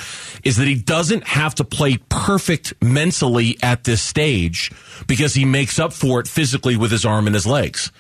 is 0.45 0.57
that 0.57 0.67
he 0.67 0.77
doesn't 0.77 1.27
have 1.27 1.55
to 1.57 1.65
play 1.65 1.99
perfect 2.09 2.73
mentally 2.83 3.59
at 3.63 3.85
this 3.85 4.01
stage 4.01 4.71
because 5.07 5.35
he 5.35 5.45
makes 5.45 5.79
up 5.79 5.93
for 5.93 6.21
it 6.21 6.29
physically 6.29 6.77
with 6.77 6.91
his 6.91 7.05
arm 7.05 7.27
and 7.27 7.35
his 7.35 7.47
legs. 7.47 7.91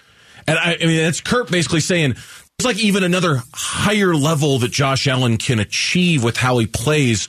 And 0.47 0.59
I, 0.59 0.78
I 0.80 0.87
mean, 0.87 0.97
that's 0.97 1.21
Kurt 1.21 1.50
basically 1.50 1.80
saying 1.80 2.12
it's 2.12 2.64
like 2.64 2.78
even 2.78 3.04
another 3.04 3.42
higher 3.54 4.14
level 4.14 4.59
that 4.61 4.73
Josh 4.73 5.07
Allen 5.07 5.37
can 5.37 5.59
achieve 5.61 6.25
with 6.25 6.37
how 6.37 6.59
he 6.59 6.66
plays 6.66 7.28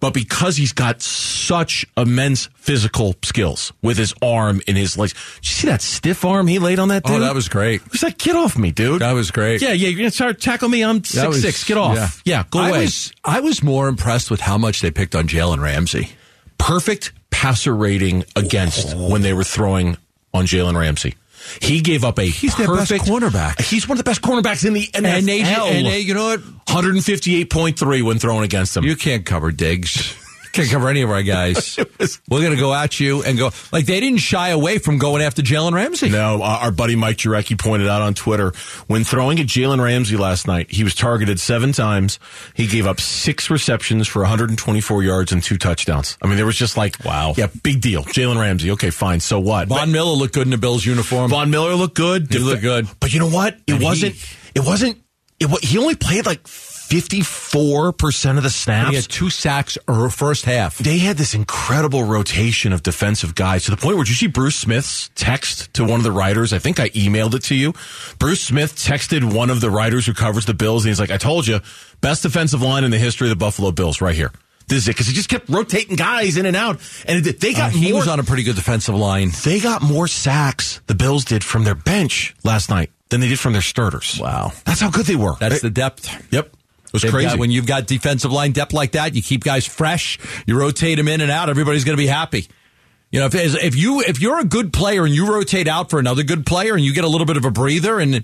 but 0.00 0.14
because 0.14 0.56
he's 0.56 0.72
got 0.72 1.02
such 1.02 1.86
immense 1.96 2.48
physical 2.54 3.14
skills 3.22 3.72
with 3.82 3.96
his 3.96 4.14
arm 4.22 4.60
and 4.68 4.76
his 4.76 4.96
legs. 4.96 5.12
Did 5.12 5.48
you 5.48 5.54
see 5.54 5.66
that 5.68 5.82
stiff 5.82 6.24
arm 6.24 6.46
he 6.46 6.58
laid 6.58 6.78
on 6.78 6.88
that 6.88 7.02
oh, 7.06 7.08
dude? 7.08 7.22
Oh, 7.22 7.24
that 7.24 7.34
was 7.34 7.48
great. 7.48 7.82
He's 7.90 8.02
like, 8.02 8.18
get 8.18 8.36
off 8.36 8.56
me, 8.56 8.70
dude. 8.70 9.02
That 9.02 9.12
was 9.12 9.30
great. 9.30 9.60
Yeah, 9.62 9.72
yeah, 9.72 9.88
you're 9.88 9.98
going 9.98 10.10
to 10.10 10.14
start 10.14 10.40
tackle 10.40 10.68
me? 10.68 10.84
I'm 10.84 11.02
six 11.04 11.26
was- 11.26 11.42
six. 11.42 11.64
Get 11.64 11.76
off. 11.76 12.22
Yeah, 12.24 12.44
go 12.50 12.58
I 12.60 12.68
away. 12.68 12.80
was 12.82 13.12
I 13.24 13.40
was 13.40 13.62
more 13.62 13.88
impressed 13.88 14.30
with 14.30 14.40
how 14.40 14.58
much 14.58 14.80
they 14.80 14.90
picked 14.90 15.14
on 15.14 15.26
Jalen 15.26 15.62
Ramsey. 15.62 16.10
perfect 16.58 17.12
passer 17.30 17.74
rating 17.74 18.24
against 18.36 18.96
when 18.96 19.22
they 19.22 19.32
were 19.32 19.44
throwing 19.44 19.96
on 20.34 20.46
Jalen 20.46 20.78
Ramsey. 20.78 21.14
He 21.60 21.80
gave 21.80 22.04
up 22.04 22.18
a 22.18 22.24
He's 22.24 22.54
their 22.56 22.66
best 22.66 22.90
perfect 22.90 23.04
cornerback. 23.04 23.60
He's 23.62 23.88
one 23.88 23.98
of 23.98 24.04
the 24.04 24.08
best 24.08 24.22
cornerbacks 24.22 24.66
in 24.66 24.72
the 24.72 24.86
NFL. 24.86 25.04
And 25.04 25.28
they, 25.28 25.40
and 25.42 25.86
they, 25.86 26.00
you 26.00 26.14
know 26.14 26.24
what? 26.24 26.40
158.3 26.40 28.02
when 28.02 28.18
thrown 28.18 28.42
against 28.42 28.76
him. 28.76 28.84
You 28.84 28.96
can't 28.96 29.24
cover 29.24 29.50
Diggs. 29.52 30.14
Can't 30.52 30.68
cover 30.70 30.88
any 30.88 31.02
of 31.02 31.10
our 31.10 31.22
guys. 31.22 31.76
We're 32.28 32.40
going 32.40 32.54
to 32.54 32.60
go 32.60 32.72
at 32.74 32.98
you 33.00 33.22
and 33.22 33.36
go 33.38 33.50
like 33.72 33.86
they 33.86 34.00
didn't 34.00 34.18
shy 34.20 34.48
away 34.48 34.78
from 34.78 34.98
going 34.98 35.22
after 35.22 35.42
Jalen 35.42 35.72
Ramsey. 35.72 36.08
No, 36.08 36.42
our 36.42 36.70
buddy 36.70 36.96
Mike 36.96 37.16
Jurecki 37.18 37.58
pointed 37.58 37.88
out 37.88 38.02
on 38.02 38.14
Twitter 38.14 38.52
when 38.86 39.04
throwing 39.04 39.38
at 39.40 39.46
Jalen 39.46 39.82
Ramsey 39.82 40.16
last 40.16 40.46
night, 40.46 40.70
he 40.70 40.84
was 40.84 40.94
targeted 40.94 41.38
seven 41.38 41.72
times. 41.72 42.18
He 42.54 42.66
gave 42.66 42.86
up 42.86 43.00
six 43.00 43.50
receptions 43.50 44.08
for 44.08 44.20
124 44.22 45.02
yards 45.02 45.32
and 45.32 45.42
two 45.42 45.58
touchdowns. 45.58 46.16
I 46.22 46.26
mean, 46.26 46.36
there 46.36 46.46
was 46.46 46.56
just 46.56 46.76
like, 46.76 46.96
Wow. 47.04 47.34
yeah, 47.36 47.48
big 47.62 47.80
deal. 47.80 48.02
Jalen 48.04 48.40
Ramsey, 48.40 48.70
okay, 48.72 48.90
fine, 48.90 49.20
so 49.20 49.38
what? 49.40 49.68
Von 49.68 49.92
Miller 49.92 50.12
looked 50.12 50.34
good 50.34 50.46
in 50.46 50.50
the 50.50 50.58
Bills 50.58 50.84
uniform. 50.84 51.30
Von 51.30 51.50
Miller 51.50 51.74
looked 51.74 51.94
good. 51.96 52.32
He 52.32 52.38
looked 52.38 52.62
good. 52.62 52.86
But 53.00 53.12
you 53.12 53.20
know 53.20 53.28
what? 53.30 53.54
It 53.66 53.74
And 53.74 53.82
wasn't. 53.82 54.14
it 54.54 54.64
wasn't. 54.64 54.98
It 55.40 55.48
he 55.64 55.78
only 55.78 55.94
played 55.94 56.26
like 56.26 56.40
fifty 56.88 57.20
four 57.20 57.92
percent 57.92 58.38
of 58.38 58.44
the 58.44 58.50
snaps. 58.50 58.90
he 58.90 58.96
had 58.96 59.04
two 59.08 59.30
sacks 59.30 59.76
er, 59.88 60.08
first 60.08 60.44
half. 60.44 60.78
they 60.78 60.98
had 60.98 61.16
this 61.16 61.34
incredible 61.34 62.04
rotation 62.04 62.72
of 62.72 62.82
defensive 62.82 63.34
guys 63.34 63.64
to 63.64 63.70
the 63.70 63.76
point 63.76 63.96
where 63.96 64.04
did 64.04 64.10
you 64.10 64.16
see 64.16 64.26
Bruce 64.26 64.56
Smith's 64.56 65.10
text 65.14 65.72
to 65.74 65.84
one 65.84 66.00
of 66.00 66.04
the 66.04 66.12
writers? 66.12 66.52
I 66.52 66.58
think 66.58 66.80
I 66.80 66.88
emailed 66.90 67.34
it 67.34 67.42
to 67.44 67.54
you. 67.54 67.74
Bruce 68.18 68.42
Smith 68.42 68.74
texted 68.76 69.32
one 69.34 69.50
of 69.50 69.60
the 69.60 69.70
writers 69.70 70.06
who 70.06 70.14
covers 70.14 70.46
the 70.46 70.54
Bills, 70.54 70.84
and 70.84 70.90
he's 70.90 71.00
like, 71.00 71.10
"I 71.10 71.16
told 71.18 71.46
you, 71.46 71.60
best 72.00 72.22
defensive 72.22 72.62
line 72.62 72.84
in 72.84 72.90
the 72.90 72.98
history 72.98 73.26
of 73.28 73.30
the 73.30 73.36
Buffalo 73.44 73.70
Bills, 73.70 74.00
right 74.00 74.14
here." 74.16 74.32
This 74.66 74.78
is 74.82 74.88
it 74.88 74.90
because 74.92 75.06
he 75.06 75.14
just 75.14 75.30
kept 75.30 75.48
rotating 75.48 75.96
guys 75.96 76.36
in 76.36 76.44
and 76.44 76.54
out, 76.56 76.78
and 77.06 77.26
it, 77.26 77.40
they 77.40 77.54
Uh, 77.54 77.56
got 77.58 77.72
he 77.72 77.90
more. 77.90 78.00
was 78.00 78.08
on 78.08 78.20
a 78.20 78.22
pretty 78.22 78.42
good 78.42 78.56
defensive 78.56 78.94
line. 78.94 79.32
they 79.44 79.60
got 79.60 79.80
more 79.82 80.06
sacks 80.06 80.80
the 80.86 80.94
Bills 80.94 81.24
did 81.24 81.42
from 81.42 81.64
their 81.64 81.74
bench 81.74 82.34
last 82.44 82.68
night 82.68 82.90
than 83.08 83.20
they 83.20 83.28
did 83.28 83.38
from 83.38 83.54
their 83.54 83.62
starters. 83.62 84.18
Wow. 84.20 84.52
that's 84.66 84.80
how 84.80 84.90
good 84.90 85.06
they 85.06 85.16
were. 85.16 85.36
That's 85.40 85.62
the 85.62 85.70
depth. 85.70 86.10
Yep. 86.30 86.50
It 86.88 86.92
was 86.92 87.02
They've 87.02 87.10
crazy. 87.12 87.28
got- 87.30 87.38
when 87.38 87.50
you've 87.50 87.66
got 87.66 87.86
defensive 87.86 88.32
line 88.32 88.52
depth 88.52 88.72
like 88.72 88.92
that, 88.92 89.14
you 89.14 89.22
keep 89.22 89.44
guys 89.44 89.66
fresh, 89.66 90.18
you 90.46 90.58
rotate 90.58 90.96
them 90.96 91.08
in 91.08 91.20
and 91.20 91.30
out. 91.30 91.48
Everybody's 91.50 91.84
going 91.84 91.96
to 91.96 92.02
be 92.02 92.06
happy. 92.08 92.48
You 93.10 93.20
know, 93.20 93.26
if 93.26 93.34
if 93.34 93.74
you 93.76 94.00
if 94.02 94.20
you're 94.20 94.38
a 94.38 94.44
good 94.44 94.72
player 94.72 95.04
and 95.04 95.14
you 95.14 95.32
rotate 95.32 95.66
out 95.68 95.88
for 95.88 95.98
another 95.98 96.22
good 96.22 96.44
player 96.44 96.74
and 96.74 96.84
you 96.84 96.92
get 96.92 97.04
a 97.04 97.08
little 97.08 97.26
bit 97.26 97.38
of 97.38 97.44
a 97.46 97.50
breather 97.50 97.98
and 97.98 98.22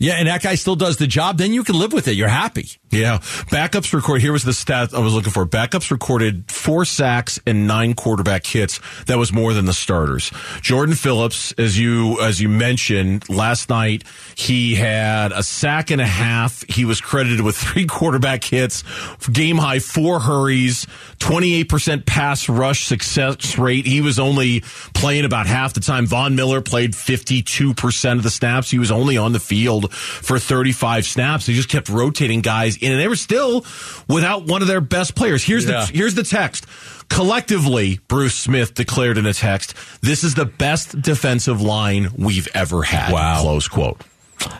yeah, 0.00 0.14
and 0.14 0.28
that 0.28 0.42
guy 0.42 0.54
still 0.54 0.76
does 0.76 0.96
the 0.96 1.06
job, 1.06 1.36
then 1.36 1.52
you 1.52 1.62
can 1.62 1.78
live 1.78 1.92
with 1.92 2.08
it. 2.08 2.14
You're 2.14 2.28
happy. 2.28 2.70
yeah. 2.90 3.18
Backups 3.18 3.92
record. 3.92 4.22
Here 4.22 4.32
was 4.32 4.44
the 4.44 4.54
stat 4.54 4.94
I 4.94 4.98
was 5.00 5.12
looking 5.12 5.30
for. 5.30 5.44
Backups 5.44 5.90
recorded 5.90 6.50
four 6.50 6.86
sacks 6.86 7.38
and 7.46 7.66
nine 7.66 7.92
quarterback 7.92 8.46
hits. 8.46 8.80
That 9.04 9.18
was 9.18 9.30
more 9.30 9.52
than 9.52 9.66
the 9.66 9.74
starters. 9.74 10.32
Jordan 10.62 10.94
Phillips, 10.94 11.52
as 11.52 11.78
you 11.78 12.18
as 12.22 12.40
you 12.40 12.48
mentioned 12.48 13.28
last 13.28 13.68
night, 13.68 14.04
he 14.36 14.74
had 14.74 15.32
a 15.32 15.42
sack 15.42 15.90
and 15.90 16.00
a 16.00 16.06
half. 16.06 16.64
He 16.68 16.86
was 16.86 17.00
credited 17.02 17.42
with 17.42 17.56
three 17.56 17.84
quarterback 17.98 18.42
hits, 18.42 18.82
game 19.30 19.58
high 19.58 19.80
four 19.80 20.18
hurries, 20.20 20.86
twenty 21.20 21.54
eight 21.54 21.68
percent 21.68 22.04
pass 22.06 22.48
rush 22.48 22.86
success 22.86 23.56
rate. 23.56 23.86
He 23.86 24.00
was 24.00 24.18
only 24.18 24.62
playing 24.94 25.24
about 25.24 25.46
half 25.46 25.74
the 25.74 25.80
time. 25.80 26.06
Von 26.06 26.34
Miller 26.34 26.60
played 26.60 26.96
fifty 26.96 27.42
two 27.42 27.72
percent 27.74 28.18
of 28.18 28.24
the 28.24 28.30
snaps. 28.30 28.70
He 28.70 28.78
was 28.80 28.90
only 28.90 29.16
on 29.16 29.32
the 29.32 29.38
field 29.38 29.92
for 29.94 30.38
35 30.40 31.06
snaps. 31.06 31.46
They 31.46 31.52
just 31.52 31.68
kept 31.68 31.88
rotating 31.88 32.40
guys 32.40 32.76
in, 32.76 32.90
and 32.90 33.00
they 33.00 33.06
were 33.06 33.14
still 33.16 33.64
without 34.08 34.46
one 34.46 34.62
of 34.62 34.68
their 34.68 34.80
best 34.80 35.14
players. 35.14 35.44
Here's 35.44 35.64
Yeah. 35.66 35.84
the 35.86 35.92
here's 35.96 36.14
the 36.16 36.24
text. 36.24 36.66
Collectively, 37.08 38.00
Bruce 38.08 38.34
Smith 38.34 38.74
declared 38.74 39.18
in 39.18 39.26
a 39.26 39.34
text, 39.34 39.74
"This 40.00 40.24
is 40.24 40.34
the 40.34 40.46
best 40.46 41.00
defensive 41.02 41.60
line 41.60 42.08
we've 42.16 42.48
ever 42.54 42.82
had." 42.82 43.12
Wow. 43.12 43.42
Close 43.42 43.68
quote. 43.68 44.00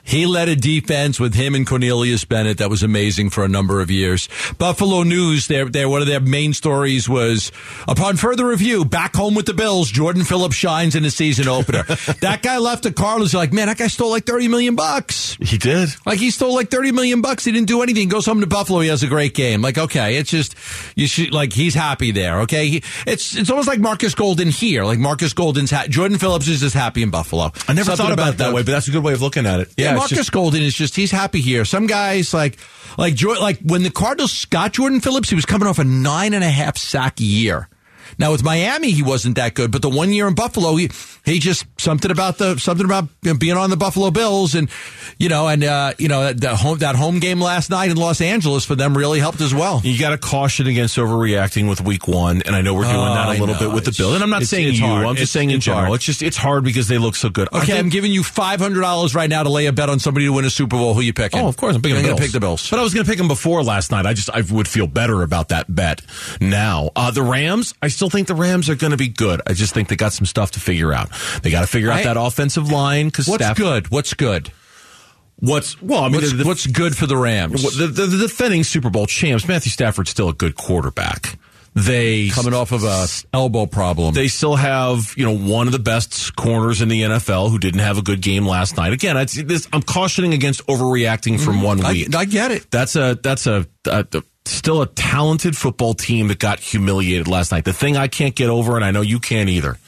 He 0.02 0.26
led 0.26 0.48
a 0.48 0.56
defense 0.56 1.20
with 1.20 1.34
him 1.34 1.54
and 1.54 1.66
Cornelius 1.66 2.24
Bennett 2.24 2.58
that 2.58 2.70
was 2.70 2.82
amazing 2.82 3.30
for 3.30 3.44
a 3.44 3.48
number 3.48 3.80
of 3.80 3.90
years. 3.90 4.28
Buffalo 4.58 5.02
News, 5.02 5.46
their, 5.46 5.66
their, 5.66 5.88
one 5.88 6.00
of 6.00 6.08
their 6.08 6.20
main 6.20 6.52
stories 6.52 7.08
was 7.08 7.52
upon 7.86 8.16
further 8.16 8.46
review, 8.46 8.84
back 8.84 9.14
home 9.14 9.34
with 9.34 9.46
the 9.46 9.54
Bills, 9.54 9.90
Jordan 9.90 10.24
Phillips 10.24 10.56
shines 10.56 10.94
in 10.94 11.02
the 11.02 11.10
season 11.10 11.48
opener. 11.48 11.82
that 12.20 12.40
guy 12.42 12.58
left 12.58 12.82
the 12.82 12.92
Cardinals 12.92 13.34
like, 13.34 13.52
man, 13.52 13.68
that 13.68 13.78
guy 13.78 13.86
stole 13.86 14.10
like 14.10 14.24
30 14.24 14.48
million 14.48 14.74
bucks. 14.74 15.36
He 15.40 15.58
did. 15.58 15.90
Like 16.04 16.18
he 16.18 16.30
stole 16.30 16.54
like 16.54 16.70
30 16.70 16.92
million 16.92 17.20
bucks. 17.20 17.44
He 17.44 17.52
didn't 17.52 17.68
do 17.68 17.82
anything. 17.82 18.08
Goes 18.08 18.26
home 18.26 18.40
to 18.40 18.46
Buffalo. 18.46 18.80
He 18.80 18.88
has 18.88 19.02
a 19.02 19.08
great 19.08 19.34
game. 19.34 19.62
Like, 19.62 19.78
okay, 19.78 20.16
it's 20.16 20.30
just, 20.30 20.54
you 20.96 21.06
should, 21.06 21.32
like, 21.32 21.52
he's 21.52 21.74
happy 21.74 22.10
there. 22.10 22.40
Okay. 22.40 22.68
He, 22.68 22.82
it's, 23.06 23.36
it's 23.36 23.50
almost 23.50 23.68
like 23.68 23.80
Marcus 23.80 24.14
Golden 24.14 24.48
here. 24.48 24.84
Like 24.84 24.98
Marcus 24.98 25.32
Golden's, 25.32 25.70
ha- 25.70 25.86
Jordan 25.88 26.18
Phillips 26.18 26.48
is 26.48 26.60
just 26.60 26.74
happy 26.74 27.02
in 27.02 27.10
Buffalo. 27.10 27.52
I 27.68 27.72
never 27.72 27.84
Something 27.84 28.06
thought 28.06 28.12
about 28.12 28.34
it 28.34 28.38
that 28.38 28.52
way, 28.52 28.62
but 28.62 28.72
that's 28.72 28.88
a 28.88 28.90
good 28.90 29.04
way 29.04 29.12
of 29.12 29.22
looking 29.22 29.46
at 29.46 29.60
it. 29.60 29.69
Yeah, 29.76 29.92
it's 29.92 29.98
Marcus 29.98 30.16
just- 30.18 30.32
Golden 30.32 30.62
is 30.62 30.74
just 30.74 30.96
he's 30.96 31.10
happy 31.10 31.40
here. 31.40 31.64
Some 31.64 31.86
guys 31.86 32.32
like 32.34 32.58
like 32.98 33.20
like 33.22 33.58
when 33.60 33.82
the 33.82 33.90
Cardinals 33.90 34.44
got 34.46 34.72
Jordan 34.72 35.00
Phillips, 35.00 35.28
he 35.28 35.34
was 35.34 35.46
coming 35.46 35.68
off 35.68 35.78
a 35.78 35.84
nine 35.84 36.34
and 36.34 36.44
a 36.44 36.50
half 36.50 36.76
sack 36.76 37.14
year. 37.18 37.68
Now 38.20 38.30
with 38.32 38.44
Miami, 38.44 38.90
he 38.92 39.02
wasn't 39.02 39.34
that 39.36 39.54
good, 39.54 39.72
but 39.72 39.82
the 39.82 39.88
one 39.88 40.12
year 40.12 40.28
in 40.28 40.34
Buffalo, 40.34 40.76
he 40.76 40.90
he 41.24 41.38
just 41.40 41.64
something 41.78 42.10
about 42.10 42.38
the 42.38 42.58
something 42.58 42.84
about 42.84 43.08
being 43.38 43.56
on 43.56 43.70
the 43.70 43.76
Buffalo 43.76 44.10
Bills, 44.10 44.54
and 44.54 44.68
you 45.18 45.28
know, 45.28 45.48
and 45.48 45.64
uh, 45.64 45.94
you 45.98 46.06
know 46.08 46.32
that 46.32 46.56
home 46.56 46.78
that 46.78 46.94
home 46.96 47.18
game 47.18 47.40
last 47.40 47.70
night 47.70 47.90
in 47.90 47.96
Los 47.96 48.20
Angeles 48.20 48.64
for 48.64 48.74
them 48.74 48.96
really 48.96 49.18
helped 49.20 49.40
as 49.40 49.54
well. 49.54 49.80
You 49.82 49.98
got 49.98 50.10
to 50.10 50.18
caution 50.18 50.66
against 50.66 50.96
overreacting 50.98 51.68
with 51.68 51.80
week 51.80 52.06
one, 52.06 52.42
and 52.42 52.54
I 52.54 52.60
know 52.60 52.74
we're 52.74 52.82
doing 52.84 52.94
Oh, 52.96 53.14
that 53.14 53.26
a 53.28 53.30
I 53.32 53.38
little 53.38 53.54
bit 53.56 53.72
with 53.72 53.84
the 53.86 53.92
Bills. 53.96 54.14
And 54.14 54.22
I'm 54.22 54.30
not 54.30 54.42
it's- 54.42 54.50
saying 54.50 54.68
it's 54.68 54.78
you. 54.78 54.86
hard. 54.86 55.04
I'm 55.06 55.12
It's- 55.12 55.20
just 55.22 55.32
saying 55.32 55.50
in 55.50 55.56
it's 55.56 55.64
general. 55.64 55.86
hard. 55.86 55.94
It's 55.96 56.04
just 56.04 56.22
it's 56.22 56.36
hard 56.36 56.62
because 56.62 56.88
they 56.88 56.98
look 56.98 57.16
so 57.16 57.30
good. 57.30 57.48
Okay, 57.54 57.66
think- 57.66 57.78
I'm 57.78 57.88
giving 57.88 58.12
you 58.12 58.22
five 58.22 58.60
hundred 58.60 58.82
dollars 58.82 59.14
right 59.14 59.30
now 59.30 59.42
to 59.42 59.48
lay 59.48 59.66
a 59.66 59.72
bet 59.72 59.88
on 59.88 59.98
somebody 59.98 60.26
to 60.26 60.32
win 60.32 60.44
a 60.44 60.50
Super 60.50 60.76
Bowl. 60.76 60.92
Who 60.94 61.00
you 61.00 61.12
picking? 61.14 61.40
Oh, 61.40 61.48
of 61.48 61.56
course, 61.56 61.74
I'm 61.74 61.80
picking 61.82 61.96
the 61.96 62.02
gonna 62.02 62.12
Bills. 62.16 62.20
pick 62.20 62.32
the 62.32 62.40
Bills. 62.40 62.68
But 62.68 62.78
I 62.80 62.82
was 62.82 62.92
going 62.92 63.04
to 63.06 63.10
pick 63.10 63.18
them 63.18 63.28
before 63.28 63.62
last 63.62 63.90
night. 63.90 64.04
I 64.04 64.12
just 64.12 64.28
I 64.30 64.42
would 64.42 64.68
feel 64.68 64.86
better 64.86 65.22
about 65.22 65.48
that 65.48 65.74
bet 65.74 66.02
now. 66.40 66.90
Uh, 66.94 67.10
the 67.10 67.22
Rams, 67.22 67.72
I 67.80 67.88
still 67.88 68.09
think 68.10 68.28
the 68.28 68.34
Rams 68.34 68.68
are 68.68 68.74
going 68.74 68.90
to 68.92 68.96
be 68.96 69.08
good. 69.08 69.40
I 69.46 69.52
just 69.54 69.72
think 69.74 69.88
they 69.88 69.96
got 69.96 70.12
some 70.12 70.26
stuff 70.26 70.50
to 70.52 70.60
figure 70.60 70.92
out. 70.92 71.10
They 71.42 71.50
got 71.50 71.60
to 71.62 71.66
figure 71.66 71.90
out 71.90 72.00
I- 72.00 72.02
that 72.04 72.16
offensive 72.16 72.70
line 72.70 73.06
because 73.06 73.26
What's 73.28 73.52
good? 73.54 73.90
What's 73.90 74.14
good? 74.14 74.52
What's 75.36 75.80
well? 75.80 76.04
I 76.04 76.08
mean, 76.08 76.16
What's, 76.20 76.32
the, 76.34 76.44
what's 76.44 76.66
good 76.66 76.94
for 76.96 77.06
the 77.06 77.16
Rams? 77.16 77.62
the, 77.76 77.86
the, 77.86 78.06
the 78.06 78.18
defending 78.18 78.62
Super 78.62 78.90
Bowl 78.90 79.06
champs, 79.06 79.48
Matthew 79.48 79.70
Stafford's 79.70 80.10
still 80.10 80.28
a 80.28 80.34
good 80.34 80.54
quarterback. 80.54 81.38
They 81.74 82.28
coming 82.30 82.52
off 82.52 82.72
of 82.72 82.82
a 82.84 83.06
elbow 83.32 83.64
problem. 83.64 84.12
They 84.12 84.26
still 84.28 84.56
have, 84.56 85.14
you 85.16 85.24
know, 85.24 85.36
one 85.38 85.66
of 85.68 85.72
the 85.72 85.78
best 85.78 86.34
corners 86.34 86.82
in 86.82 86.88
the 86.88 87.02
NFL 87.02 87.48
who 87.50 87.58
didn't 87.60 87.78
have 87.80 87.96
a 87.96 88.02
good 88.02 88.20
game 88.20 88.44
last 88.44 88.76
night. 88.76 88.92
Again, 88.92 89.16
I, 89.16 89.24
this, 89.24 89.68
I'm 89.72 89.80
cautioning 89.82 90.34
against 90.34 90.66
overreacting 90.66 91.38
from 91.40 91.62
one 91.62 91.78
Mm-hmm. 91.78 91.86
I- 91.86 91.92
week. 91.92 92.14
I 92.14 92.24
get 92.26 92.50
it. 92.50 92.70
That's 92.72 92.96
a 92.96 93.16
that's 93.22 93.46
a, 93.46 93.66
a, 93.86 94.04
a- 94.12 94.22
still 94.50 94.82
a 94.82 94.86
talented 94.86 95.56
football 95.56 95.94
team 95.94 96.28
that 96.28 96.38
got 96.38 96.60
humiliated 96.60 97.28
last 97.28 97.52
night. 97.52 97.64
The 97.64 97.72
thing 97.72 97.96
I 97.96 98.08
can't 98.08 98.34
get 98.34 98.50
over, 98.50 98.76
and 98.76 98.84
I 98.84 98.90
know 98.90 99.00
you 99.00 99.18
can't 99.18 99.48
either. 99.48 99.78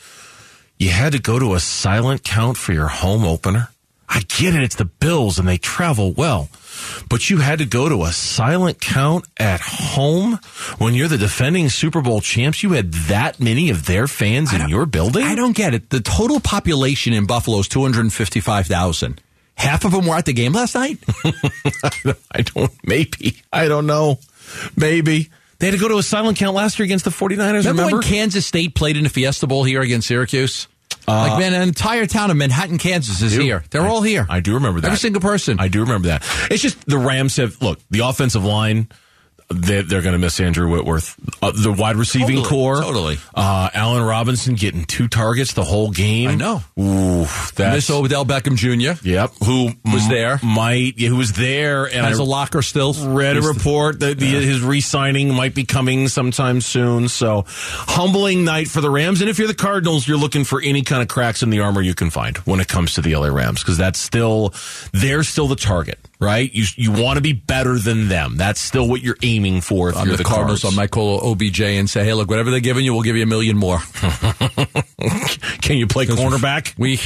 You 0.79 0.90
had 0.90 1.12
to 1.12 1.20
go 1.20 1.38
to 1.38 1.55
a 1.55 1.61
silent 1.61 2.25
count 2.25 2.57
for 2.57 2.72
your 2.72 2.88
home 2.88 3.25
opener. 3.25 3.68
I 4.09 4.20
get 4.20 4.55
it; 4.55 4.62
it's 4.62 4.77
the 4.77 4.85
Bills 4.85 5.38
and 5.38 5.48
they 5.48 5.57
travel 5.57 6.12
well, 6.12 6.51
but 7.09 7.31
you 7.31 7.38
had 7.38 7.61
to 7.61 7.64
go 7.64 7.88
to 7.88 8.03
a 8.03 8.12
silent 8.12 8.81
count 8.81 9.27
at 9.38 9.61
home 9.61 10.38
when 10.79 10.94
you're 10.94 11.09
the 11.09 11.18
defending 11.18 11.68
Super 11.70 12.03
Bowl 12.03 12.20
champs. 12.20 12.62
You 12.62 12.72
had 12.72 12.92
that 13.09 13.40
many 13.40 13.70
of 13.70 13.87
their 13.87 14.07
fans 14.07 14.53
in 14.53 14.68
your 14.68 14.85
building. 14.85 15.25
I 15.25 15.35
don't 15.35 15.57
get 15.57 15.72
it. 15.72 15.88
The 15.88 16.01
total 16.01 16.40
population 16.40 17.14
in 17.14 17.27
Buffalo 17.27 17.59
is 17.59 17.68
255,000. 17.68 19.20
Half 19.55 19.85
of 19.85 19.92
them 19.92 20.07
were 20.07 20.16
at 20.16 20.27
the 20.27 20.33
game 20.33 20.53
last 20.53 20.75
night? 20.75 20.98
I 22.33 22.42
don't. 22.42 22.72
Maybe 22.85 23.37
I 23.53 23.68
don't 23.68 23.87
know. 23.87 24.18
Maybe 24.76 25.31
they 25.59 25.66
had 25.66 25.72
to 25.74 25.81
go 25.81 25.88
to 25.88 25.98
a 25.98 26.02
silent 26.02 26.38
count 26.38 26.55
last 26.57 26.78
year 26.78 26.85
against 26.85 27.05
the 27.05 27.11
49ers. 27.11 27.38
Remember, 27.38 27.68
Remember? 27.70 27.96
when 27.98 28.02
Kansas 28.02 28.46
State 28.46 28.74
played 28.74 28.96
in 28.96 29.05
the 29.05 29.11
Fiesta 29.11 29.46
Bowl 29.46 29.64
here 29.64 29.81
against 29.81 30.09
Syracuse? 30.09 30.68
Uh, 31.09 31.28
like, 31.31 31.38
man, 31.40 31.52
an 31.55 31.62
entire 31.62 32.07
town 32.07 32.31
of 32.31 32.37
Manhattan, 32.37 32.78
Kansas 32.78 33.22
is 33.22 33.33
here. 33.33 33.64
They're 33.70 33.83
I- 33.83 33.88
all 33.88 34.02
here. 34.02 34.26
I 34.28 34.40
do 34.40 34.55
remember 34.55 34.81
that. 34.81 34.88
Every 34.88 34.98
single 34.98 35.20
person. 35.20 35.59
I 35.59 35.68
do 35.68 35.81
remember 35.81 36.09
that. 36.09 36.22
It's 36.50 36.62
just 36.62 36.85
the 36.87 36.98
Rams 36.98 37.37
have 37.37 37.61
look 37.62 37.81
the 37.90 38.00
offensive 38.00 38.44
line. 38.44 38.88
They, 39.52 39.82
they're 39.82 40.02
going 40.02 40.12
to 40.14 40.18
miss 40.18 40.38
Andrew 40.40 40.68
Whitworth. 40.70 41.16
Uh, 41.42 41.52
the 41.52 41.72
wide 41.72 41.96
receiving 41.96 42.36
Totally, 42.36 42.48
core, 42.48 42.80
totally. 42.82 43.18
Uh, 43.34 43.68
Allen 43.74 44.02
Robinson 44.02 44.54
getting 44.54 44.84
two 44.84 45.08
targets 45.08 45.54
the 45.54 45.64
whole 45.64 45.90
game. 45.90 46.30
I 46.30 46.34
know. 46.34 46.62
Ooh, 46.78 47.24
that's 47.54 47.58
Miss 47.88 47.90
Odell 47.90 48.24
Beckham 48.24 48.56
Jr. 48.56 49.06
Yep, 49.06 49.32
who 49.44 49.70
Was 49.84 50.04
m- 50.04 50.08
there. 50.10 50.40
Might 50.42 50.98
yeah, 50.98 51.08
who 51.08 51.16
was 51.16 51.32
there 51.32 51.84
and 51.86 52.06
has 52.06 52.18
I 52.20 52.22
a 52.22 52.26
locker 52.26 52.62
still. 52.62 52.92
read 52.94 53.36
a 53.36 53.40
the- 53.40 53.48
report 53.48 54.00
that 54.00 54.18
the, 54.18 54.26
his 54.26 54.60
re-signing 54.62 55.32
might 55.34 55.54
be 55.54 55.64
coming 55.64 56.08
sometime 56.08 56.60
soon. 56.60 57.08
So 57.08 57.44
humbling 57.46 58.44
night 58.44 58.68
for 58.68 58.80
the 58.80 58.90
Rams. 58.90 59.20
And 59.20 59.30
if 59.30 59.38
you're 59.38 59.48
the 59.48 59.54
Cardinals, 59.54 60.06
you're 60.06 60.16
looking 60.18 60.44
for 60.44 60.60
any 60.60 60.82
kind 60.82 61.02
of 61.02 61.08
cracks 61.08 61.42
in 61.42 61.50
the 61.50 61.60
armor 61.60 61.80
you 61.82 61.94
can 61.94 62.10
find 62.10 62.36
when 62.38 62.60
it 62.60 62.68
comes 62.68 62.94
to 62.94 63.00
the 63.00 63.14
LA 63.16 63.28
Rams 63.28 63.60
because 63.62 63.76
that's 63.78 63.98
still 63.98 64.54
they're 64.92 65.22
still 65.22 65.48
the 65.48 65.56
target, 65.56 65.98
right? 66.22 66.52
You 66.52 66.64
you 66.76 66.92
want 66.92 67.16
to 67.16 67.20
be 67.20 67.32
better 67.32 67.78
than 67.78 68.08
them. 68.08 68.37
That's 68.37 68.61
still 68.61 68.88
what 68.88 69.02
you're 69.02 69.16
aiming 69.22 69.61
for. 69.61 69.90
If 69.90 69.96
I'm 69.96 70.06
you're 70.06 70.16
the, 70.16 70.22
the, 70.22 70.28
Cardinals. 70.28 70.62
Cards. 70.62 70.76
I 70.76 70.80
might 70.80 70.90
call 70.90 71.32
OBJ 71.32 71.61
and 71.61 71.90
say, 71.90 72.04
"Hey, 72.04 72.14
look, 72.14 72.30
whatever 72.30 72.50
they're 72.50 72.61
giving 72.61 72.85
you, 72.85 72.94
we'll 72.94 73.02
give 73.02 73.16
you 73.16 73.24
a 73.24 73.26
million 73.26 73.56
more." 73.56 73.78
Can 75.61 75.78
you 75.78 75.87
play 75.87 76.06
cornerback? 76.06 76.78
We 76.78 76.98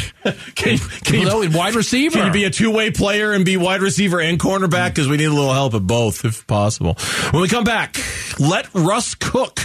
Can, 0.55 0.79
can 0.79 1.25
no, 1.25 1.41
you 1.41 1.57
wide 1.57 1.75
receiver. 1.75 2.19
Can 2.19 2.27
you 2.27 2.33
be 2.33 2.45
a 2.45 2.51
two 2.51 2.71
way 2.71 2.91
player 2.91 3.33
and 3.33 3.45
be 3.45 3.57
wide 3.57 3.81
receiver 3.81 4.21
and 4.21 4.39
cornerback? 4.39 4.91
Mm. 4.91 4.95
Because 4.95 5.09
we 5.09 5.17
need 5.17 5.25
a 5.25 5.33
little 5.33 5.53
help 5.53 5.75
at 5.75 5.87
both, 5.87 6.25
if 6.25 6.47
possible. 6.47 6.95
When 7.31 7.43
we 7.43 7.49
come 7.49 7.65
back, 7.65 7.97
let 8.39 8.73
Russ 8.75 9.15
cook 9.15 9.61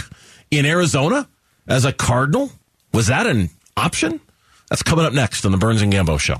in 0.50 0.64
Arizona 0.64 1.28
as 1.66 1.84
a 1.84 1.92
Cardinal. 1.92 2.50
Was 2.92 3.08
that 3.08 3.26
an 3.26 3.50
option? 3.76 4.20
That's 4.70 4.82
coming 4.82 5.04
up 5.04 5.12
next 5.12 5.44
on 5.44 5.52
the 5.52 5.58
Burns 5.58 5.82
and 5.82 5.92
Gambo 5.92 6.18
Show. 6.18 6.36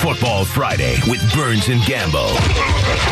Football 0.00 0.46
Friday 0.46 0.96
with 1.08 1.20
Burns 1.34 1.68
and 1.68 1.82
Gambo. 1.82 2.32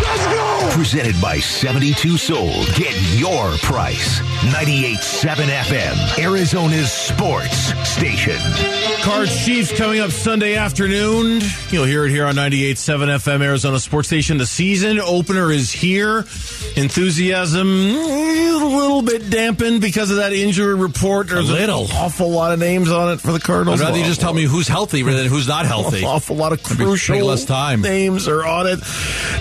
Let's 0.02 0.26
go! 0.26 0.47
Presented 0.72 1.20
by 1.20 1.38
72 1.40 2.16
Sold. 2.18 2.66
Get 2.76 2.94
your 3.18 3.50
price. 3.58 4.20
98.7 4.52 5.34
FM, 5.48 6.18
Arizona's 6.24 6.92
sports 6.92 7.56
station. 7.88 8.38
Cards 9.02 9.44
Chiefs 9.44 9.76
coming 9.76 10.00
up 10.00 10.10
Sunday 10.12 10.54
afternoon. 10.54 11.40
You'll 11.70 11.84
hear 11.84 12.04
it 12.06 12.10
here 12.10 12.26
on 12.26 12.34
98.7 12.36 13.08
FM 13.18 13.42
Arizona 13.42 13.80
Sports 13.80 14.08
Station. 14.08 14.38
The 14.38 14.46
season 14.46 15.00
opener 15.00 15.50
is 15.50 15.72
here. 15.72 16.18
Enthusiasm 16.76 17.68
eh, 17.90 18.50
a 18.52 18.64
little 18.64 19.02
bit 19.02 19.30
dampened 19.30 19.80
because 19.80 20.10
of 20.10 20.18
that 20.18 20.32
injury 20.32 20.74
report. 20.74 21.28
There's 21.28 21.48
A 21.50 21.52
little. 21.52 21.84
an 21.86 21.90
awful 21.96 22.30
lot 22.30 22.52
of 22.52 22.58
names 22.60 22.90
on 22.90 23.12
it 23.12 23.20
for 23.20 23.28
the 23.28 23.34
I'd 23.36 23.42
Cardinals. 23.42 23.80
rather 23.80 23.98
you 23.98 24.04
just 24.04 24.20
tell 24.20 24.34
me 24.34 24.44
who's 24.44 24.68
healthy 24.68 25.02
rather 25.02 25.18
than 25.18 25.28
who's 25.28 25.48
not 25.48 25.66
healthy. 25.66 25.98
An 25.98 26.04
awful 26.06 26.36
lot 26.36 26.52
of 26.52 26.62
crucial 26.62 27.24
less 27.26 27.44
time. 27.44 27.80
names 27.80 28.28
are 28.28 28.44
on 28.46 28.66
it. 28.66 28.78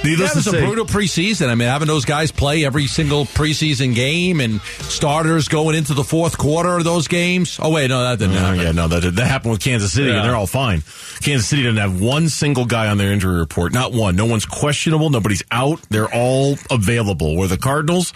Needless 0.04 0.34
That 0.34 0.44
to 0.44 0.50
was 0.52 0.62
a 0.64 0.66
brutal 0.66 0.86
preseason. 0.86 1.17
I 1.18 1.56
mean, 1.56 1.68
having 1.68 1.88
those 1.88 2.06
guys 2.06 2.32
play 2.32 2.64
every 2.66 2.86
single 2.88 3.26
preseason 3.26 3.96
game 3.96 4.40
and 4.40 4.62
starters 4.62 5.48
going 5.48 5.76
into 5.76 5.94
the 5.94 6.04
fourth 6.04 6.38
quarter 6.38 6.78
of 6.78 6.84
those 6.84 7.08
games. 7.08 7.60
Oh 7.62 7.72
wait, 7.72 7.88
no, 7.90 8.02
that 8.04 8.20
didn't 8.20 8.36
Oh, 8.36 8.40
happen. 8.40 8.60
yeah, 8.60 8.72
no, 8.72 8.88
that, 8.88 9.16
that 9.16 9.26
happened 9.28 9.52
with 9.52 9.62
Kansas 9.62 9.92
City, 9.94 10.10
Yeah. 10.10 10.18
and 10.18 10.26
they're 10.26 10.36
all 10.36 10.48
fine. 10.48 10.84
Kansas 11.22 11.48
City 11.48 11.64
doesn't 11.64 11.78
have 11.78 12.00
one 12.00 12.30
single 12.30 12.66
guy 12.66 12.88
on 12.88 12.98
their 12.98 13.12
injury 13.12 13.38
report. 13.40 13.74
Not 13.74 13.94
one. 13.94 14.16
No 14.16 14.26
one's 14.26 14.46
questionable. 14.46 15.10
Nobody's 15.10 15.44
out. 15.52 15.82
They're 15.90 16.14
all 16.14 16.58
available. 16.70 17.36
Where 17.36 17.48
the 17.48 17.58
Cardinals, 17.58 18.14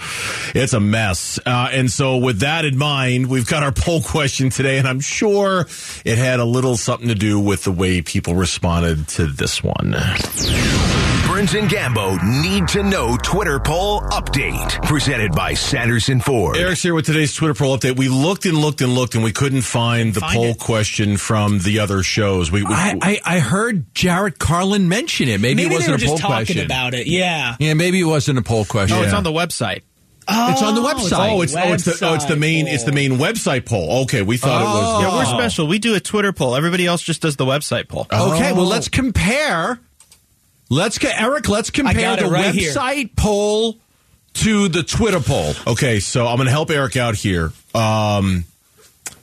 it's 0.54 0.74
a 0.74 0.80
mess. 0.80 1.40
Uh, 1.46 1.70
and 1.72 1.90
so, 1.92 2.18
with 2.18 2.42
that 2.42 2.66
in 2.66 2.78
mind, 2.78 3.28
we've 3.28 3.48
got 3.48 3.64
our 3.64 3.72
poll 3.72 4.02
question 4.02 4.50
today, 4.50 4.78
and 4.78 4.88
I'm 4.88 5.00
sure 5.00 5.66
it 6.06 6.18
had 6.18 6.40
a 6.40 6.46
little 6.46 6.78
something 6.78 7.08
to 7.08 7.16
do 7.16 7.40
with 7.40 7.64
the 7.64 7.72
way 7.72 8.02
people 8.02 8.36
responded 8.36 9.08
to 9.10 9.26
this 9.28 9.64
one. 9.64 9.96
Burns 11.41 11.56
and 11.56 11.67
Gambo 11.69 12.43
need 12.43 12.67
to 12.67 12.84
know 12.84 13.17
Twitter 13.17 13.60
poll 13.60 14.01
update. 14.01 14.80
Presented 14.84 15.32
by 15.32 15.56
Sanderson 15.56 16.21
Ford. 16.21 16.56
Eric's 16.56 16.84
here 16.84 16.93
with 16.93 17.08
today's 17.08 17.34
Twitter 17.34 17.56
poll 17.56 17.75
update. 17.75 17.97
We 17.97 18.10
looked 18.10 18.45
and 18.45 18.56
looked 18.56 18.82
and 18.82 18.93
looked, 18.93 19.15
and 19.15 19.23
we 19.23 19.32
couldn't 19.32 19.63
find 19.63 20.13
the 20.13 20.19
Find 20.19 20.36
poll 20.36 20.45
it. 20.51 20.60
question 20.60 21.17
from 21.17 21.58
the 21.58 21.80
other 21.80 22.04
shows. 22.04 22.51
We, 22.51 22.62
we 22.62 22.71
I, 22.71 22.95
I, 23.01 23.19
I 23.25 23.39
heard 23.39 23.91
Jarrett 23.95 24.38
Carlin 24.38 24.88
mention 24.88 25.30
it. 25.30 25.41
Maybe, 25.41 25.63
Maybe 25.63 25.73
it 25.77 25.80
they 25.80 25.88
were 25.88 25.93
wasn't 25.93 26.04
a 26.04 26.06
poll 26.06 26.15
just 26.17 26.21
talking 26.21 26.36
question. 26.45 26.65
about 26.65 26.93
it. 26.93 27.08
Yeah. 27.08 27.56
Yeah, 27.60 27.73
maybe 27.73 27.99
it 28.01 28.06
wasn't 28.06 28.38
a 28.38 28.43
poll 28.43 28.63
question. 28.65 28.99
Oh, 28.99 29.01
it's 29.01 29.13
on 29.13 29.23
the 29.23 29.32
website. 29.32 29.82
Oh, 30.27 30.51
It's 30.51 30.62
on 30.62 30.75
the 30.75 30.82
website. 30.82 31.32
Oh, 31.32 31.41
it's 31.41 31.56
oh, 31.56 31.73
it's 31.73 31.86
the 31.86 31.97
oh, 32.08 32.13
it's 32.13 32.25
the 32.25 32.36
main 32.36 32.67
it's 32.67 32.84
the 32.84 32.91
main 32.91 33.13
website 33.13 33.65
poll. 33.65 34.04
Okay, 34.04 34.21
we 34.21 34.38
thought 34.38 34.62
it 34.62 34.65
was. 34.65 34.86
Oh. 34.86 35.01
Yeah, 35.01 35.17
we're 35.17 35.39
special. 35.39 35.65
We 35.65 35.80
do 35.80 35.95
a 35.95 35.99
Twitter 35.99 36.34
poll. 36.34 36.56
Everybody 36.56 36.86
else 36.86 37.01
just 37.01 37.23
does 37.23 37.36
the 37.38 37.45
website 37.45 37.88
poll. 37.88 38.06
Okay, 38.13 38.54
well, 38.54 38.67
let's 38.67 38.89
compare. 38.89 39.80
Let's 40.72 40.98
get 40.98 41.22
Eric. 41.22 41.50
Let's 41.50 41.70
compare 41.70 42.16
the 42.16 42.28
right 42.28 42.56
here. 42.56 42.72
website 42.74 43.14
poll 43.18 43.78
to 44.36 44.70
the 44.70 44.84
Twitter 44.84 45.20
poll. 45.20 45.54
Okay, 45.68 46.00
so 46.00 46.26
I'm 46.28 46.38
going 46.38 46.46
to 46.46 46.52
help 46.52 46.72
Eric 46.72 46.96
out 46.96 47.16
here. 47.16 47.52
Um, 47.76 48.46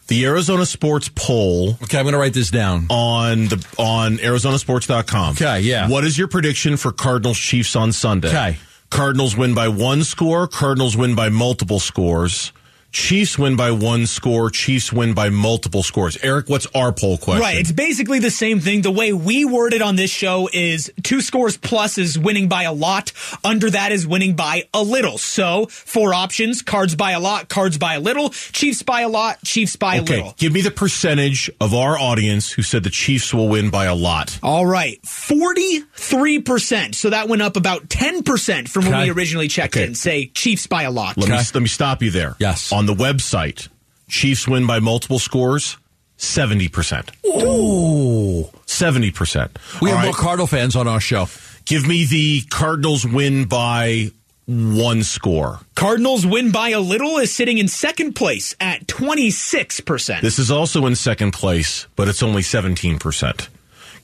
the 0.09 0.27
Arizona 0.27 0.67
Sports 0.67 1.09
poll 1.15 1.71
Okay, 1.83 1.99
I'm 1.99 2.05
going 2.05 2.13
to 2.13 2.19
write 2.19 2.35
this 2.35 2.51
down. 2.51 2.87
on 2.91 3.47
the 3.47 3.67
on 3.79 4.19
ArizonaSports.com. 4.19 5.33
Okay, 5.33 5.61
yeah. 5.61 5.89
What 5.89 6.05
is 6.05 6.19
your 6.19 6.29
prediction 6.29 6.77
for 6.77 6.93
Cardinals 6.93 7.39
Chiefs 7.39 7.75
on 7.75 7.93
Sunday? 7.93 8.29
Okay. 8.29 8.59
Cardinals 8.91 9.35
win 9.35 9.55
by 9.55 9.69
one 9.69 10.05
score. 10.05 10.47
Cardinals 10.49 10.97
win 10.99 11.15
by 11.15 11.31
multiple 11.31 11.79
scores. 11.81 12.53
Chiefs 12.90 13.38
win 13.38 13.55
by 13.57 13.70
one 13.70 14.07
score. 14.07 14.51
Chiefs 14.51 14.92
win 14.92 15.12
by 15.12 15.29
multiple 15.29 15.83
scores. 15.83 16.16
Eric, 16.22 16.48
what's 16.48 16.66
our 16.74 16.90
poll 16.90 17.18
question? 17.18 17.42
Right. 17.42 17.59
It's 17.59 17.70
basically 17.70 18.18
the 18.18 18.31
same 18.31 18.61
thing. 18.61 18.81
The 18.81 18.90
way 18.90 19.12
we 19.12 19.44
word 19.44 19.74
it 19.74 19.83
on 19.83 19.96
this 19.96 20.11
show 20.11 20.48
is 20.53 20.90
two 21.03 21.20
scores 21.20 21.57
plus 21.59 21.98
is 21.98 22.18
winning 22.18 22.48
by 22.48 22.62
a 22.62 22.72
lot. 22.72 23.12
Under 23.44 23.68
that 23.70 23.92
is 23.92 24.07
winning 24.07 24.37
by 24.37 24.64
a 24.72 24.83
little. 24.83 25.18
So 25.18 25.66
four 25.66 26.14
options: 26.14 26.62
cards 26.62 26.94
by 26.96 27.12
a 27.12 27.20
lot, 27.20 27.48
cards 27.48 27.77
by 27.77 27.94
a 27.94 28.01
little, 28.01 28.31
Chiefs 28.31 28.83
by 28.83 29.03
a 29.03 29.09
lot, 29.09 29.42
Chiefs 29.44 29.77
by 29.77 29.96
a 29.96 30.03
little. 30.03 30.35
give 30.38 30.53
me 30.53 30.62
the 30.62 30.70
percentage 30.70 31.51
of 31.61 31.74
our 31.74 31.98
audience 31.98 32.51
who 32.51 32.62
said 32.62 32.85
the 32.85 32.90
Chiefs 32.90 33.35
will 33.35 33.48
win 33.48 33.68
by 33.70 33.85
a 33.85 33.94
lot. 33.94 34.38
All 34.42 34.64
right, 34.66 34.98
forty-three 35.07 36.40
percent. 36.40 36.94
So 36.94 37.11
that 37.11 37.29
went 37.29 37.42
up 37.42 37.57
about 37.57 37.90
ten 37.90 38.22
percent 38.22 38.68
from 38.68 38.87
when 38.87 38.94
Okay. 38.94 39.05
we 39.05 39.11
originally 39.11 39.48
checked 39.48 39.77
Okay. 39.77 39.87
in. 39.87 39.94
Say 39.94 40.27
Chiefs 40.35 40.66
by 40.66 40.85
a 40.85 40.90
lot. 40.90 41.16
Let 41.18 41.29
me 41.29 41.35
Okay. 41.35 41.44
let 41.55 41.61
me 41.62 41.68
stop 41.68 42.03
you 42.03 42.11
there. 42.11 42.35
Yes. 42.38 42.72
On 42.79 42.87
the 42.87 42.95
website, 42.95 43.67
Chiefs 44.09 44.47
win 44.47 44.64
by 44.64 44.79
multiple 44.79 45.19
scores, 45.19 45.79
seventy 46.17 46.69
percent. 46.69 47.11
Oh, 47.27 48.53
Seventy 48.67 49.11
percent. 49.11 49.59
we 49.83 49.91
have 49.91 50.05
more 50.05 50.14
Cardinal 50.14 50.47
fans 50.47 50.77
on 50.77 50.87
our 50.87 51.01
show. 51.01 51.27
Give 51.64 51.85
me 51.88 52.05
the 52.05 52.43
Cardinals 52.51 53.05
win 53.05 53.47
by 53.47 54.12
one 54.47 55.03
score. 55.03 55.59
Cardinals 55.75 56.25
win 56.25 56.53
by 56.53 56.69
a 56.69 56.79
little 56.79 57.17
is 57.19 57.35
sitting 57.35 57.59
in 57.59 57.67
second 57.67 58.12
place 58.12 58.55
at 58.61 58.87
twenty-six 58.87 59.81
percent. 59.81 60.23
This 60.23 60.38
is 60.38 60.53
also 60.53 60.87
in 60.87 60.95
second 60.95 61.33
place, 61.33 61.88
but 61.97 62.07
it's 62.07 62.23
only 62.23 62.43
seventeen 62.43 63.01
percent. 63.01 63.49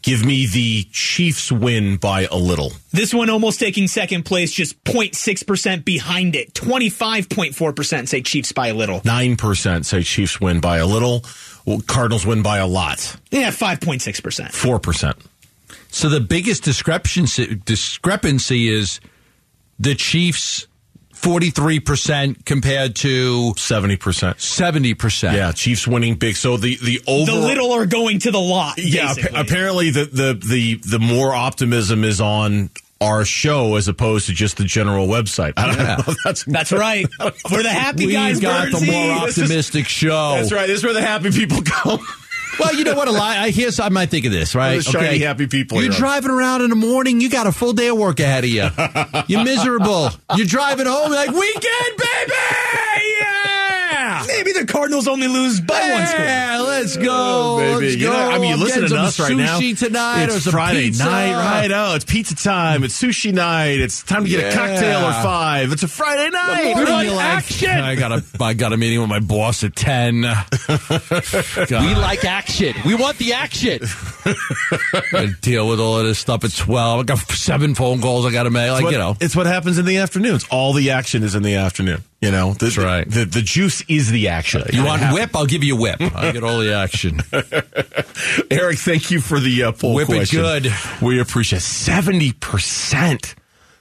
Give 0.04 0.22
me 0.22 0.46
the 0.46 0.84
Chiefs 0.92 1.50
win 1.50 1.96
by 1.96 2.28
a 2.30 2.36
little. 2.36 2.72
This 2.92 3.14
one 3.14 3.30
almost 3.30 3.58
taking 3.58 3.88
second 3.88 4.24
place, 4.24 4.52
just 4.52 4.84
0.6% 4.84 5.82
behind 5.82 6.36
it. 6.36 6.52
25.4% 6.52 8.06
say 8.06 8.20
Chiefs 8.20 8.52
by 8.52 8.68
a 8.68 8.74
little. 8.74 9.00
Nine 9.02 9.36
percent 9.36 9.86
say 9.86 10.02
Chiefs 10.02 10.38
win 10.38 10.60
by 10.60 10.76
a 10.76 10.86
little. 10.86 11.24
Well, 11.64 11.80
Cardinals 11.80 12.26
win 12.26 12.42
by 12.42 12.58
a 12.58 12.66
lot. 12.66 13.16
Yeah, 13.30 13.50
5.6%. 13.50 14.52
Four 14.52 14.78
percent. 14.78 15.16
So 15.88 16.10
the 16.10 16.20
biggest 16.20 16.64
discrepancy 16.64 17.54
discrepancy 17.64 18.68
is 18.68 19.00
the 19.78 19.94
Chiefs 19.94 20.66
forty 21.24 21.50
three 21.50 21.80
percent 21.80 22.44
compared 22.44 22.94
to 22.96 23.54
Seventy 23.56 23.96
percent. 23.96 24.40
seventy 24.40 24.94
percent. 24.94 25.36
Yeah, 25.36 25.52
Chiefs 25.52 25.88
winning 25.88 26.14
big. 26.16 26.36
So 26.36 26.56
the 26.56 26.76
the 26.76 27.00
over 27.06 27.30
The 27.30 27.36
little 27.38 27.72
are 27.72 27.86
going 27.86 28.18
to 28.20 28.30
the 28.30 28.40
lot. 28.40 28.74
Yeah, 28.78 29.10
appa- 29.10 29.30
apparently 29.40 29.90
the, 29.90 30.04
the 30.04 30.34
the 30.46 30.74
the 30.88 30.98
more 30.98 31.34
optimism 31.34 32.04
is 32.04 32.20
on 32.20 32.70
our 33.00 33.24
show 33.24 33.74
as 33.76 33.88
opposed 33.88 34.26
to 34.28 34.32
just 34.32 34.56
the 34.56 34.64
general 34.64 35.06
website. 35.08 35.54
I 35.56 35.66
don't 35.66 35.78
know. 35.78 36.12
If 36.12 36.16
that's 36.24 36.44
That's 36.46 36.72
right. 36.72 37.06
We're 37.50 37.62
the 37.62 37.68
happy 37.70 38.06
We've 38.06 38.14
guys, 38.14 38.40
got 38.40 38.66
the 38.70 38.86
more 38.86 39.26
This 39.26 39.36
is- 39.38 39.42
optimistic 39.44 39.86
show. 39.88 40.36
That's 40.36 40.52
right. 40.52 40.66
This 40.66 40.78
is 40.78 40.84
where 40.84 40.94
the 40.94 41.02
happy 41.02 41.30
people 41.30 41.58
go. 41.84 41.98
Well, 42.58 42.74
you 42.74 42.84
know 42.84 42.94
what? 42.94 43.08
A 43.08 43.12
lot. 43.12 43.36
I 43.36 43.50
hear. 43.50 43.70
I 43.80 43.88
might 43.88 44.10
think 44.10 44.26
of 44.26 44.32
this. 44.32 44.54
Right? 44.54 44.82
Shiny, 44.82 45.18
happy 45.18 45.46
people 45.46 45.82
You're 45.82 45.92
driving 45.92 46.30
around 46.30 46.62
in 46.62 46.70
the 46.70 46.76
morning. 46.76 47.20
You 47.20 47.30
got 47.30 47.46
a 47.46 47.52
full 47.52 47.72
day 47.72 47.88
of 47.88 47.98
work 47.98 48.20
ahead 48.20 48.44
of 48.44 48.50
you. 48.50 48.68
You're 49.26 49.44
miserable. 49.44 50.10
You're 50.36 50.46
driving 50.46 50.86
home 50.86 51.10
like 51.10 51.30
weekend, 51.30 51.96
baby. 51.96 52.34
Yeah. 54.26 54.34
Maybe 54.36 54.52
the 54.52 54.66
Cardinals 54.66 55.08
only 55.08 55.28
lose 55.28 55.60
by 55.60 55.90
one 55.90 56.06
score. 56.06 56.20
Yeah, 56.24 56.60
let's 56.66 56.96
go. 56.96 57.06
Oh, 57.10 57.56
Maybe. 57.58 57.84
Let's 57.86 57.96
You 57.96 58.06
go. 58.06 58.12
know, 58.12 58.30
I 58.30 58.38
mean, 58.38 58.50
you 58.58 58.64
listen 58.64 58.88
to 58.88 58.96
us 58.96 59.18
right 59.20 59.36
now. 59.36 59.58
Sushi 59.60 59.78
tonight. 59.78 60.28
or 60.30 60.36
It's 60.36 60.50
Friday 60.50 60.82
pizza. 60.84 61.04
night, 61.04 61.32
right? 61.34 61.70
Oh, 61.72 61.94
it's 61.94 62.04
pizza 62.04 62.34
time. 62.34 62.84
It's 62.84 63.00
sushi 63.00 63.32
night. 63.32 63.80
It's 63.80 64.02
time 64.02 64.24
to 64.24 64.30
get 64.30 64.52
a 64.52 64.56
cocktail 64.56 65.00
or 65.06 65.12
five. 65.12 65.72
It's 65.72 65.82
a 65.82 65.88
Friday 65.88 66.30
night. 66.30 66.74
What 66.74 66.86
do 66.86 66.92
Right? 66.92 67.06
you 67.06 67.12
like? 67.12 67.62
I 67.64 67.94
got 67.96 68.12
a 68.12 68.22
I 68.40 68.54
got 68.54 68.72
a 68.72 68.76
meeting 68.76 69.00
with 69.00 69.08
my 69.08 69.20
boss 69.20 69.64
at 69.64 69.74
ten. 69.76 70.22
we 70.68 71.94
like 71.94 72.24
action. 72.24 72.74
We 72.86 72.94
want 72.94 73.18
the 73.18 73.32
action. 73.34 73.80
I 75.12 75.32
deal 75.40 75.68
with 75.68 75.80
all 75.80 75.98
of 75.98 76.06
this 76.06 76.18
stuff 76.18 76.44
at 76.44 76.52
twelve. 76.54 77.00
I 77.00 77.02
got 77.04 77.18
seven 77.18 77.74
phone 77.74 78.00
calls 78.00 78.26
I 78.26 78.32
got 78.32 78.44
to 78.44 78.50
make. 78.50 78.70
Like 78.70 78.84
what, 78.84 78.92
you 78.92 78.98
know, 78.98 79.16
it's 79.20 79.36
what 79.36 79.46
happens 79.46 79.78
in 79.78 79.84
the 79.86 79.98
afternoons. 79.98 80.44
All 80.50 80.72
the 80.72 80.90
action 80.90 81.22
is 81.22 81.34
in 81.34 81.42
the 81.42 81.54
afternoon. 81.56 82.02
You 82.24 82.30
know, 82.30 82.52
the, 82.54 82.64
That's 82.64 82.78
right. 82.78 83.08
The, 83.08 83.24
the 83.24 83.42
juice 83.42 83.82
is 83.88 84.10
the 84.10 84.28
action. 84.28 84.62
you 84.72 84.84
want 84.84 85.02
whip? 85.12 85.36
I'll 85.36 85.46
give 85.46 85.62
you 85.64 85.76
whip. 85.76 86.00
I 86.14 86.32
get 86.32 86.42
all 86.44 86.58
the 86.58 86.72
action. 86.74 87.20
Eric, 88.50 88.78
thank 88.78 89.10
you 89.10 89.20
for 89.20 89.40
the 89.40 89.64
uh, 89.64 89.72
poll 89.72 89.94
Whip 89.94 90.06
question. 90.06 90.40
good. 90.40 90.72
We 91.02 91.20
appreciate 91.20 91.62
seventy 91.62 92.32
percent. 92.32 93.34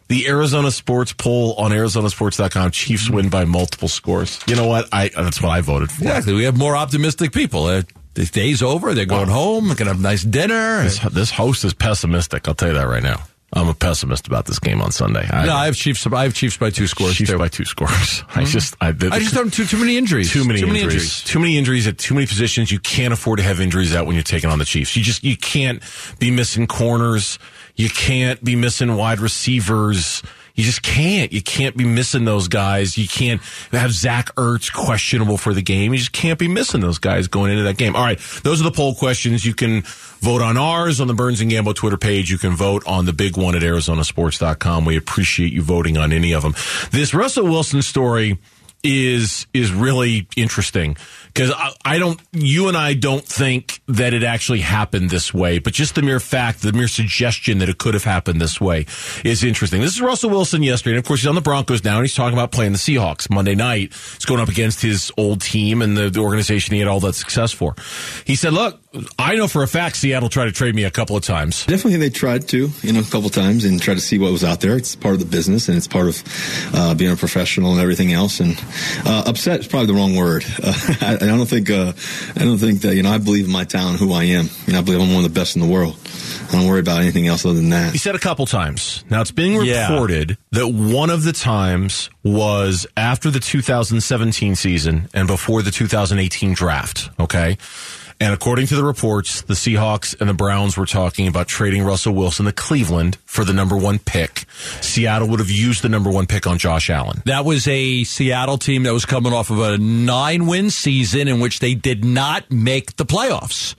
The 0.10 0.27
Arizona 0.27 0.69
Sports 0.69 1.13
poll 1.13 1.53
on 1.53 1.71
ArizonaSports.com. 1.71 2.71
Chiefs 2.71 3.10
win 3.10 3.29
by 3.29 3.45
multiple 3.45 3.88
scores. 3.88 4.39
You 4.47 4.56
know 4.56 4.67
what? 4.67 4.88
I 4.91 5.10
that's 5.10 5.41
what 5.41 5.49
I 5.51 5.62
voted 5.62 5.89
for. 5.91 6.03
Exactly. 6.03 6.34
We 6.34 6.43
have 6.43 6.58
more 6.58 6.75
optimistic 6.75 7.32
people. 7.32 7.65
Uh, 7.65 7.84
the 8.13 8.25
day's 8.25 8.62
over. 8.62 8.93
They're 8.93 9.06
going 9.06 9.29
home. 9.29 9.67
They're 9.67 9.75
gonna 9.75 9.91
have 9.91 9.99
a 9.99 10.03
nice 10.03 10.23
dinner. 10.23 10.84
This, 10.84 10.99
this 10.99 11.32
host 11.32 11.63
is 11.63 11.73
pessimistic. 11.73 12.47
I'll 12.47 12.53
tell 12.53 12.67
you 12.69 12.75
that 12.75 12.88
right 12.88 13.01
now. 13.01 13.23
I'm 13.55 13.67
a 13.67 13.73
pessimist 13.73 14.27
about 14.27 14.45
this 14.45 14.59
game 14.59 14.81
on 14.81 14.91
Sunday. 14.91 15.27
I, 15.29 15.45
no, 15.45 15.53
I 15.53 15.65
have 15.65 15.75
Chiefs. 15.75 16.05
I 16.07 16.23
have 16.23 16.33
Chiefs 16.33 16.57
by 16.57 16.71
two 16.71 16.87
scores. 16.87 17.15
Chiefs 17.15 17.31
too. 17.31 17.37
by 17.37 17.47
two 17.47 17.65
scores. 17.65 18.23
I 18.35 18.39
hmm? 18.39 18.45
just 18.45 18.75
I, 18.81 18.91
the, 18.91 19.09
I 19.11 19.19
just 19.19 19.35
don't 19.35 19.53
too 19.53 19.65
too 19.65 19.77
many 19.77 19.97
injuries. 19.97 20.31
too 20.31 20.43
many, 20.43 20.61
injuries. 20.61 21.23
Too 21.23 21.39
many 21.39 21.57
injuries 21.57 21.87
at 21.87 21.97
too 21.97 22.15
many 22.15 22.25
positions. 22.25 22.71
You 22.71 22.79
can't 22.79 23.13
afford 23.13 23.37
to 23.37 23.43
have 23.43 23.61
injuries 23.61 23.95
out 23.95 24.07
when 24.07 24.15
you're 24.15 24.23
taking 24.23 24.49
on 24.49 24.59
the 24.59 24.65
Chiefs. 24.65 24.95
You 24.95 25.03
just 25.03 25.23
you 25.23 25.37
can't 25.37 25.83
be 26.19 26.31
missing 26.31 26.65
corners. 26.65 27.37
You 27.75 27.89
can't 27.89 28.43
be 28.43 28.55
missing 28.55 28.95
wide 28.95 29.19
receivers. 29.19 30.23
You 30.55 30.63
just 30.63 30.83
can't. 30.83 31.33
You 31.33 31.41
can't 31.41 31.75
be 31.75 31.83
missing 31.83 32.25
those 32.25 32.47
guys. 32.47 32.95
You 32.95 33.07
can't 33.07 33.41
have 33.71 33.91
Zach 33.91 34.33
Ertz 34.35 34.71
questionable 34.71 35.37
for 35.37 35.53
the 35.53 35.63
game. 35.63 35.93
You 35.93 35.99
just 35.99 36.11
can't 36.11 36.37
be 36.37 36.47
missing 36.47 36.81
those 36.81 36.99
guys 36.99 37.27
going 37.27 37.51
into 37.51 37.63
that 37.63 37.77
game. 37.77 37.95
All 37.95 38.03
right. 38.03 38.19
Those 38.43 38.61
are 38.61 38.63
the 38.63 38.71
poll 38.71 38.93
questions. 38.93 39.43
You 39.43 39.55
can 39.55 39.81
vote 40.19 40.43
on 40.43 40.57
ours 40.57 41.01
on 41.01 41.07
the 41.07 41.15
Burns 41.15 41.41
and 41.41 41.51
Gambo 41.51 41.73
Twitter 41.73 41.97
page. 41.97 42.29
You 42.29 42.37
can 42.37 42.55
vote 42.55 42.83
on 42.85 43.05
the 43.05 43.13
big 43.13 43.35
one 43.35 43.55
at 43.55 43.63
ArizonaSports.com. 43.63 44.85
We 44.85 44.95
appreciate 44.95 45.53
you 45.53 45.63
voting 45.63 45.97
on 45.97 46.13
any 46.13 46.33
of 46.33 46.43
them. 46.43 46.53
This 46.91 47.15
Russell 47.15 47.45
Wilson 47.45 47.81
story 47.81 48.37
is 48.83 49.47
is 49.53 49.71
really 49.71 50.27
interesting. 50.35 50.97
Because 51.27 51.51
I, 51.51 51.71
I 51.85 51.99
don't 51.99 52.19
you 52.31 52.67
and 52.67 52.77
I 52.77 52.93
don't 52.93 53.25
think 53.25 53.81
that 53.87 54.13
it 54.13 54.23
actually 54.23 54.59
happened 54.59 55.09
this 55.09 55.33
way 55.33 55.59
but 55.59 55.73
just 55.73 55.95
the 55.95 56.01
mere 56.01 56.19
fact 56.19 56.61
the 56.61 56.73
mere 56.73 56.87
suggestion 56.87 57.59
that 57.59 57.69
it 57.69 57.77
could 57.77 57.93
have 57.93 58.03
happened 58.03 58.41
this 58.41 58.59
way 58.59 58.85
is 59.23 59.43
interesting. 59.43 59.81
This 59.81 59.93
is 59.93 60.01
Russell 60.01 60.29
Wilson 60.29 60.61
yesterday 60.61 60.95
and 60.95 60.99
of 60.99 61.07
course 61.07 61.21
he's 61.21 61.27
on 61.27 61.35
the 61.35 61.41
Broncos 61.41 61.83
now 61.83 61.95
and 61.95 62.03
he's 62.03 62.15
talking 62.15 62.37
about 62.37 62.51
playing 62.51 62.73
the 62.73 62.77
Seahawks 62.77 63.29
Monday 63.29 63.55
night. 63.55 63.93
He's 63.93 64.25
going 64.25 64.41
up 64.41 64.49
against 64.49 64.81
his 64.81 65.11
old 65.17 65.41
team 65.41 65.81
and 65.81 65.95
the, 65.95 66.09
the 66.09 66.19
organization 66.19 66.73
he 66.73 66.79
had 66.79 66.89
all 66.89 66.99
that 66.99 67.13
success 67.13 67.51
for. 67.51 67.75
He 68.25 68.35
said 68.35 68.53
look 68.53 68.82
I 69.17 69.36
know 69.36 69.47
for 69.47 69.63
a 69.63 69.67
fact 69.67 69.95
Seattle 69.97 70.29
tried 70.29 70.45
to 70.45 70.51
trade 70.51 70.75
me 70.75 70.84
a 70.84 70.91
couple 70.91 71.15
of 71.17 71.23
times 71.23 71.65
Definitely, 71.65 71.97
they 71.97 72.10
tried 72.12 72.47
to, 72.49 72.69
you 72.84 72.93
know, 72.93 72.99
a 72.99 73.03
couple 73.03 73.25
of 73.25 73.32
times 73.32 73.65
and 73.65 73.82
try 73.82 73.95
to 73.95 73.99
see 73.99 74.19
what 74.19 74.32
was 74.32 74.43
out 74.43 74.62
there. 74.62 74.77
It's 74.77 74.95
part 74.95 75.15
of 75.15 75.19
the 75.19 75.25
business 75.25 75.67
and 75.67 75.75
it's 75.77 75.88
part 75.88 76.08
of 76.08 76.23
uh, 76.75 76.93
being 76.93 77.12
a 77.12 77.15
professional 77.15 77.71
and 77.71 77.82
everything 77.82 78.13
else. 78.13 78.39
And 78.39 78.56
uh, 79.06 79.23
upset 79.25 79.62
is 79.62 79.67
probably 79.67 79.88
the 79.88 79.93
wrong 79.95 80.15
word. 80.15 80.45
Uh, 80.62 80.73
I, 81.01 81.15
I 81.15 81.25
don't 81.25 81.45
think, 81.47 81.71
uh, 81.71 81.93
I 82.36 82.45
don't 82.45 82.60
think 82.60 82.82
that 82.82 82.95
you 82.95 83.01
know. 83.01 83.12
I 83.12 83.17
believe 83.17 83.45
in 83.45 83.51
my 83.51 83.63
talent, 83.63 83.99
who 83.99 84.13
I 84.13 84.25
am. 84.25 84.47
You 84.67 84.73
know, 84.73 84.79
I 84.79 84.82
believe 84.84 85.01
I'm 85.01 85.10
one 85.13 85.23
of 85.25 85.34
the 85.34 85.39
best 85.39 85.56
in 85.56 85.62
the 85.62 85.67
world. 85.67 85.97
I 86.49 86.58
don't 86.58 86.67
worry 86.67 86.79
about 86.82 87.01
anything 87.01 87.25
else 87.27 87.45
other 87.45 87.56
than 87.56 87.69
that. 87.71 87.93
He 87.93 87.97
said 87.97 88.13
a 88.15 88.19
couple 88.19 88.45
times. 88.45 89.03
Now 89.10 89.21
it's 89.21 89.32
being 89.32 89.60
Yeah. 89.63 89.89
reported 89.91 90.38
that 90.51 90.67
one 90.67 91.10
of 91.10 91.23
the 91.23 91.34
times 91.34 92.12
was 92.23 92.86
after 92.95 93.32
the 93.32 93.39
2017 93.39 94.56
season 94.56 95.10
and 95.15 95.27
before 95.27 95.63
the 95.63 95.71
2018 95.71 96.53
draft. 96.53 97.10
Okay. 97.19 97.58
And 98.19 98.34
according 98.34 98.67
to 98.67 98.76
the 98.76 98.84
reports, 98.84 99.41
the 99.41 99.54
Seahawks 99.54 100.19
and 100.19 100.30
the 100.30 100.34
Browns 100.34 100.78
were 100.78 100.86
talking 100.86 101.28
about 101.28 101.47
trading 101.47 101.84
Russell 101.84 102.13
Wilson 102.13 102.45
to 102.45 102.52
Cleveland 102.52 103.17
for 103.26 103.43
the 103.43 103.54
number 103.54 103.78
one 103.78 103.99
pick. 103.99 104.45
Seattle 104.82 105.28
would 105.30 105.39
have 105.39 105.49
used 105.49 105.82
the 105.82 105.89
number 105.89 106.10
one 106.10 106.26
pick 106.26 106.47
on 106.47 106.58
Josh 106.58 106.89
Allen. 106.89 107.21
That 107.26 107.45
was 107.45 107.67
a 107.67 108.04
Seattle 108.04 108.58
team 108.58 108.84
that 108.84 108.93
was 108.93 109.06
coming 109.06 109.34
off 109.34 109.49
of 109.49 109.60
a 109.60 109.78
nine 109.78 110.45
win 110.45 110.69
season 110.69 111.28
in 111.28 111.39
which 111.39 111.60
they 111.60 111.73
did 111.73 112.06
not 112.06 112.49
make 112.52 112.95
the 112.95 113.06
playoffs. 113.06 113.76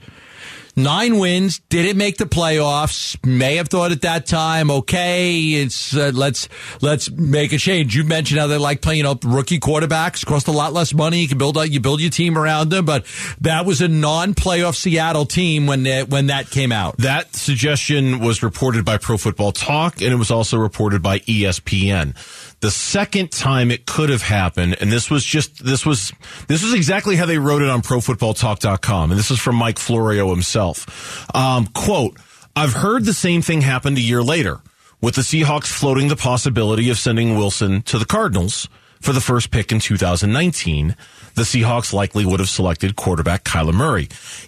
Nine 0.77 1.19
wins, 1.19 1.59
didn't 1.69 1.97
make 1.97 2.17
the 2.17 2.25
playoffs. 2.25 3.17
May 3.25 3.55
have 3.55 3.69
thought 3.69 3.93
at 3.93 4.01
that 4.01 4.25
time, 4.25 4.69
okay, 4.69 5.37
it's 5.37 5.95
uh, 5.95 6.11
let's 6.13 6.49
let's 6.81 7.09
make 7.09 7.53
a 7.53 7.57
change. 7.57 7.95
You 7.95 8.03
mentioned 8.03 8.41
how 8.41 8.47
they 8.47 8.57
like 8.57 8.81
playing 8.81 9.05
up 9.05 9.23
rookie 9.23 9.59
quarterbacks, 9.59 10.25
cost 10.25 10.49
a 10.49 10.51
lot 10.51 10.73
less 10.73 10.93
money. 10.93 11.21
You 11.21 11.29
can 11.29 11.37
build 11.37 11.57
out, 11.57 11.71
you 11.71 11.79
build 11.79 12.01
your 12.01 12.09
team 12.09 12.37
around 12.37 12.69
them, 12.69 12.83
but 12.83 13.05
that 13.39 13.65
was 13.65 13.81
a 13.81 13.87
non-playoff 13.87 14.75
Seattle 14.75 15.25
team 15.25 15.65
when 15.65 15.85
when 16.09 16.27
that 16.27 16.49
came 16.49 16.73
out. 16.73 16.97
That 16.97 17.33
suggestion 17.35 18.19
was 18.19 18.43
reported 18.43 18.83
by 18.83 18.97
Pro 18.97 19.17
Football 19.17 19.53
Talk, 19.53 20.01
and 20.01 20.11
it 20.11 20.17
was 20.17 20.29
also 20.29 20.57
reported 20.57 21.01
by 21.01 21.19
ESPN. 21.19 22.15
The 22.65 22.71
second 22.71 23.31
time 23.31 23.69
it 23.69 23.85
could 23.85 24.09
have 24.09 24.23
happened, 24.23 24.77
and 24.81 24.91
this 24.91 25.11
was 25.11 25.23
just 25.23 25.63
this 25.63 25.85
was 25.85 26.11
this 26.47 26.63
was 26.63 26.73
exactly 26.73 27.15
how 27.15 27.27
they 27.27 27.37
wrote 27.37 27.61
it 27.61 27.69
on 27.69 27.83
ProFootballTalk.com, 27.83 29.11
and 29.11 29.19
this 29.19 29.29
is 29.29 29.37
from 29.37 29.55
Mike 29.55 29.77
Florio 29.77 30.31
himself. 30.31 31.29
Um, 31.35 31.67
quote: 31.67 32.17
I've 32.55 32.73
heard 32.73 33.05
the 33.05 33.13
same 33.13 33.43
thing 33.43 33.61
happened 33.61 33.99
a 33.99 34.01
year 34.01 34.23
later, 34.23 34.61
with 34.99 35.13
the 35.13 35.21
Seahawks 35.21 35.67
floating 35.67 36.07
the 36.07 36.15
possibility 36.15 36.89
of 36.89 36.97
sending 36.97 37.37
Wilson 37.37 37.83
to 37.83 37.99
the 37.99 38.05
Cardinals 38.05 38.67
for 38.99 39.13
the 39.13 39.21
first 39.21 39.51
pick 39.51 39.71
in 39.71 39.79
2019. 39.79 40.95
The 41.35 41.43
Seahawks 41.43 41.91
likely 41.93 42.25
would 42.25 42.39
have 42.39 42.49
selected 42.49 42.95
quarterback 42.95 43.43
Kyler 43.43 43.73
Murray. 43.73 44.07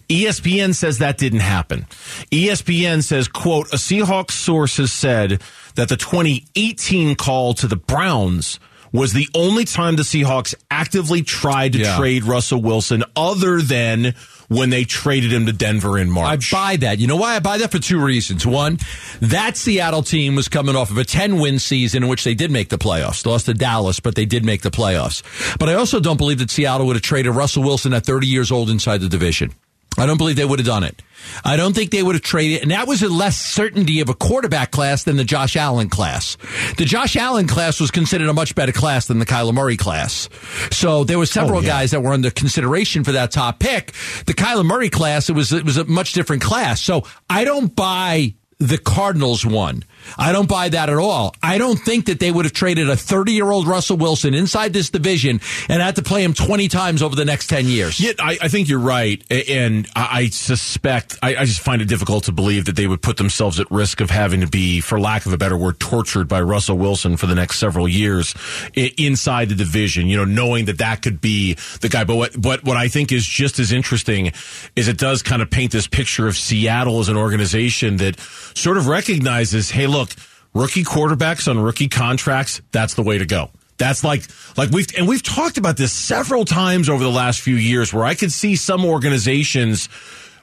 ESPN 0.10 0.74
says 0.74 1.00
that 1.00 1.18
didn't 1.18 1.42
happen. 1.42 1.86
ESPN 2.32 3.04
says, 3.04 3.28
quote, 3.28 3.68
a 3.74 3.76
Seahawks 3.78 4.32
source 4.32 4.78
has 4.78 4.92
said 4.94 5.42
that 5.76 5.90
the 5.90 5.98
2018 5.98 7.16
call 7.16 7.54
to 7.56 7.68
the 7.68 7.76
Browns 7.76 8.60
was 8.94 9.12
the 9.14 9.28
only 9.36 9.66
time 9.66 9.98
the 9.98 10.04
Seahawks 10.04 10.56
actively 10.72 11.22
tried 11.22 11.74
to 11.74 11.80
Yeah. 11.80 11.98
trade 11.98 12.24
Russell 12.24 12.62
Wilson 12.62 13.04
other 13.18 13.62
than 13.62 14.16
when 14.48 14.70
they 14.70 14.86
traded 14.86 15.32
him 15.32 15.46
to 15.46 15.54
Denver 15.54 15.98
in 15.98 16.10
March. 16.10 16.54
I 16.54 16.56
buy 16.56 16.76
that. 16.78 17.00
You 17.00 17.08
know 17.08 17.18
why 17.18 17.36
I 17.36 17.40
buy 17.40 17.58
that? 17.58 17.72
For 17.72 17.80
two 17.80 18.04
reasons. 18.04 18.46
One, 18.46 18.78
that 19.22 19.58
Seattle 19.58 20.04
team 20.04 20.36
was 20.36 20.48
coming 20.48 20.76
off 20.76 20.90
of 20.90 20.98
a 20.98 21.04
10 21.04 21.40
win 21.40 21.60
season 21.60 22.04
in 22.04 22.10
which 22.10 22.24
they 22.24 22.34
did 22.34 22.52
make 22.52 22.70
the 22.70 22.78
playoffs. 22.78 23.24
They 23.24 23.30
lost 23.30 23.48
to 23.48 23.54
Dallas, 23.54 24.00
but 24.00 24.16
they 24.16 24.26
did 24.26 24.46
make 24.46 24.62
the 24.62 24.72
playoffs. 24.72 25.24
But 25.58 25.70
I 25.70 25.74
also 25.74 26.00
don't 26.00 26.18
believe 26.18 26.40
that 26.40 26.50
Seattle 26.50 26.88
would 26.88 26.96
have 26.96 27.04
traded 27.04 27.36
Russell 27.36 27.64
Wilson 27.64 27.94
at 27.94 28.06
30 28.06 28.28
years 28.28 28.52
old 28.52 28.70
inside 28.70 29.00
the 29.00 29.10
division. 29.10 29.54
I 29.98 30.06
don't 30.06 30.18
believe 30.18 30.36
they 30.36 30.46
would 30.46 30.60
have 30.60 30.66
done 30.66 30.84
it. 30.84 31.02
I 31.44 31.58
don't 31.58 31.74
think 31.76 31.92
they 31.92 32.04
would 32.04 32.16
have 32.16 32.22
traded, 32.22 32.62
and 32.62 32.72
that 32.72 32.88
was 32.88 33.02
a 33.02 33.10
less 33.10 33.36
certainty 33.36 34.00
of 34.02 34.10
a 34.10 34.14
quarterback 34.14 34.72
class 34.72 35.04
than 35.04 35.18
the 35.18 35.24
Josh 35.24 35.56
Allen 35.56 35.90
class. 35.90 36.38
The 36.78 36.86
Josh 36.86 37.16
Allen 37.16 37.48
class 37.48 37.80
was 37.80 37.90
considered 37.92 38.30
a 38.30 38.34
much 38.34 38.54
better 38.56 38.72
class 38.72 39.08
than 39.08 39.20
the 39.20 39.26
Kyler 39.26 39.54
Murray 39.54 39.76
class. 39.78 40.30
So 40.72 41.04
there 41.04 41.18
were 41.18 41.26
several 41.26 41.60
Oh, 41.60 41.62
yeah. 41.62 41.68
guys 41.70 41.92
that 41.92 42.02
were 42.04 42.14
under 42.14 42.30
consideration 42.30 43.04
for 43.04 43.12
that 43.14 43.32
top 43.32 43.60
pick. 43.60 43.94
The 44.26 44.34
Kyler 44.34 44.64
Murray 44.66 44.90
class, 44.90 45.30
it 45.30 45.34
was 45.34 45.52
it 45.52 45.66
was 45.66 45.78
a 45.78 45.86
much 45.86 46.14
different 46.14 46.44
class. 46.44 46.80
So 46.82 47.04
I 47.30 47.44
don't 47.44 47.76
buy 47.76 48.36
the 48.60 48.80
Cardinals 48.80 49.46
won. 49.46 49.84
I 50.18 50.32
don't 50.32 50.50
buy 50.50 50.70
that 50.70 50.90
at 50.90 50.98
all. 50.98 51.36
I 51.44 51.60
don't 51.60 51.78
think 51.78 52.08
that 52.08 52.20
they 52.20 52.32
would 52.32 52.46
have 52.46 52.54
traded 52.54 52.90
a 52.90 52.96
30 52.96 53.34
year 53.34 53.52
old 53.52 53.68
Russell 53.68 53.98
Wilson 53.98 54.34
inside 54.34 54.74
this 54.74 54.90
division 54.90 55.42
and 55.70 55.82
had 55.82 55.96
to 55.98 56.02
play 56.02 56.24
him 56.24 56.34
20 56.34 56.68
times 56.68 57.04
over 57.04 57.16
the 57.16 57.26
next 57.26 57.48
10 57.48 57.66
years. 57.66 58.00
Yeah, 58.00 58.14
I, 58.20 58.38
I 58.42 58.48
think 58.48 58.68
you're 58.68 58.80
right, 58.80 59.24
and 59.32 59.88
I, 59.96 60.28
suspect 60.30 61.18
I, 61.22 61.36
I 61.36 61.46
just 61.46 61.62
find 61.62 61.82
it 61.82 61.86
difficult 61.86 62.26
to 62.26 62.32
believe 62.32 62.66
that 62.66 62.76
they 62.76 62.88
would 62.88 63.02
put 63.02 63.18
themselves 63.18 63.60
at 63.60 63.70
risk 63.70 64.02
of 64.02 64.10
having 64.10 64.42
to 64.42 64.48
be, 64.48 64.82
for 64.82 65.00
lack 65.00 65.26
of 65.26 65.34
a 65.34 65.38
better 65.38 65.58
word, 65.58 65.80
tortured 65.80 66.28
by 66.28 66.42
Russell 66.42 66.78
Wilson 66.78 67.16
for 67.16 67.28
the 67.28 67.36
next 67.36 67.60
several 67.60 67.88
years 67.88 68.34
inside 68.76 69.50
the 69.50 69.56
division. 69.56 70.08
You 70.08 70.18
know, 70.18 70.26
knowing 70.26 70.66
that 70.66 70.80
that 70.80 71.02
could 71.04 71.22
be 71.22 71.54
the 71.82 71.90
guy. 71.90 72.04
But 72.04 72.16
what, 72.16 72.42
but 72.42 72.64
what 72.64 72.78
I 72.78 72.88
think 72.88 73.12
is 73.12 73.26
just 73.26 73.60
as 73.60 73.72
interesting 73.72 74.32
is 74.76 74.88
it 74.88 74.98
does 74.98 75.22
kind 75.22 75.42
of 75.42 75.50
paint 75.50 75.72
this 75.72 75.88
picture 75.88 76.28
of 76.28 76.36
Seattle 76.36 77.00
as 77.00 77.10
an 77.10 77.18
organization 77.18 77.98
that 77.98 78.18
sort 78.58 78.78
of 78.78 78.88
recognizes, 78.88 79.70
hey, 79.70 79.88
look, 79.88 80.10
rookie 80.54 80.84
quarterbacks 80.84 81.48
on 81.48 81.60
rookie 81.60 81.88
contracts, 81.88 82.62
that's 82.72 82.96
the 82.96 83.04
way 83.04 83.18
to 83.18 83.26
go. 83.26 83.52
That's 83.78 84.04
like 84.04 84.24
like 84.58 84.72
we've 84.72 84.88
and 84.98 85.08
we've 85.08 85.22
talked 85.22 85.60
about 85.60 85.78
this 85.78 85.94
several 85.94 86.46
times 86.46 86.90
over 86.90 87.04
the 87.04 87.12
last 87.12 87.42
few 87.42 87.56
years 87.56 87.94
where 87.94 88.06
I 88.06 88.16
could 88.16 88.32
see 88.32 88.56
some 88.56 88.84
organizations 88.84 89.88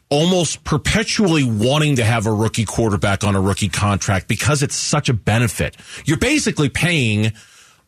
almost 0.08 0.62
perpetually 0.62 1.42
wanting 1.42 1.96
to 1.96 2.04
have 2.04 2.26
a 2.26 2.32
rookie 2.32 2.64
quarterback 2.64 3.24
on 3.24 3.34
a 3.34 3.40
rookie 3.40 3.68
contract 3.68 4.28
because 4.28 4.62
it's 4.62 4.76
such 4.76 5.08
a 5.08 5.14
benefit. 5.14 5.76
You're 6.04 6.18
basically 6.18 6.68
paying 6.68 7.32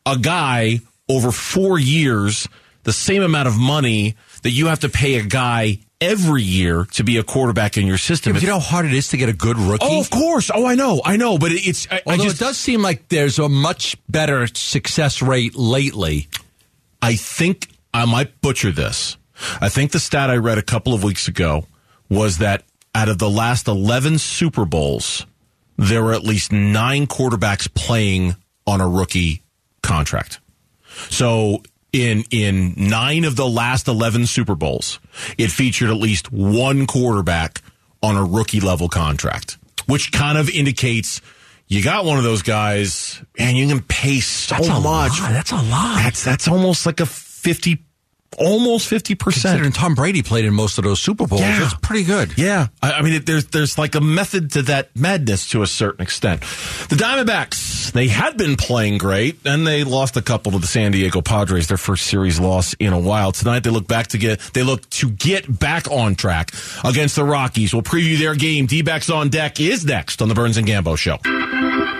a 0.05 0.19
guy 0.19 0.81
over 1.09 1.31
4 1.31 1.79
years 1.79 2.49
the 2.83 2.93
same 2.93 3.23
amount 3.23 3.47
of 3.47 3.57
money 3.57 4.17
that 4.43 4.51
you 4.51 4.67
have 4.67 4.81
to 4.81 4.89
pay 4.89 5.15
a 5.15 5.23
guy 5.23 5.79
every 6.01 6.43
year 6.43 6.87
to 6.93 7.05
be 7.05 7.17
a 7.17 7.23
quarterback 7.23 7.77
in 7.77 7.87
your 7.87 7.99
system. 7.99 8.35
Yeah, 8.35 8.41
you 8.41 8.47
know 8.49 8.55
how 8.55 8.61
hard 8.61 8.87
it 8.87 8.93
is 8.93 9.09
to 9.09 9.17
get 9.17 9.29
a 9.29 9.33
good 9.33 9.59
rookie? 9.59 9.87
Oh, 9.89 10.01
of 10.01 10.11
course. 10.11 10.51
Oh, 10.55 10.67
I 10.67 10.75
know. 10.75 11.01
I 11.05 11.17
know. 11.17 11.39
But 11.39 11.53
it's. 11.53 11.87
I, 11.91 12.03
Although 12.07 12.23
I 12.23 12.25
just, 12.27 12.41
it 12.41 12.45
does 12.45 12.59
seem 12.59 12.83
like 12.83 13.09
there's 13.09 13.39
a 13.39 13.49
much 13.49 13.97
better 14.09 14.47
success 14.47 15.23
rate 15.23 15.55
lately. 15.55 16.29
I 17.01 17.17
think 17.17 17.69
I 17.93 18.05
might 18.05 18.41
butcher 18.41 18.73
this. 18.73 19.17
I 19.61 19.69
think 19.69 19.93
the 19.93 20.01
stat 20.01 20.31
I 20.31 20.37
read 20.37 20.59
a 20.59 20.63
couple 20.63 20.95
of 20.95 21.05
weeks 21.05 21.29
ago 21.29 21.67
was 22.09 22.39
that 22.39 22.65
out 22.95 23.09
of 23.09 23.19
the 23.19 23.29
last 23.29 23.69
11 23.69 24.19
Super 24.19 24.65
Bowls, 24.65 25.27
there 25.77 26.03
were 26.03 26.15
at 26.15 26.23
least 26.23 26.53
nine 26.53 27.07
quarterbacks 27.07 27.73
playing 27.73 28.37
on 28.67 28.81
a 28.81 28.89
rookie 28.89 29.43
contract. 29.83 30.41
So 31.11 31.63
in 31.93 32.25
in 32.31 32.75
nine 32.77 33.25
of 33.25 33.37
the 33.37 33.47
last 33.49 33.89
11 33.89 34.27
Super 34.27 34.55
Bowls, 34.55 35.01
it 35.39 35.51
featured 35.51 35.91
at 35.91 35.97
least 35.97 36.31
one 36.33 36.87
quarterback 36.87 37.63
on 38.03 38.17
a 38.17 38.25
rookie 38.25 38.61
level 38.61 38.89
contract, 38.89 39.59
which 39.87 40.13
kind 40.13 40.37
of 40.39 40.49
indicates 40.51 41.21
you 41.69 41.83
got 41.83 42.05
one 42.05 42.19
of 42.19 42.25
those 42.25 42.43
guys 42.43 43.21
and 43.39 43.57
you 43.57 43.67
can 43.67 43.83
pay 43.83 44.21
so 44.21 44.55
That's 44.55 44.69
a 44.69 44.73
much. 44.75 44.85
lot. 44.85 45.11
That's 45.33 45.51
a 45.53 45.57
lot. 45.57 45.97
That's 46.03 46.23
that's 46.25 46.49
almost 46.49 46.87
like 46.87 47.01
a 47.01 47.07
50 47.07 47.83
almost 48.39 48.91
50%. 48.91 49.19
Considering 49.19 49.73
Tom 49.73 49.95
Brady 49.95 50.23
played 50.23 50.45
in 50.45 50.55
most 50.55 50.79
of 50.79 50.85
those 50.85 51.01
Super 51.01 51.27
Bowls, 51.27 51.41
Yeah. 51.41 51.59
that's 51.61 51.75
pretty 51.75 52.05
good. 52.05 52.37
Yeah, 52.39 52.69
I, 52.83 52.93
I 52.93 53.03
mean, 53.03 53.15
it, 53.15 53.27
there's 53.27 53.47
there's 53.47 53.79
like 53.79 53.95
a 53.95 54.01
method 54.01 54.53
to 54.53 54.63
that 54.63 54.95
madness 54.97 55.49
to 55.51 55.63
a 55.63 55.67
certain 55.67 56.03
extent. 56.03 56.41
The 56.89 56.97
Diamondbacks 56.97 57.93
they 57.93 58.09
had 58.09 58.37
been 58.37 58.57
playing 58.57 58.99
great, 58.99 59.39
and 59.45 59.67
they 59.67 59.85
lost 59.85 60.17
a 60.17 60.23
couple 60.23 60.53
to 60.53 60.59
the 60.59 60.67
San 60.67 60.93
Diego 60.93 61.21
Padres, 61.23 61.69
their 61.69 61.77
first 61.77 62.07
series 62.07 62.39
loss 62.41 62.75
in 62.75 62.93
a 62.93 62.99
while. 62.99 63.33
Tonight 63.33 63.61
they 63.61 63.71
look 63.71 63.87
back 63.89 64.09
to 64.09 64.19
get 64.19 64.41
they 64.55 64.63
look 64.63 64.89
to 64.91 65.11
get 65.11 65.59
back 65.59 65.91
on 65.91 66.15
track 66.15 66.51
against 66.85 67.17
the 67.17 67.25
Rockies. 67.25 67.73
We'll 67.73 67.83
preview 67.83 68.19
their 68.19 68.35
game. 68.35 68.67
D-backs 68.67 69.11
on 69.11 69.29
deck 69.29 69.61
is 69.61 69.85
next 69.85 70.21
on 70.23 70.29
the 70.29 70.35
Burns 70.35 70.57
and 70.57 70.67
Gambo 70.67 70.97
Show. 70.99 71.19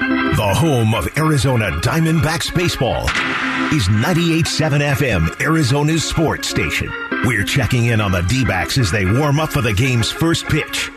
The 0.09 0.55
home 0.55 0.95
of 0.95 1.09
Arizona 1.19 1.71
Diamondbacks 1.81 2.55
baseball 2.55 3.03
is 3.75 3.89
98.7 3.89 4.95
FM, 4.95 5.41
Arizona's 5.41 6.05
sports 6.05 6.49
station. 6.49 6.93
We're 7.25 7.43
checking 7.43 7.87
in 7.87 8.01
on 8.01 8.13
the 8.13 8.21
D-backs 8.23 8.79
as 8.79 8.93
they 8.93 9.05
warm 9.05 9.41
up 9.41 9.51
for 9.51 9.63
the 9.63 9.73
game's 9.73 10.13
first 10.13 10.47
pitch. 10.47 10.93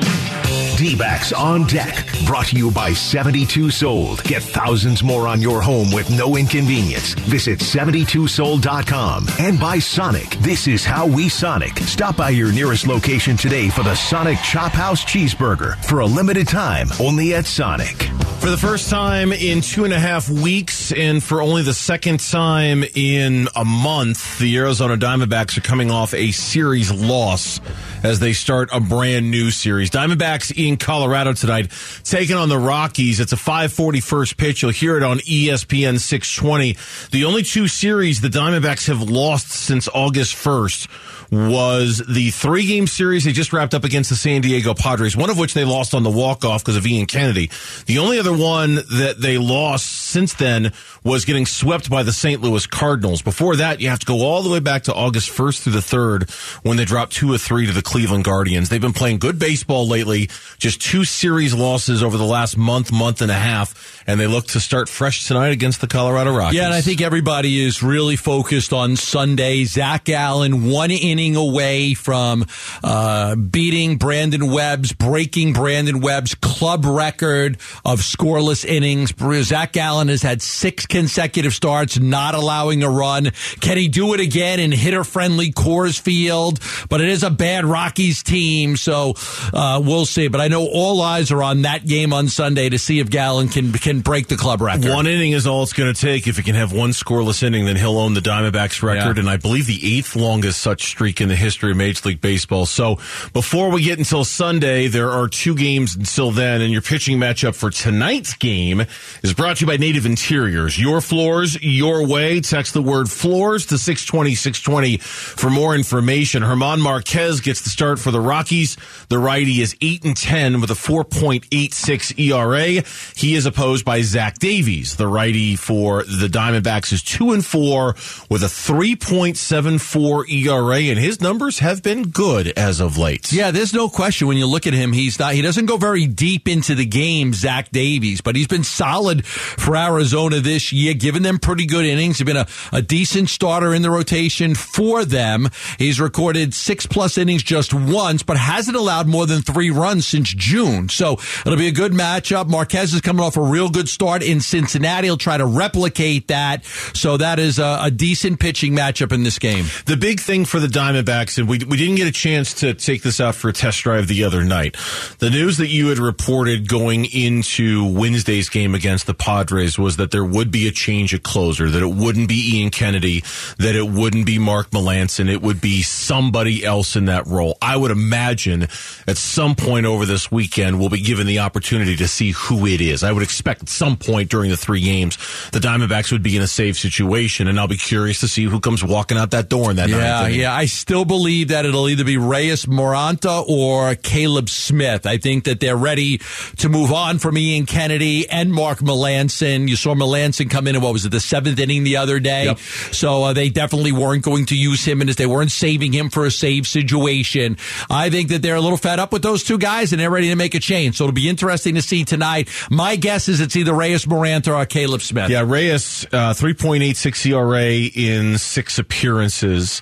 D-backs 0.80 1.34
on 1.34 1.68
deck, 1.68 2.08
brought 2.26 2.46
to 2.48 2.56
you 2.56 2.72
by 2.72 2.94
72 2.94 3.70
Sold. 3.70 4.24
Get 4.24 4.42
thousands 4.42 5.04
more 5.04 5.28
on 5.28 5.42
your 5.42 5.62
home 5.62 5.92
with 5.92 6.10
no 6.10 6.38
inconvenience. 6.38 7.16
Visit 7.16 7.60
72sold.com 7.60 9.28
and 9.40 9.60
by 9.60 9.80
Sonic. 9.80 10.30
This 10.40 10.70
is 10.70 10.86
how 10.86 11.06
we 11.06 11.28
Sonic. 11.28 11.78
Stop 11.80 12.16
by 12.16 12.30
your 12.30 12.54
nearest 12.54 12.88
location 12.88 13.36
today 13.36 13.68
for 13.68 13.84
the 13.84 13.94
Sonic 13.94 14.38
Chop 14.38 14.72
House 14.72 15.04
Cheeseburger 15.04 15.76
for 15.84 16.00
a 16.00 16.06
limited 16.06 16.48
time 16.48 16.88
only 17.02 17.36
at 17.36 17.46
Sonic. 17.46 18.10
For 18.40 18.50
the 18.50 18.58
first 18.58 18.90
time 18.90 19.34
in 19.34 19.60
two 19.60 19.84
and 19.84 19.94
a 19.94 20.00
half 20.00 20.30
weeks, 20.30 20.94
and 20.94 21.22
for 21.22 21.42
only 21.42 21.62
the 21.62 21.74
second 21.74 22.22
time 22.22 22.86
in 22.96 23.50
a 23.54 23.66
month, 23.66 24.40
the 24.40 24.56
Arizona 24.56 24.96
Diamondbacks 24.96 25.58
are 25.58 25.62
coming 25.62 25.92
off 25.92 26.14
a 26.14 26.32
series 26.32 26.90
loss 26.90 27.60
as 28.02 28.22
they 28.22 28.32
start 28.32 28.70
a 28.72 28.80
brand 28.80 29.30
new 29.30 29.52
series. 29.52 29.90
Diamondbacks 29.90 30.54
in 30.56 30.69
Colorado 30.78 31.34
tonight, 31.34 31.72
taking 32.04 32.36
on 32.36 32.50
the 32.50 32.58
Rockies. 32.58 33.20
It's 33.20 33.32
a 33.32 33.38
540 33.38 34.00
first 34.02 34.38
pitch. 34.38 34.62
You'll 34.62 34.72
hear 34.72 34.98
it 34.98 35.04
on 35.04 35.20
ESPN 35.20 36.00
620. 36.00 36.78
The 37.12 37.26
only 37.26 37.44
two 37.44 37.68
series 37.68 38.22
the 38.22 38.30
Diamondbacks 38.30 38.88
have 38.88 39.02
lost 39.10 39.50
since 39.50 39.88
August 39.94 40.36
1st 40.36 40.88
was 41.32 42.02
the 42.08 42.32
three 42.32 42.66
game 42.66 42.88
series 42.88 43.24
they 43.24 43.32
just 43.32 43.54
wrapped 43.54 43.74
up 43.74 43.84
against 43.84 44.10
the 44.10 44.16
San 44.16 44.42
Diego 44.42 44.74
Padres, 44.74 45.16
one 45.16 45.30
of 45.30 45.38
which 45.38 45.54
they 45.54 45.64
lost 45.64 45.94
on 45.94 46.04
the 46.04 46.10
walk 46.10 46.44
off 46.44 46.64
because 46.64 46.76
of 46.76 46.86
Ian 46.86 47.06
Kennedy. 47.06 47.52
The 47.86 48.00
only 48.00 48.20
other 48.20 48.36
one 48.36 48.76
that 48.76 49.16
they 49.20 49.38
lost 49.38 49.86
since 49.86 50.34
then 50.34 50.74
was 51.04 51.26
getting 51.26 51.46
swept 51.46 51.90
by 51.90 52.04
the 52.04 52.12
St. 52.12 52.42
Louis 52.42 52.66
Cardinals. 52.66 53.22
Before 53.22 53.56
that, 53.58 53.80
you 53.80 53.90
have 53.90 54.00
to 54.00 54.06
go 54.06 54.22
all 54.22 54.42
the 54.42 54.50
way 54.50 54.60
back 54.60 54.84
to 54.84 54.94
August 54.94 55.30
1st 55.30 55.62
through 55.62 55.74
the 55.74 55.80
3rd 55.80 56.30
when 56.64 56.78
they 56.78 56.86
dropped 56.86 57.14
two 57.14 57.32
or 57.32 57.38
three 57.38 57.66
to 57.68 57.72
the 57.72 57.82
Cleveland 57.82 58.24
Guardians. 58.24 58.70
They've 58.70 58.82
been 58.82 58.94
playing 58.94 59.20
good 59.20 59.40
baseball 59.40 59.88
lately, 59.88 60.30
just 60.58 60.82
two 60.82 61.06
series 61.06 61.54
losses 61.54 62.04
over 62.04 62.18
the 62.18 62.26
last 62.26 62.58
month, 62.58 62.92
month 62.92 63.22
and 63.22 63.32
a 63.32 63.36
half, 63.36 64.04
and 64.08 64.20
they 64.20 64.28
look 64.28 64.48
to 64.48 64.60
start 64.60 64.90
fresh 64.90 65.28
tonight 65.28 65.52
against 65.52 65.80
the 65.80 65.88
Colorado 65.88 66.36
Rockies. 66.36 66.58
Yeah, 66.58 66.66
and 66.66 66.74
I 66.74 66.82
think 66.82 67.02
everybody 67.02 67.64
is 67.64 67.82
really 67.82 68.16
focused 68.16 68.74
on 68.74 68.96
Sunday. 68.96 69.64
Zac 69.64 70.04
Gallen, 70.06 70.70
one 70.70 70.92
inning 70.92 71.19
away 71.28 71.94
from 71.94 72.46
uh, 72.84 73.36
beating 73.36 73.98
Brandon 73.98 74.52
Webb's, 74.52 74.92
breaking 74.94 75.54
Brandon 75.54 76.00
Webb's 76.00 76.36
club 76.36 76.86
record 76.86 77.58
of 77.86 78.00
scoreless 78.00 78.66
innings. 78.66 79.14
Zac 79.46 79.74
Gallen 79.74 80.08
has 80.08 80.22
had 80.22 80.42
six 80.42 80.86
consecutive 80.86 81.54
starts, 81.54 82.00
not 82.00 82.36
allowing 82.36 82.84
a 82.84 82.90
run. 82.90 83.32
Can 83.60 83.78
he 83.78 83.88
do 83.88 84.14
it 84.14 84.20
again 84.20 84.60
in 84.60 84.72
hitter 84.72 85.04
friendly 85.04 85.52
Coors 85.52 86.00
Field? 86.00 86.60
But 86.90 87.02
it 87.02 87.10
is 87.10 87.24
a 87.24 87.30
bad 87.30 87.66
Rockies 87.66 88.24
team, 88.24 88.78
so 88.78 89.14
uh, 89.54 89.82
we'll 89.84 90.06
see. 90.06 90.28
But 90.28 90.42
I 90.42 90.48
know 90.48 90.66
all 90.68 91.02
eyes 91.02 91.32
are 91.32 91.44
on 91.44 91.64
that 91.64 91.86
game 91.86 92.14
on 92.14 92.28
Sunday 92.28 92.70
to 92.70 92.80
see 92.80 93.00
if 93.00 93.10
Gallen 93.10 93.50
can 93.50 93.72
can 93.74 94.02
break 94.02 94.28
the 94.28 94.38
club 94.38 94.62
record. 94.62 94.90
One 94.90 95.08
inning 95.08 95.32
is 95.34 95.48
all 95.48 95.64
it's 95.64 95.74
going 95.74 95.94
to 95.94 96.00
take. 96.00 96.28
If 96.28 96.38
he 96.38 96.44
can 96.44 96.56
have 96.56 96.72
one 96.72 96.92
scoreless 96.92 97.44
inning, 97.44 97.66
then 97.66 97.76
he'll 97.76 97.98
own 97.98 98.14
the 98.14 98.20
Diamondbacks 98.22 98.82
record, 98.84 99.18
Yeah. 99.18 99.22
and 99.22 99.30
I 99.30 99.38
believe 99.38 99.66
the 99.66 99.98
eighth 99.98 100.16
longest 100.16 100.62
such 100.62 100.84
streak 100.84 101.09
in 101.18 101.28
the 101.28 101.36
history 101.36 101.72
of 101.72 101.78
Major 101.78 102.10
League 102.10 102.22
Baseball. 102.22 102.66
So 102.66 102.96
before 103.34 103.72
we 103.72 103.82
get 103.82 103.98
until 103.98 104.24
Sunday, 104.24 104.88
there 104.88 105.10
are 105.10 105.28
two 105.28 105.56
games 105.56 105.96
until 105.96 106.30
then, 106.32 106.62
and 106.62 106.72
your 106.72 106.82
pitching 106.82 107.18
matchup 107.18 107.56
for 107.56 107.72
tonight's 107.72 108.36
game 108.36 108.84
is 109.24 109.34
brought 109.34 109.58
to 109.58 109.62
you 109.62 109.68
by 109.68 109.78
Native 109.78 110.06
Interiors. 110.06 110.80
Your 110.80 111.02
floors, 111.02 111.62
your 111.62 112.08
way. 112.08 112.42
Text 112.42 112.74
the 112.74 112.82
word 112.82 113.10
floors 113.10 113.66
to 113.68 113.78
620 113.78 114.36
620 114.36 114.98
for 114.98 115.50
more 115.50 115.76
information. 115.76 116.44
Germán 116.44 116.80
Marquez 116.80 117.42
gets 117.42 117.62
the 117.62 117.70
start 117.70 118.00
for 118.00 118.12
the 118.12 118.22
Rockies. 118.22 118.78
The 119.10 119.18
righty 119.18 119.62
is 119.62 119.76
8 119.82 120.06
and 120.06 120.16
10 120.16 120.62
with 120.62 120.70
a 120.70 120.76
4.86 120.76 122.20
ERA. 122.20 122.84
He 123.16 123.36
is 123.36 123.46
opposed 123.46 123.86
by 123.86 124.02
Zach 124.02 124.40
Davies. 124.40 124.96
The 124.96 125.08
righty 125.08 125.56
for 125.56 126.04
the 126.04 126.28
Diamondbacks 126.28 126.94
is 126.94 127.02
2 127.04 127.32
and 127.32 127.46
4 127.46 127.96
with 128.30 128.44
a 128.44 128.48
3.74 128.48 130.30
ERA, 130.30 130.82
and 130.92 130.99
his 131.00 131.22
numbers 131.22 131.60
have 131.60 131.82
been 131.84 132.10
good 132.10 132.48
as 132.58 132.80
of 132.80 132.98
late. 132.98 133.32
Yeah, 133.32 133.52
there's 133.52 133.74
no 133.74 133.90
question 133.90 134.28
when 134.28 134.38
you 134.38 134.48
look 134.48 134.68
at 134.68 134.74
him, 134.74 134.94
he's 134.94 135.20
not, 135.20 135.34
he 135.34 135.42
doesn't 135.42 135.66
go 135.66 135.78
very 135.78 136.08
deep 136.08 136.48
into 136.48 136.76
the 136.76 136.86
game, 136.86 137.34
Zach 137.34 137.72
Davies, 137.72 138.22
but 138.22 138.36
he's 138.36 138.48
been 138.48 138.64
solid 138.64 139.26
for 139.26 139.76
Arizona 139.76 140.40
this 140.40 140.72
year, 140.72 140.94
giving 140.94 141.24
them 141.24 141.40
pretty 141.40 141.66
good 141.66 141.86
innings. 141.86 142.18
He's 142.18 142.26
been 142.26 142.38
a, 142.38 142.48
a 142.72 142.82
decent 142.82 143.30
starter 143.30 143.74
in 143.74 143.82
the 143.82 143.92
rotation 143.92 144.56
for 144.56 145.06
them. 145.06 145.50
He's 145.78 146.00
recorded 146.00 146.54
six 146.54 146.86
plus 146.86 147.18
innings 147.18 147.44
just 147.44 147.74
once, 147.74 148.24
but 148.24 148.38
hasn't 148.38 148.78
allowed 148.78 149.08
more 149.08 149.26
than 149.26 149.42
three 149.42 149.70
runs 149.70 150.08
since 150.08 150.34
June. 150.34 150.90
So 150.90 151.14
it'll 151.46 151.58
be 151.58 151.68
a 151.68 151.72
good 151.72 151.92
matchup. 151.92 152.48
Marquez 152.48 152.94
is 152.94 153.02
coming 153.02 153.24
off 153.24 153.38
a 153.38 153.42
real 153.42 153.70
good 153.70 153.90
start 153.90 154.24
in 154.24 154.42
Cincinnati. 154.42 155.08
He'll 155.08 155.18
try 155.18 155.38
to 155.38 155.46
replicate 155.46 156.28
that. 156.28 156.66
So 156.94 157.18
that 157.18 157.40
is 157.40 157.60
a, 157.60 157.80
a 157.84 157.92
decent 157.92 158.40
pitching 158.40 158.74
matchup 158.74 159.12
in 159.12 159.24
this 159.24 159.40
game. 159.40 159.66
The 159.86 159.98
big 159.98 160.20
thing 160.20 160.46
for 160.46 160.60
the 160.60 160.68
Diamondbacks, 160.68 160.89
and 160.96 161.48
we, 161.48 161.60
we 161.60 161.78
didn't 161.78 161.96
get 161.96 162.08
a 162.08 162.12
chance 162.12 162.54
to 162.56 162.74
take 162.74 163.04
this 163.04 163.20
out 163.20 163.36
for 163.36 163.50
a 163.50 163.54
test 163.54 163.82
drive 163.84 164.08
the 164.08 164.24
other 164.24 164.44
night. 164.44 164.76
The 165.20 165.30
news 165.30 165.58
that 165.58 165.68
you 165.68 165.88
had 165.90 166.00
reported 166.00 166.68
going 166.68 167.06
into 167.06 167.92
Wednesday's 167.92 168.50
game 168.50 168.76
against 168.76 169.08
the 169.08 169.14
Padres 169.14 169.78
was 169.78 169.98
that 169.98 170.12
there 170.12 170.26
would 170.26 170.52
be 170.52 170.68
a 170.68 170.72
change 170.72 171.14
at 171.14 171.24
closer, 171.24 171.70
that 171.70 171.82
it 171.82 171.94
wouldn't 171.94 172.28
be 172.28 172.58
Ian 172.58 172.70
Kennedy, 172.70 173.24
that 173.58 173.76
it 173.76 173.88
wouldn't 173.88 174.26
be 174.26 174.40
Mark 174.40 174.72
Melancon, 174.72 175.30
it 175.30 175.42
would 175.42 175.62
be 175.62 175.82
somebody 175.82 176.64
else 176.66 176.96
in 176.96 177.06
that 177.06 177.28
role. 177.28 177.58
I 177.62 177.78
would 177.78 177.92
imagine 177.92 178.64
at 179.08 179.18
some 179.18 179.56
point 179.56 179.86
over 179.86 180.06
this 180.06 180.32
weekend 180.32 180.80
we'll 180.80 180.90
be 180.90 181.02
given 181.02 181.28
the 181.28 181.40
opportunity 181.40 181.96
to 181.98 182.08
see 182.08 182.32
who 182.32 182.66
it 182.66 182.82
is. 182.82 183.04
I 183.04 183.12
would 183.12 183.24
expect 183.24 183.64
at 183.64 183.70
some 183.70 183.98
point 183.98 184.30
during 184.30 184.50
the 184.50 184.58
three 184.58 184.82
games 184.82 185.18
the 185.52 185.60
Diamondbacks 185.60 186.12
would 186.12 186.24
be 186.24 186.36
in 186.36 186.42
a 186.42 186.48
safe 186.48 186.78
situation, 186.78 187.48
and 187.48 187.60
I'll 187.60 187.68
be 187.68 187.78
curious 187.78 188.20
to 188.22 188.28
see 188.28 188.44
who 188.44 188.60
comes 188.60 188.84
walking 188.84 189.18
out 189.18 189.32
that 189.32 189.50
door 189.50 189.70
in 189.70 189.78
that 189.78 189.90
Yeah, 189.90 190.28
yeah. 190.28 190.54
I 190.54 190.66
still 190.80 191.06
believe 191.06 191.50
that 191.50 191.66
it'll 191.66 191.90
either 191.90 192.04
be 192.04 192.18
Reyes 192.18 192.66
Moronta 192.66 193.48
or 193.48 193.96
Caleb 193.96 194.50
Smith. 194.50 195.06
I 195.06 195.18
think 195.18 195.44
that 195.44 195.60
they're 195.60 195.76
ready 195.78 196.20
to 196.58 196.70
move 196.70 196.92
on 196.92 197.20
from 197.20 197.38
Ian 197.38 197.66
Kennedy 197.66 198.30
and 198.30 198.52
Mark 198.52 198.80
Melancon. 198.80 199.68
You 199.68 199.76
saw 199.76 199.94
Melancon 199.94 200.50
come 200.50 200.68
in 200.68 200.76
in 200.76 200.82
what 200.82 200.94
was 200.94 201.06
it, 201.06 201.10
the 201.10 201.20
seventh 201.20 201.60
inning 201.60 201.84
the 201.84 201.98
other 201.98 202.20
day? 202.20 202.46
Yep. 202.46 202.60
So 202.60 203.24
uh, 203.24 203.34
they 203.34 203.50
definitely 203.50 203.92
weren't 203.92 204.24
going 204.24 204.46
to 204.48 204.56
use 204.56 204.86
him, 204.86 205.02
and 205.02 205.10
as 205.10 205.18
they 205.18 205.26
weren't 205.26 205.52
saving 205.52 205.94
him 205.94 206.10
for 206.10 206.26
a 206.26 206.32
save 206.32 206.66
situation, 206.66 207.58
I 207.90 208.10
think 208.10 208.30
that 208.30 208.42
they're 208.42 208.56
a 208.56 208.62
little 208.62 208.78
fed 208.78 209.00
up 209.00 209.12
with 209.12 209.22
those 209.22 209.44
two 209.44 209.58
guys, 209.58 209.92
and 209.92 210.00
they're 210.00 210.10
ready 210.10 210.30
to 210.30 210.36
make 210.36 210.56
a 210.56 210.60
change. 210.60 210.98
So 210.98 211.04
it'll 211.04 211.14
be 211.14 211.30
interesting 211.30 211.76
to 211.76 211.82
see 211.82 212.06
tonight. 212.06 212.50
My 212.70 212.96
guess 212.96 213.28
is 213.28 213.42
it's 213.42 213.56
either 213.56 213.74
Reyes 213.74 214.06
Moronta 214.06 214.56
or 214.56 214.66
Caleb 214.66 215.02
Smith. 215.02 215.30
Yeah, 215.30 215.44
Reyes, 215.46 216.06
uh, 216.12 216.34
3.86 216.34 217.26
ERA 217.32 217.90
in 217.94 218.38
six 218.38 218.80
appearances. 218.80 219.82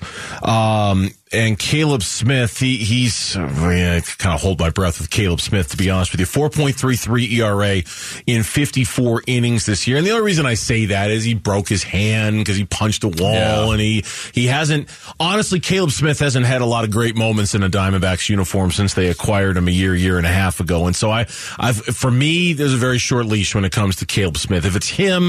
Um, 0.78 1.10
and 1.32 1.58
Caleb 1.58 2.02
Smith, 2.02 2.58
he, 2.58 2.76
he's, 2.78 3.36
I 3.36 4.00
kind 4.18 4.34
of 4.34 4.40
hold 4.40 4.58
my 4.60 4.70
breath 4.70 4.98
with 5.00 5.10
Caleb 5.10 5.40
Smith, 5.40 5.68
to 5.70 5.76
be 5.76 5.90
honest 5.90 6.12
with 6.12 6.20
you. 6.20 6.26
4.33 6.26 7.30
ERA 7.38 7.82
in 8.26 8.42
54 8.42 9.22
innings 9.26 9.66
this 9.66 9.86
year. 9.86 9.96
And 9.98 10.06
the 10.06 10.10
only 10.12 10.24
reason 10.24 10.46
I 10.46 10.54
say 10.54 10.86
that 10.86 11.10
is 11.10 11.24
he 11.24 11.34
broke 11.34 11.68
his 11.68 11.82
hand 11.82 12.38
because 12.38 12.56
he 12.56 12.64
punched 12.64 13.04
a 13.04 13.08
wall 13.08 13.32
Yeah. 13.32 13.70
and 13.72 13.80
he, 13.80 14.04
he 14.32 14.46
hasn't, 14.46 14.88
honestly, 15.20 15.60
Caleb 15.60 15.90
Smith 15.90 16.18
hasn't 16.18 16.46
had 16.46 16.60
a 16.60 16.66
lot 16.66 16.84
of 16.84 16.90
great 16.90 17.16
moments 17.16 17.54
in 17.54 17.62
a 17.62 17.68
Diamondbacks 17.68 18.28
uniform 18.28 18.70
since 18.70 18.94
they 18.94 19.08
acquired 19.08 19.56
him 19.56 19.68
a 19.68 19.72
year, 19.72 19.94
year 19.94 20.16
and 20.18 20.26
a 20.26 20.30
half 20.32 20.60
ago. 20.60 20.86
And 20.86 20.96
so 20.96 21.10
I, 21.10 21.26
I've, 21.58 21.76
for 21.76 22.10
me, 22.10 22.52
there's 22.52 22.74
a 22.74 22.78
very 22.78 22.98
short 22.98 23.26
leash 23.26 23.54
when 23.54 23.64
it 23.64 23.72
comes 23.72 23.96
to 23.96 24.06
Caleb 24.06 24.36
Smith. 24.38 24.64
If 24.64 24.76
it's 24.76 24.88
him, 24.88 25.28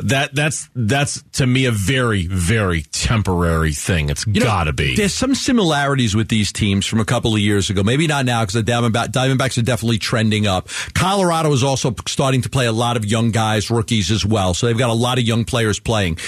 that, 0.00 0.30
that's, 0.34 0.68
that's 0.74 1.22
to 1.32 1.46
me 1.46 1.64
a 1.66 1.70
very, 1.72 2.26
very 2.26 2.82
temporary 2.82 3.72
thing. 3.72 4.10
It's 4.10 4.26
You 4.26 4.40
gotta 4.42 4.72
be. 4.72 4.94
There's 4.96 5.14
some 5.14 5.34
similarities 5.38 6.14
with 6.14 6.28
these 6.28 6.52
teams 6.52 6.86
from 6.86 7.00
a 7.00 7.04
couple 7.04 7.34
of 7.34 7.40
years 7.40 7.70
ago. 7.70 7.82
Maybe 7.82 8.06
not 8.06 8.24
now 8.24 8.42
because 8.42 8.54
the 8.54 8.62
Diamondback, 8.62 9.08
Diamondbacks 9.08 9.58
are 9.58 9.62
definitely 9.62 9.98
trending 9.98 10.46
up. 10.46 10.68
Colorado 10.94 11.52
is 11.52 11.62
also 11.62 11.94
starting 12.06 12.42
to 12.42 12.48
play 12.48 12.66
a 12.66 12.72
lot 12.72 12.96
of 12.96 13.04
young 13.04 13.30
guys, 13.30 13.70
rookies 13.70 14.10
as 14.10 14.24
well. 14.24 14.54
So 14.54 14.66
they've 14.66 14.78
got 14.78 14.90
a 14.90 14.94
lot 14.94 15.18
of 15.18 15.24
young 15.24 15.44
players 15.44 15.80
playing. 15.80 16.18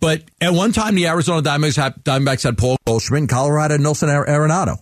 But 0.00 0.22
at 0.40 0.52
one 0.52 0.72
time, 0.72 0.94
the 0.94 1.06
Arizona 1.06 1.42
Diamondbacks 1.42 1.76
had, 1.76 2.04
Diamondbacks 2.04 2.44
had 2.44 2.56
Paul 2.56 2.76
Goldschmidt, 2.86 3.28
Colorado 3.28 3.76
Nelson 3.76 4.08
Ar- 4.08 4.26
Arenado. 4.26 4.76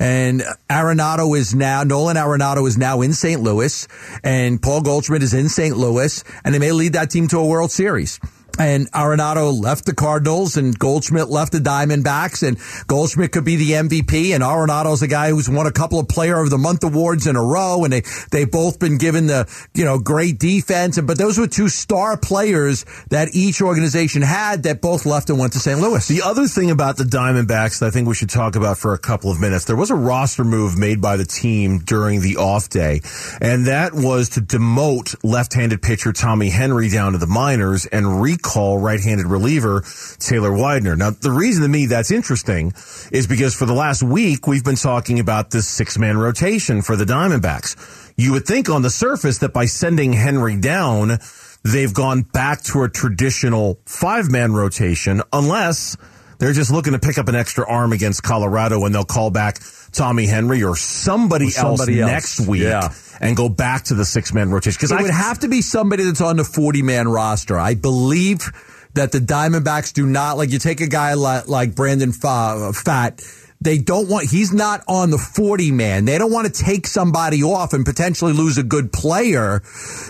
And 0.00 0.42
Arenado 0.70 1.36
is 1.36 1.54
now, 1.54 1.82
Nolan 1.82 2.16
Arenado 2.16 2.66
is 2.66 2.78
now 2.78 3.00
in 3.02 3.12
St. 3.12 3.40
Louis, 3.40 3.86
and 4.22 4.60
Paul 4.60 4.82
Goldschmidt 4.82 5.22
is 5.22 5.34
in 5.34 5.48
St. 5.48 5.76
Louis, 5.76 6.22
and 6.44 6.54
they 6.54 6.58
may 6.58 6.72
lead 6.72 6.94
that 6.94 7.10
team 7.10 7.28
to 7.28 7.38
a 7.38 7.46
World 7.46 7.70
Series. 7.70 8.20
And 8.58 8.90
Arenado 8.92 9.52
left 9.52 9.86
the 9.86 9.94
Cardinals 9.94 10.56
and 10.56 10.78
Goldschmidt 10.78 11.28
left 11.28 11.52
the 11.52 11.58
Diamondbacks 11.58 12.46
and 12.46 12.58
Goldschmidt 12.86 13.32
could 13.32 13.44
be 13.44 13.56
the 13.56 13.72
MVP 13.72 14.34
and 14.34 14.42
Arenado's 14.42 15.02
a 15.02 15.08
guy 15.08 15.30
who's 15.30 15.48
won 15.48 15.66
a 15.66 15.72
couple 15.72 15.98
of 15.98 16.08
player 16.08 16.38
of 16.38 16.50
the 16.50 16.58
month 16.58 16.84
awards 16.84 17.26
in 17.26 17.36
a 17.36 17.42
row 17.42 17.84
and 17.84 17.92
they, 17.92 18.02
they've 18.30 18.50
both 18.50 18.78
been 18.78 18.98
given 18.98 19.26
the, 19.26 19.48
you 19.74 19.84
know, 19.84 19.98
great 19.98 20.38
defense. 20.38 20.98
And, 20.98 21.06
but 21.06 21.18
those 21.18 21.38
were 21.38 21.46
two 21.46 21.68
star 21.68 22.16
players 22.16 22.84
that 23.10 23.34
each 23.34 23.60
organization 23.62 24.22
had 24.22 24.62
that 24.64 24.80
both 24.80 25.06
left 25.06 25.30
and 25.30 25.38
went 25.38 25.52
to 25.54 25.58
St. 25.58 25.80
Louis. 25.80 26.06
The 26.06 26.22
other 26.22 26.46
thing 26.46 26.70
about 26.70 26.96
the 26.96 27.04
Diamondbacks 27.04 27.80
that 27.80 27.86
I 27.86 27.90
think 27.90 28.08
we 28.08 28.14
should 28.14 28.30
talk 28.30 28.56
about 28.56 28.78
for 28.78 28.94
a 28.94 28.98
couple 28.98 29.30
of 29.30 29.40
minutes, 29.40 29.64
there 29.64 29.76
was 29.76 29.90
a 29.90 29.94
roster 29.94 30.44
move 30.44 30.78
made 30.78 31.00
by 31.00 31.16
the 31.16 31.24
team 31.24 31.78
during 31.78 32.20
the 32.20 32.36
off 32.36 32.68
day, 32.68 33.00
and 33.40 33.66
that 33.66 33.92
was 33.94 34.30
to 34.30 34.40
demote 34.40 35.14
left-handed 35.22 35.82
pitcher 35.82 36.12
Tommy 36.12 36.50
Henry 36.50 36.88
down 36.88 37.12
to 37.12 37.18
the 37.18 37.26
minors 37.26 37.86
and 37.86 38.20
recall 38.42 38.78
right-handed 38.78 39.26
reliever 39.26 39.84
Taylor 40.18 40.52
Widener. 40.52 40.96
Now, 40.96 41.10
the 41.10 41.30
reason 41.30 41.62
to 41.62 41.68
me 41.68 41.86
that's 41.86 42.10
interesting 42.10 42.72
is 43.12 43.28
because 43.28 43.54
for 43.54 43.66
the 43.66 43.72
last 43.72 44.02
week 44.02 44.48
we've 44.48 44.64
been 44.64 44.74
talking 44.74 45.20
about 45.20 45.50
this 45.50 45.68
six-man 45.68 46.18
rotation 46.18 46.82
for 46.82 46.96
the 46.96 47.04
Diamondbacks. 47.04 48.12
You 48.16 48.32
would 48.32 48.44
think 48.44 48.68
on 48.68 48.82
the 48.82 48.90
surface 48.90 49.38
that 49.38 49.52
by 49.52 49.66
sending 49.66 50.12
Henry 50.12 50.56
down, 50.56 51.18
they've 51.62 51.94
gone 51.94 52.22
back 52.22 52.62
to 52.62 52.82
a 52.82 52.88
traditional 52.88 53.78
five-man 53.86 54.52
rotation, 54.52 55.22
unless 55.32 55.96
they're 56.38 56.52
just 56.52 56.72
looking 56.72 56.94
to 56.94 56.98
pick 56.98 57.18
up 57.18 57.28
an 57.28 57.36
extra 57.36 57.64
arm 57.68 57.92
against 57.92 58.24
Colorado 58.24 58.84
and 58.84 58.92
they'll 58.92 59.04
call 59.04 59.30
back 59.30 59.58
Tommy 59.92 60.26
Henry 60.26 60.62
or 60.62 60.74
somebody, 60.76 61.46
Or 61.46 61.50
somebody 61.50 62.00
else, 62.00 62.10
else. 62.10 62.38
next 62.38 62.48
week 62.48 62.62
Yeah. 62.62 62.92
and 63.20 63.36
go 63.36 63.48
back 63.48 63.84
to 63.84 63.94
the 63.94 64.04
six 64.04 64.32
man 64.32 64.50
rotation. 64.50 64.76
Because 64.78 64.90
It 64.92 64.98
I 64.98 65.02
would 65.02 65.10
have 65.10 65.38
to 65.40 65.48
be 65.48 65.62
somebody 65.62 66.04
that's 66.04 66.20
on 66.20 66.36
the 66.36 66.44
40 66.44 66.82
man 66.82 67.08
roster. 67.08 67.58
I 67.58 67.74
believe 67.74 68.50
that 68.94 69.12
the 69.12 69.18
Diamondbacks 69.20 69.92
do 69.92 70.06
not, 70.06 70.36
like 70.36 70.50
you 70.50 70.58
take 70.58 70.80
a 70.80 70.86
guy 70.86 71.14
like, 71.14 71.48
like 71.48 71.74
Brandon 71.74 72.12
Pfaadt, 72.12 73.22
they 73.60 73.78
don't 73.78 74.08
want, 74.08 74.28
he's 74.28 74.52
not 74.52 74.82
on 74.88 75.10
the 75.10 75.18
40 75.18 75.70
man. 75.70 76.04
They 76.04 76.18
don't 76.18 76.32
want 76.32 76.52
to 76.52 76.62
take 76.64 76.86
somebody 76.86 77.42
off 77.44 77.72
and 77.74 77.84
potentially 77.84 78.32
lose 78.32 78.58
a 78.58 78.62
good 78.64 78.92
player 78.92 79.62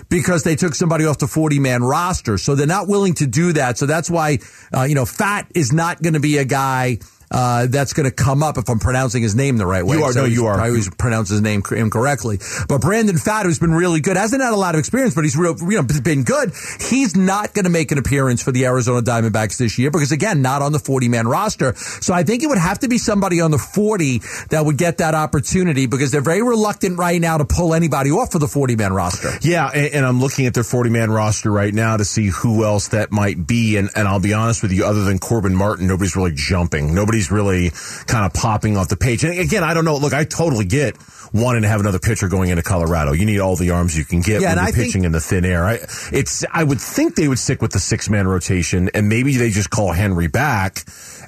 because 0.08 0.42
they 0.42 0.56
took 0.56 0.74
somebody 0.74 1.04
off 1.04 1.18
the 1.18 1.26
40 1.26 1.58
man 1.58 1.82
roster. 1.84 2.38
So 2.38 2.54
they're 2.54 2.66
not 2.66 2.88
willing 2.88 3.14
to 3.14 3.26
do 3.26 3.52
that. 3.52 3.76
So 3.78 3.84
that's 3.86 4.10
why, 4.10 4.38
uh, 4.74 4.82
you 4.84 4.94
know, 4.94 5.04
Pfaadt 5.04 5.46
is 5.54 5.72
not 5.72 6.00
going 6.02 6.14
to 6.14 6.20
be 6.20 6.38
a 6.38 6.44
guy 6.46 6.98
uh, 7.32 7.66
that's 7.66 7.94
going 7.94 8.08
to 8.08 8.14
come 8.14 8.42
up 8.42 8.58
if 8.58 8.68
I'm 8.68 8.78
pronouncing 8.78 9.22
his 9.22 9.34
name 9.34 9.56
the 9.56 9.66
right 9.66 9.84
way. 9.84 9.96
You 9.96 10.04
are. 10.04 10.12
So 10.12 10.20
No, 10.20 10.26
you 10.26 10.46
are. 10.46 10.60
I 10.60 10.68
always 10.68 10.88
pronounce 10.90 11.30
his 11.30 11.40
name 11.40 11.62
incorrectly. 11.70 12.38
But 12.68 12.82
Brandon 12.82 13.16
Pfaadt, 13.16 13.44
who's 13.44 13.58
been 13.58 13.72
really 13.72 14.00
good, 14.00 14.16
hasn't 14.16 14.42
had 14.42 14.52
a 14.52 14.56
lot 14.56 14.74
of 14.74 14.78
experience, 14.78 15.14
but 15.14 15.24
he's 15.24 15.36
real, 15.36 15.56
you 15.58 15.80
know, 15.80 15.86
been 16.02 16.24
good. 16.24 16.52
He's 16.80 17.16
not 17.16 17.54
going 17.54 17.64
to 17.64 17.70
make 17.70 17.90
an 17.90 17.98
appearance 17.98 18.42
for 18.42 18.52
the 18.52 18.66
Arizona 18.66 19.02
Diamondbacks 19.02 19.56
this 19.56 19.78
year 19.78 19.90
because 19.90 20.12
again, 20.12 20.42
not 20.42 20.62
on 20.62 20.72
the 20.72 20.78
40 20.78 21.08
man 21.08 21.26
roster. 21.26 21.74
So 21.74 22.12
I 22.12 22.22
think 22.22 22.42
it 22.42 22.48
would 22.48 22.58
have 22.58 22.80
to 22.80 22.88
be 22.88 22.98
somebody 22.98 23.40
on 23.40 23.50
the 23.50 23.58
40 23.58 24.18
that 24.50 24.64
would 24.64 24.76
get 24.76 24.98
that 24.98 25.14
opportunity 25.14 25.86
because 25.86 26.10
they're 26.10 26.20
very 26.20 26.42
reluctant 26.42 26.98
right 26.98 27.20
now 27.20 27.38
to 27.38 27.44
pull 27.44 27.72
anybody 27.74 28.10
off 28.10 28.32
for 28.32 28.38
the 28.38 28.48
40 28.48 28.76
man 28.76 28.92
roster. 28.92 29.30
Yeah, 29.40 29.68
and, 29.68 29.94
and 29.94 30.06
I'm 30.06 30.20
looking 30.20 30.46
at 30.46 30.54
their 30.54 30.64
40 30.64 30.90
man 30.90 31.10
roster 31.10 31.50
right 31.50 31.72
now 31.72 31.96
to 31.96 32.04
see 32.04 32.26
who 32.28 32.64
else 32.64 32.88
that 32.88 33.10
might 33.10 33.46
be. 33.46 33.76
And, 33.76 33.88
and 33.94 34.06
I'll 34.06 34.20
be 34.20 34.34
honest 34.34 34.62
with 34.62 34.72
you, 34.72 34.84
other 34.84 35.04
than 35.04 35.18
Corbin 35.18 35.54
Martin, 35.54 35.86
nobody's 35.86 36.16
really 36.16 36.32
jumping. 36.34 36.94
Nobody's 36.94 37.21
really 37.30 37.70
kind 38.06 38.24
of 38.26 38.32
popping 38.32 38.76
off 38.76 38.88
the 38.88 38.96
page. 38.96 39.24
And 39.24 39.38
again, 39.38 39.62
I 39.64 39.74
don't 39.74 39.84
know. 39.84 39.96
Look, 39.96 40.12
I 40.14 40.24
totally 40.24 40.64
get 40.64 40.96
wanting 41.32 41.62
to 41.62 41.68
have 41.68 41.80
another 41.80 41.98
pitcher 41.98 42.28
going 42.28 42.50
into 42.50 42.62
Colorado. 42.62 43.12
You 43.12 43.24
need 43.24 43.38
all 43.40 43.56
the 43.56 43.70
arms 43.70 43.96
you 43.96 44.04
can 44.04 44.20
get 44.20 44.42
Yeah, 44.42 44.48
when 44.48 44.56
you're 44.58 44.66
I 44.66 44.70
think- 44.70 44.86
pitching 44.88 45.04
in 45.04 45.12
the 45.12 45.20
thin 45.20 45.44
air. 45.46 45.64
I, 45.64 45.78
it's, 46.12 46.44
I 46.52 46.62
would 46.62 46.80
think 46.80 47.14
they 47.14 47.26
would 47.28 47.38
stick 47.38 47.62
with 47.62 47.72
the 47.72 47.78
six 47.78 48.10
man 48.10 48.26
rotation 48.26 48.90
and 48.94 49.08
maybe 49.08 49.36
they 49.36 49.48
just 49.50 49.70
call 49.70 49.92
Henry 49.92 50.26
back 50.26 50.84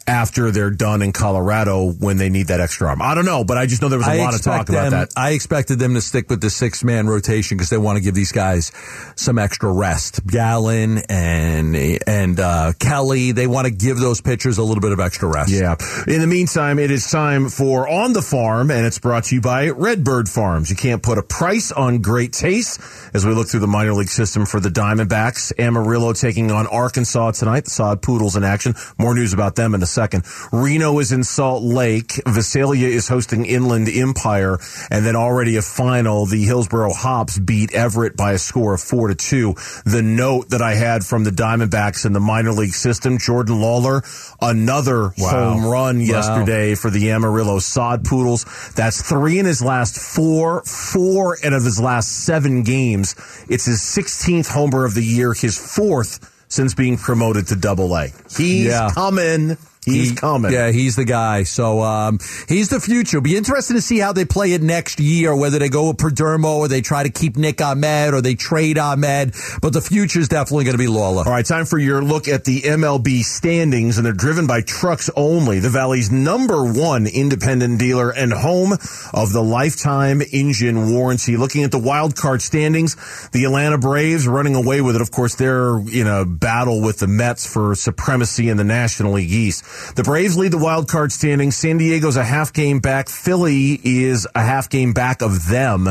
after 0.06 0.50
they're 0.50 0.70
done 0.70 1.00
in 1.00 1.12
Colorado 1.12 1.90
when 1.90 2.18
they 2.18 2.28
need 2.28 2.48
that 2.48 2.60
extra 2.60 2.88
arm. 2.88 3.00
I 3.00 3.14
don't 3.14 3.24
know, 3.24 3.42
but 3.44 3.56
I 3.56 3.64
just 3.64 3.80
know 3.80 3.88
there 3.88 3.98
was 3.98 4.06
a 4.06 4.10
I 4.10 4.18
lot 4.18 4.34
of 4.34 4.42
talk 4.42 4.62
expect 4.62 4.68
about 4.88 4.90
that. 4.90 5.18
I 5.18 5.30
expected 5.30 5.78
them 5.78 5.94
to 5.94 6.02
stick 6.02 6.28
with 6.28 6.42
the 6.42 6.50
six 6.50 6.84
man 6.84 7.06
rotation 7.06 7.56
because 7.56 7.70
they 7.70 7.78
want 7.78 7.96
to 7.96 8.04
give 8.04 8.14
these 8.14 8.30
guys 8.32 8.70
some 9.16 9.38
extra 9.38 9.72
rest. 9.72 10.26
Gallen 10.26 10.98
and 11.08 11.74
and 12.06 12.38
uh, 12.38 12.72
Kelly, 12.78 13.32
they 13.32 13.46
want 13.46 13.66
to 13.66 13.70
give 13.72 13.96
those 13.98 14.20
pitchers 14.20 14.58
a 14.58 14.62
little 14.62 14.82
bit 14.82 14.92
of 14.92 15.00
extra 15.00 15.26
rest. 15.26 15.50
Yeah. 15.50 15.76
In 16.06 16.20
the 16.20 16.26
meantime, 16.26 16.78
it 16.78 16.90
is 16.90 17.10
time 17.10 17.48
for 17.48 17.88
On 17.88 18.12
the 18.12 18.22
Farm, 18.22 18.70
and 18.70 18.86
it's 18.86 18.98
brought 18.98 19.24
to 19.24 19.34
you 19.34 19.40
by 19.40 19.68
Redbird 19.70 20.28
Farms. 20.28 20.70
You 20.70 20.76
can't 20.76 21.02
put 21.02 21.18
a 21.18 21.22
price 21.22 21.72
on 21.72 21.98
great 22.02 22.32
taste 22.32 22.80
as 23.14 23.24
we 23.24 23.32
look 23.32 23.48
through 23.48 23.60
the 23.60 23.66
minor 23.66 23.92
league 23.92 24.08
system 24.08 24.46
for 24.46 24.60
the 24.60 24.68
Diamondbacks. 24.68 25.52
Amarillo 25.58 26.12
taking 26.12 26.50
on 26.50 26.66
Arkansas 26.66 27.32
tonight. 27.32 27.64
The 27.64 27.70
Sod 27.70 28.02
Poodles 28.02 28.36
in 28.36 28.44
action. 28.44 28.74
More 28.98 29.14
news 29.14 29.32
about 29.32 29.56
them 29.56 29.74
in 29.74 29.82
a 29.82 29.86
second. 29.86 30.24
Reno 30.52 30.98
is 30.98 31.12
in 31.12 31.24
Salt 31.24 31.62
Lake. 31.62 32.20
Visalia 32.26 32.88
is 32.88 33.08
hosting 33.08 33.46
Inland 33.46 33.88
Empire. 33.88 34.58
And 34.90 35.04
then 35.06 35.16
already 35.16 35.56
a 35.56 35.62
final. 35.62 36.26
The 36.26 36.44
Hillsboro 36.44 36.92
Hops 36.92 37.38
beat 37.38 37.72
Everett 37.74 38.16
by 38.16 38.32
a 38.32 38.38
score 38.38 38.74
of 38.74 38.80
four 38.80 39.08
to 39.08 39.14
two. 39.14 39.54
The 39.84 40.02
note 40.02 40.50
that 40.50 40.62
I 40.62 40.74
had 40.74 41.04
from 41.04 41.24
the 41.24 41.30
Diamondbacks 41.30 42.04
in 42.04 42.12
the 42.12 42.20
minor 42.20 42.52
league 42.52 42.74
system, 42.74 43.18
Jordan 43.18 43.56
Lawlar, 43.56 44.02
another 44.40 45.12
Wow. 45.18 45.30
home 45.30 45.63
run 45.64 45.98
Wow. 45.98 46.04
yesterday 46.04 46.74
for 46.74 46.90
the 46.90 47.10
Amarillo 47.10 47.58
Sod 47.58 48.04
Poodles. 48.04 48.44
That's 48.74 49.02
three 49.02 49.38
in 49.38 49.46
his 49.46 49.62
last 49.62 49.96
four, 49.96 50.62
four 50.64 51.38
out 51.44 51.52
of 51.52 51.64
his 51.64 51.80
last 51.80 52.24
seven 52.24 52.62
games. 52.62 53.14
It's 53.48 53.64
his 53.66 53.80
16th 53.80 54.48
homer 54.48 54.84
of 54.84 54.94
the 54.94 55.04
year, 55.04 55.32
his 55.32 55.56
fourth 55.58 56.30
since 56.48 56.74
being 56.74 56.96
promoted 56.96 57.48
to 57.48 57.56
double 57.56 57.96
A. 57.96 58.08
He's 58.36 58.66
Yeah. 58.66 58.90
coming. 58.94 59.56
He's 59.84 60.10
He- 60.10 60.16
coming. 60.16 60.52
Yeah, 60.52 60.70
he's 60.70 60.96
the 60.96 61.04
guy. 61.04 61.42
So 61.44 61.82
um, 61.82 62.18
he's 62.48 62.68
the 62.68 62.80
future. 62.80 63.20
Be 63.20 63.36
interesting 63.36 63.76
to 63.76 63.82
see 63.82 63.98
how 63.98 64.12
they 64.12 64.24
play 64.24 64.52
it 64.52 64.62
next 64.62 65.00
year, 65.00 65.34
whether 65.36 65.58
they 65.58 65.68
go 65.68 65.88
with 65.88 65.98
Perdomo 65.98 66.56
or 66.56 66.68
they 66.68 66.80
try 66.80 67.02
to 67.02 67.10
keep 67.10 67.36
Nick 67.36 67.60
Ahmed 67.60 68.14
or 68.14 68.20
they 68.20 68.34
trade 68.34 68.78
Ahmed. 68.78 69.34
But 69.60 69.72
the 69.72 69.80
future 69.80 70.20
is 70.20 70.28
definitely 70.28 70.64
going 70.64 70.76
to 70.76 70.82
be 70.82 70.86
Lawlar. 70.88 71.26
All 71.26 71.32
right, 71.32 71.44
time 71.44 71.64
for 71.66 71.78
your 71.78 72.02
look 72.02 72.28
at 72.28 72.44
the 72.44 72.62
MLB 72.62 73.22
standings, 73.22 73.96
and 73.98 74.06
they're 74.06 74.12
driven 74.12 74.46
by 74.46 74.60
trucks 74.62 75.10
only. 75.16 75.58
The 75.60 75.70
Valley's 75.70 76.10
number 76.10 76.64
one 76.64 77.06
independent 77.06 77.78
dealer 77.78 78.10
and 78.10 78.32
home 78.32 78.72
of 79.12 79.32
the 79.32 79.42
lifetime 79.42 80.22
engine 80.32 80.92
warranty. 80.92 81.36
Looking 81.36 81.64
at 81.64 81.70
the 81.70 81.78
wild 81.78 82.16
card 82.16 82.42
standings, 82.42 82.96
the 83.32 83.44
Atlanta 83.44 83.78
Braves 83.78 84.26
running 84.26 84.54
away 84.54 84.80
with 84.80 84.96
it. 84.96 85.02
Of 85.02 85.10
course, 85.10 85.34
they're 85.34 85.78
in 85.78 86.06
a 86.06 86.24
battle 86.24 86.80
with 86.80 86.98
the 86.98 87.06
Mets 87.06 87.46
for 87.50 87.74
supremacy 87.74 88.48
in 88.48 88.56
the 88.56 88.64
National 88.64 89.12
League 89.12 89.30
East. 89.30 89.64
The 89.96 90.02
Braves 90.02 90.36
lead 90.36 90.52
the 90.52 90.58
wild 90.58 90.88
card 90.88 91.12
standing. 91.12 91.50
San 91.50 91.78
Diego's 91.78 92.16
a 92.16 92.24
half 92.24 92.52
game 92.52 92.80
back. 92.80 93.08
Philly 93.08 93.80
is 93.82 94.26
a 94.34 94.42
half 94.42 94.68
game 94.70 94.92
back 94.92 95.22
of 95.22 95.48
them. 95.48 95.88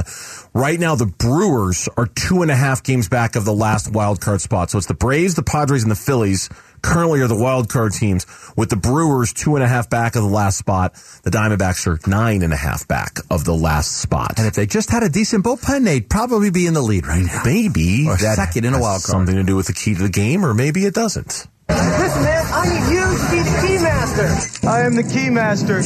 Right 0.53 0.79
now, 0.79 0.95
the 0.95 1.05
Brewers 1.05 1.89
are 1.97 2.05
two 2.05 2.41
and 2.41 2.51
a 2.51 2.55
half 2.55 2.83
games 2.83 3.09
back 3.09 3.35
of 3.35 3.45
the 3.45 3.53
last 3.53 3.91
wild 3.91 4.21
card 4.21 4.41
spot. 4.41 4.69
So 4.69 4.77
it's 4.77 4.87
the 4.87 4.93
Braves, 4.93 5.35
the 5.35 5.43
Padres, 5.43 5.83
and 5.83 5.91
the 5.91 5.95
Phillies 5.95 6.49
currently 6.83 7.21
are 7.21 7.27
the 7.27 7.35
wild 7.35 7.69
card 7.69 7.93
teams 7.93 8.27
with 8.55 8.69
the 8.69 8.75
Brewers 8.75 9.33
two 9.33 9.55
and 9.55 9.63
a 9.63 9.67
half 9.67 9.89
back 9.89 10.15
of 10.15 10.21
the 10.21 10.29
last 10.29 10.57
spot. 10.57 10.93
The 11.23 11.31
Diamondbacks 11.31 11.87
are 11.87 11.97
nine 12.07 12.43
and 12.43 12.53
a 12.53 12.57
half 12.57 12.87
back 12.87 13.19
of 13.31 13.45
the 13.45 13.55
last 13.55 14.01
spot. 14.01 14.33
And 14.37 14.45
if 14.45 14.53
they 14.53 14.65
just 14.65 14.91
had 14.91 15.01
a 15.01 15.09
decent 15.09 15.43
bullpen, 15.45 15.85
they'd 15.85 16.09
probably 16.09 16.51
be 16.51 16.67
in 16.67 16.73
the 16.73 16.81
lead 16.81 17.07
right 17.07 17.23
now. 17.23 17.41
Maybe 17.45 18.05
Or 18.07 18.17
that 18.17 18.35
second 18.35 18.65
in 18.65 18.73
a 18.73 18.79
wild 18.79 19.01
card. 19.03 19.11
Something 19.11 19.35
to 19.35 19.43
do 19.43 19.55
with 19.55 19.67
the 19.67 19.73
key 19.73 19.95
to 19.95 20.03
the 20.03 20.09
game, 20.09 20.45
or 20.45 20.53
maybe 20.53 20.85
it 20.85 20.93
doesn't. 20.93 21.47
Listen, 21.69 22.23
man, 22.23 22.45
I 22.51 22.65
need 22.67 22.93
you 22.93 23.01
to 23.01 23.31
be 23.31 23.39
the 23.41 23.67
key 23.67 23.77
master. 23.83 24.67
I 24.67 24.81
am 24.81 24.95
the 24.95 25.03
key 25.03 25.29
master. 25.29 25.81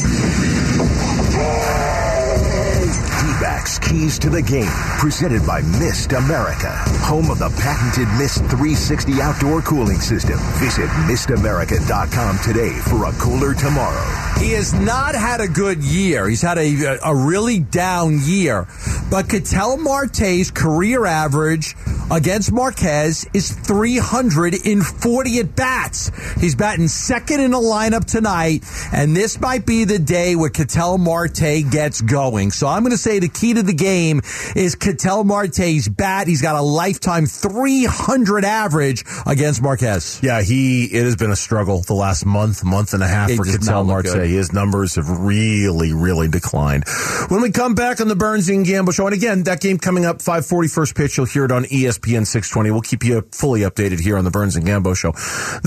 D-backs 3.18 3.78
Keys 3.78 4.18
to 4.20 4.30
the 4.30 4.42
Game, 4.42 4.66
presented 4.98 5.46
by 5.46 5.60
Mist 5.62 6.12
America, 6.12 6.70
home 7.04 7.30
of 7.30 7.38
the 7.38 7.50
patented 7.60 8.08
Mist 8.18 8.38
360 8.50 9.20
outdoor 9.22 9.62
cooling 9.62 10.00
system. 10.00 10.38
Visit 10.58 10.88
mistamerica.com 11.06 12.38
today 12.42 12.72
for 12.80 13.04
a 13.06 13.12
cooler 13.12 13.54
tomorrow. 13.54 14.04
He 14.38 14.52
has 14.52 14.74
not 14.74 15.14
had 15.14 15.40
a 15.40 15.48
good 15.48 15.82
year. 15.82 16.28
He's 16.28 16.42
had 16.42 16.58
a, 16.58 16.98
a 17.04 17.14
really 17.14 17.60
down 17.60 18.18
year. 18.22 18.66
But 19.10 19.28
Ketel 19.28 19.76
Marte's 19.78 20.50
career 20.50 21.06
average 21.06 21.76
against 22.10 22.52
Marquez 22.52 23.26
is 23.34 23.50
340 23.50 25.38
at 25.38 25.56
bats. 25.56 26.10
He's 26.40 26.54
batting 26.54 26.88
second 26.88 27.40
in 27.40 27.50
the 27.50 27.58
lineup 27.58 28.04
tonight, 28.04 28.64
and 28.92 29.16
this 29.16 29.40
might 29.40 29.66
be 29.66 29.84
the 29.84 29.98
day 29.98 30.36
where 30.36 30.50
Ketel 30.50 30.98
Marte 30.98 31.64
gets 31.70 32.00
going. 32.00 32.50
So 32.50 32.66
I'm 32.66 32.82
going 32.82 32.92
to 32.92 32.98
say 32.98 33.18
the 33.18 33.28
key 33.28 33.54
to 33.54 33.62
the 33.62 33.74
game 33.74 34.22
is 34.56 34.74
Ketel 34.74 35.24
Marte's 35.24 35.88
bat. 35.88 36.26
He's 36.26 36.42
got 36.42 36.56
a 36.56 36.62
lifetime 36.62 37.26
300 37.26 38.44
average 38.44 39.04
against 39.26 39.62
Marquez. 39.62 40.20
Yeah, 40.22 40.42
he 40.42 40.84
it 40.84 41.04
has 41.04 41.16
been 41.16 41.30
a 41.30 41.36
struggle 41.36 41.82
the 41.82 41.94
last 41.94 42.24
month, 42.24 42.64
month 42.64 42.94
and 42.94 43.02
a 43.02 43.08
half 43.08 43.30
It 43.30 43.36
for 43.36 43.44
Ketel 43.44 43.84
Marte. 43.84 44.04
good. 44.04 44.28
His 44.28 44.52
numbers 44.52 44.94
have 44.96 45.08
really, 45.08 45.92
really 45.92 46.28
declined. 46.28 46.84
When 47.28 47.42
we 47.42 47.50
come 47.50 47.74
back 47.74 48.00
on 48.00 48.08
the 48.08 48.16
Burns 48.16 48.48
and 48.48 48.64
Gambo 48.64 48.94
show, 48.94 49.06
and 49.06 49.14
again, 49.14 49.42
that 49.44 49.60
game 49.60 49.78
coming 49.78 50.04
up 50.04 50.22
540 50.22 50.68
first 50.68 50.94
pitch, 50.94 51.16
you'll 51.16 51.26
hear 51.26 51.44
it 51.44 51.52
on 51.52 51.66
E 51.70 51.86
ESPN 51.98 52.26
620. 52.26 52.70
We'll 52.70 52.80
keep 52.80 53.04
you 53.04 53.22
fully 53.32 53.60
updated 53.60 54.00
here 54.00 54.16
on 54.16 54.24
the 54.24 54.30
Burns 54.30 54.56
and 54.56 54.66
Gambo 54.66 54.96
show. 54.96 55.12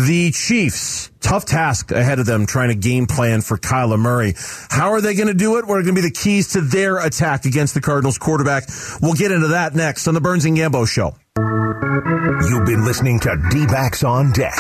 The 0.02 0.32
Chiefs, 0.32 1.12
tough 1.20 1.46
task 1.46 1.92
ahead 1.92 2.20
of 2.20 2.26
them 2.26 2.46
trying 2.46 2.70
to 2.70 2.76
game 2.76 3.08
plan 3.08 3.42
for 3.42 3.58
Kyler 3.58 4.00
Murray. 4.00 4.34
How 4.70 4.92
are 4.92 5.02
they 5.02 5.14
going 5.16 5.28
to 5.28 5.34
do 5.34 5.58
it? 5.58 5.66
What 5.66 5.78
are 5.78 5.84
going 5.84 5.96
to 5.96 6.02
be 6.02 6.08
the 6.08 6.12
keys 6.12 6.50
to 6.54 6.62
their 6.62 6.98
attack 6.98 7.46
against 7.46 7.74
the 7.74 7.82
Cardinals 7.82 8.18
quarterback? 8.18 8.64
We'll 9.02 9.14
get 9.14 9.32
into 9.32 9.50
that 9.50 9.76
next 9.76 10.08
on 10.08 10.14
the 10.14 10.22
Burns 10.22 10.46
and 10.46 10.58
Gambo 10.58 10.88
show. 10.88 11.16
You've 11.38 12.66
been 12.66 12.84
listening 12.84 13.22
to 13.22 13.42
D-backs 13.50 14.04
on 14.04 14.34
Deck, 14.34 14.56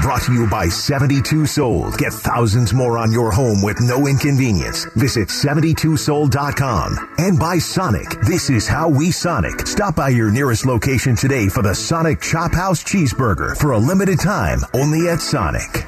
brought 0.00 0.22
to 0.22 0.32
you 0.32 0.48
by 0.48 0.68
72 0.68 1.44
Sold. 1.44 1.98
Get 1.98 2.14
thousands 2.14 2.72
more 2.72 2.96
on 2.96 3.12
your 3.12 3.30
home 3.30 3.60
with 3.60 3.78
no 3.82 4.06
inconvenience. 4.06 4.86
Visit 4.96 5.28
72sold.com 5.28 7.14
and 7.18 7.38
by 7.38 7.58
Sonic. 7.58 8.08
This 8.22 8.48
is 8.48 8.66
how 8.66 8.88
we 8.88 9.10
Sonic. 9.10 9.66
Stop 9.66 9.96
by 9.96 10.08
your 10.08 10.30
nearest 10.30 10.64
location 10.64 11.14
today 11.14 11.48
for 11.48 11.62
the 11.62 11.74
Sonic 11.74 12.22
Chop 12.22 12.54
House 12.54 12.82
Cheeseburger 12.82 13.54
for 13.58 13.72
a 13.72 13.78
limited 13.78 14.18
time 14.18 14.60
only 14.72 15.10
at 15.10 15.20
Sonic. 15.20 15.84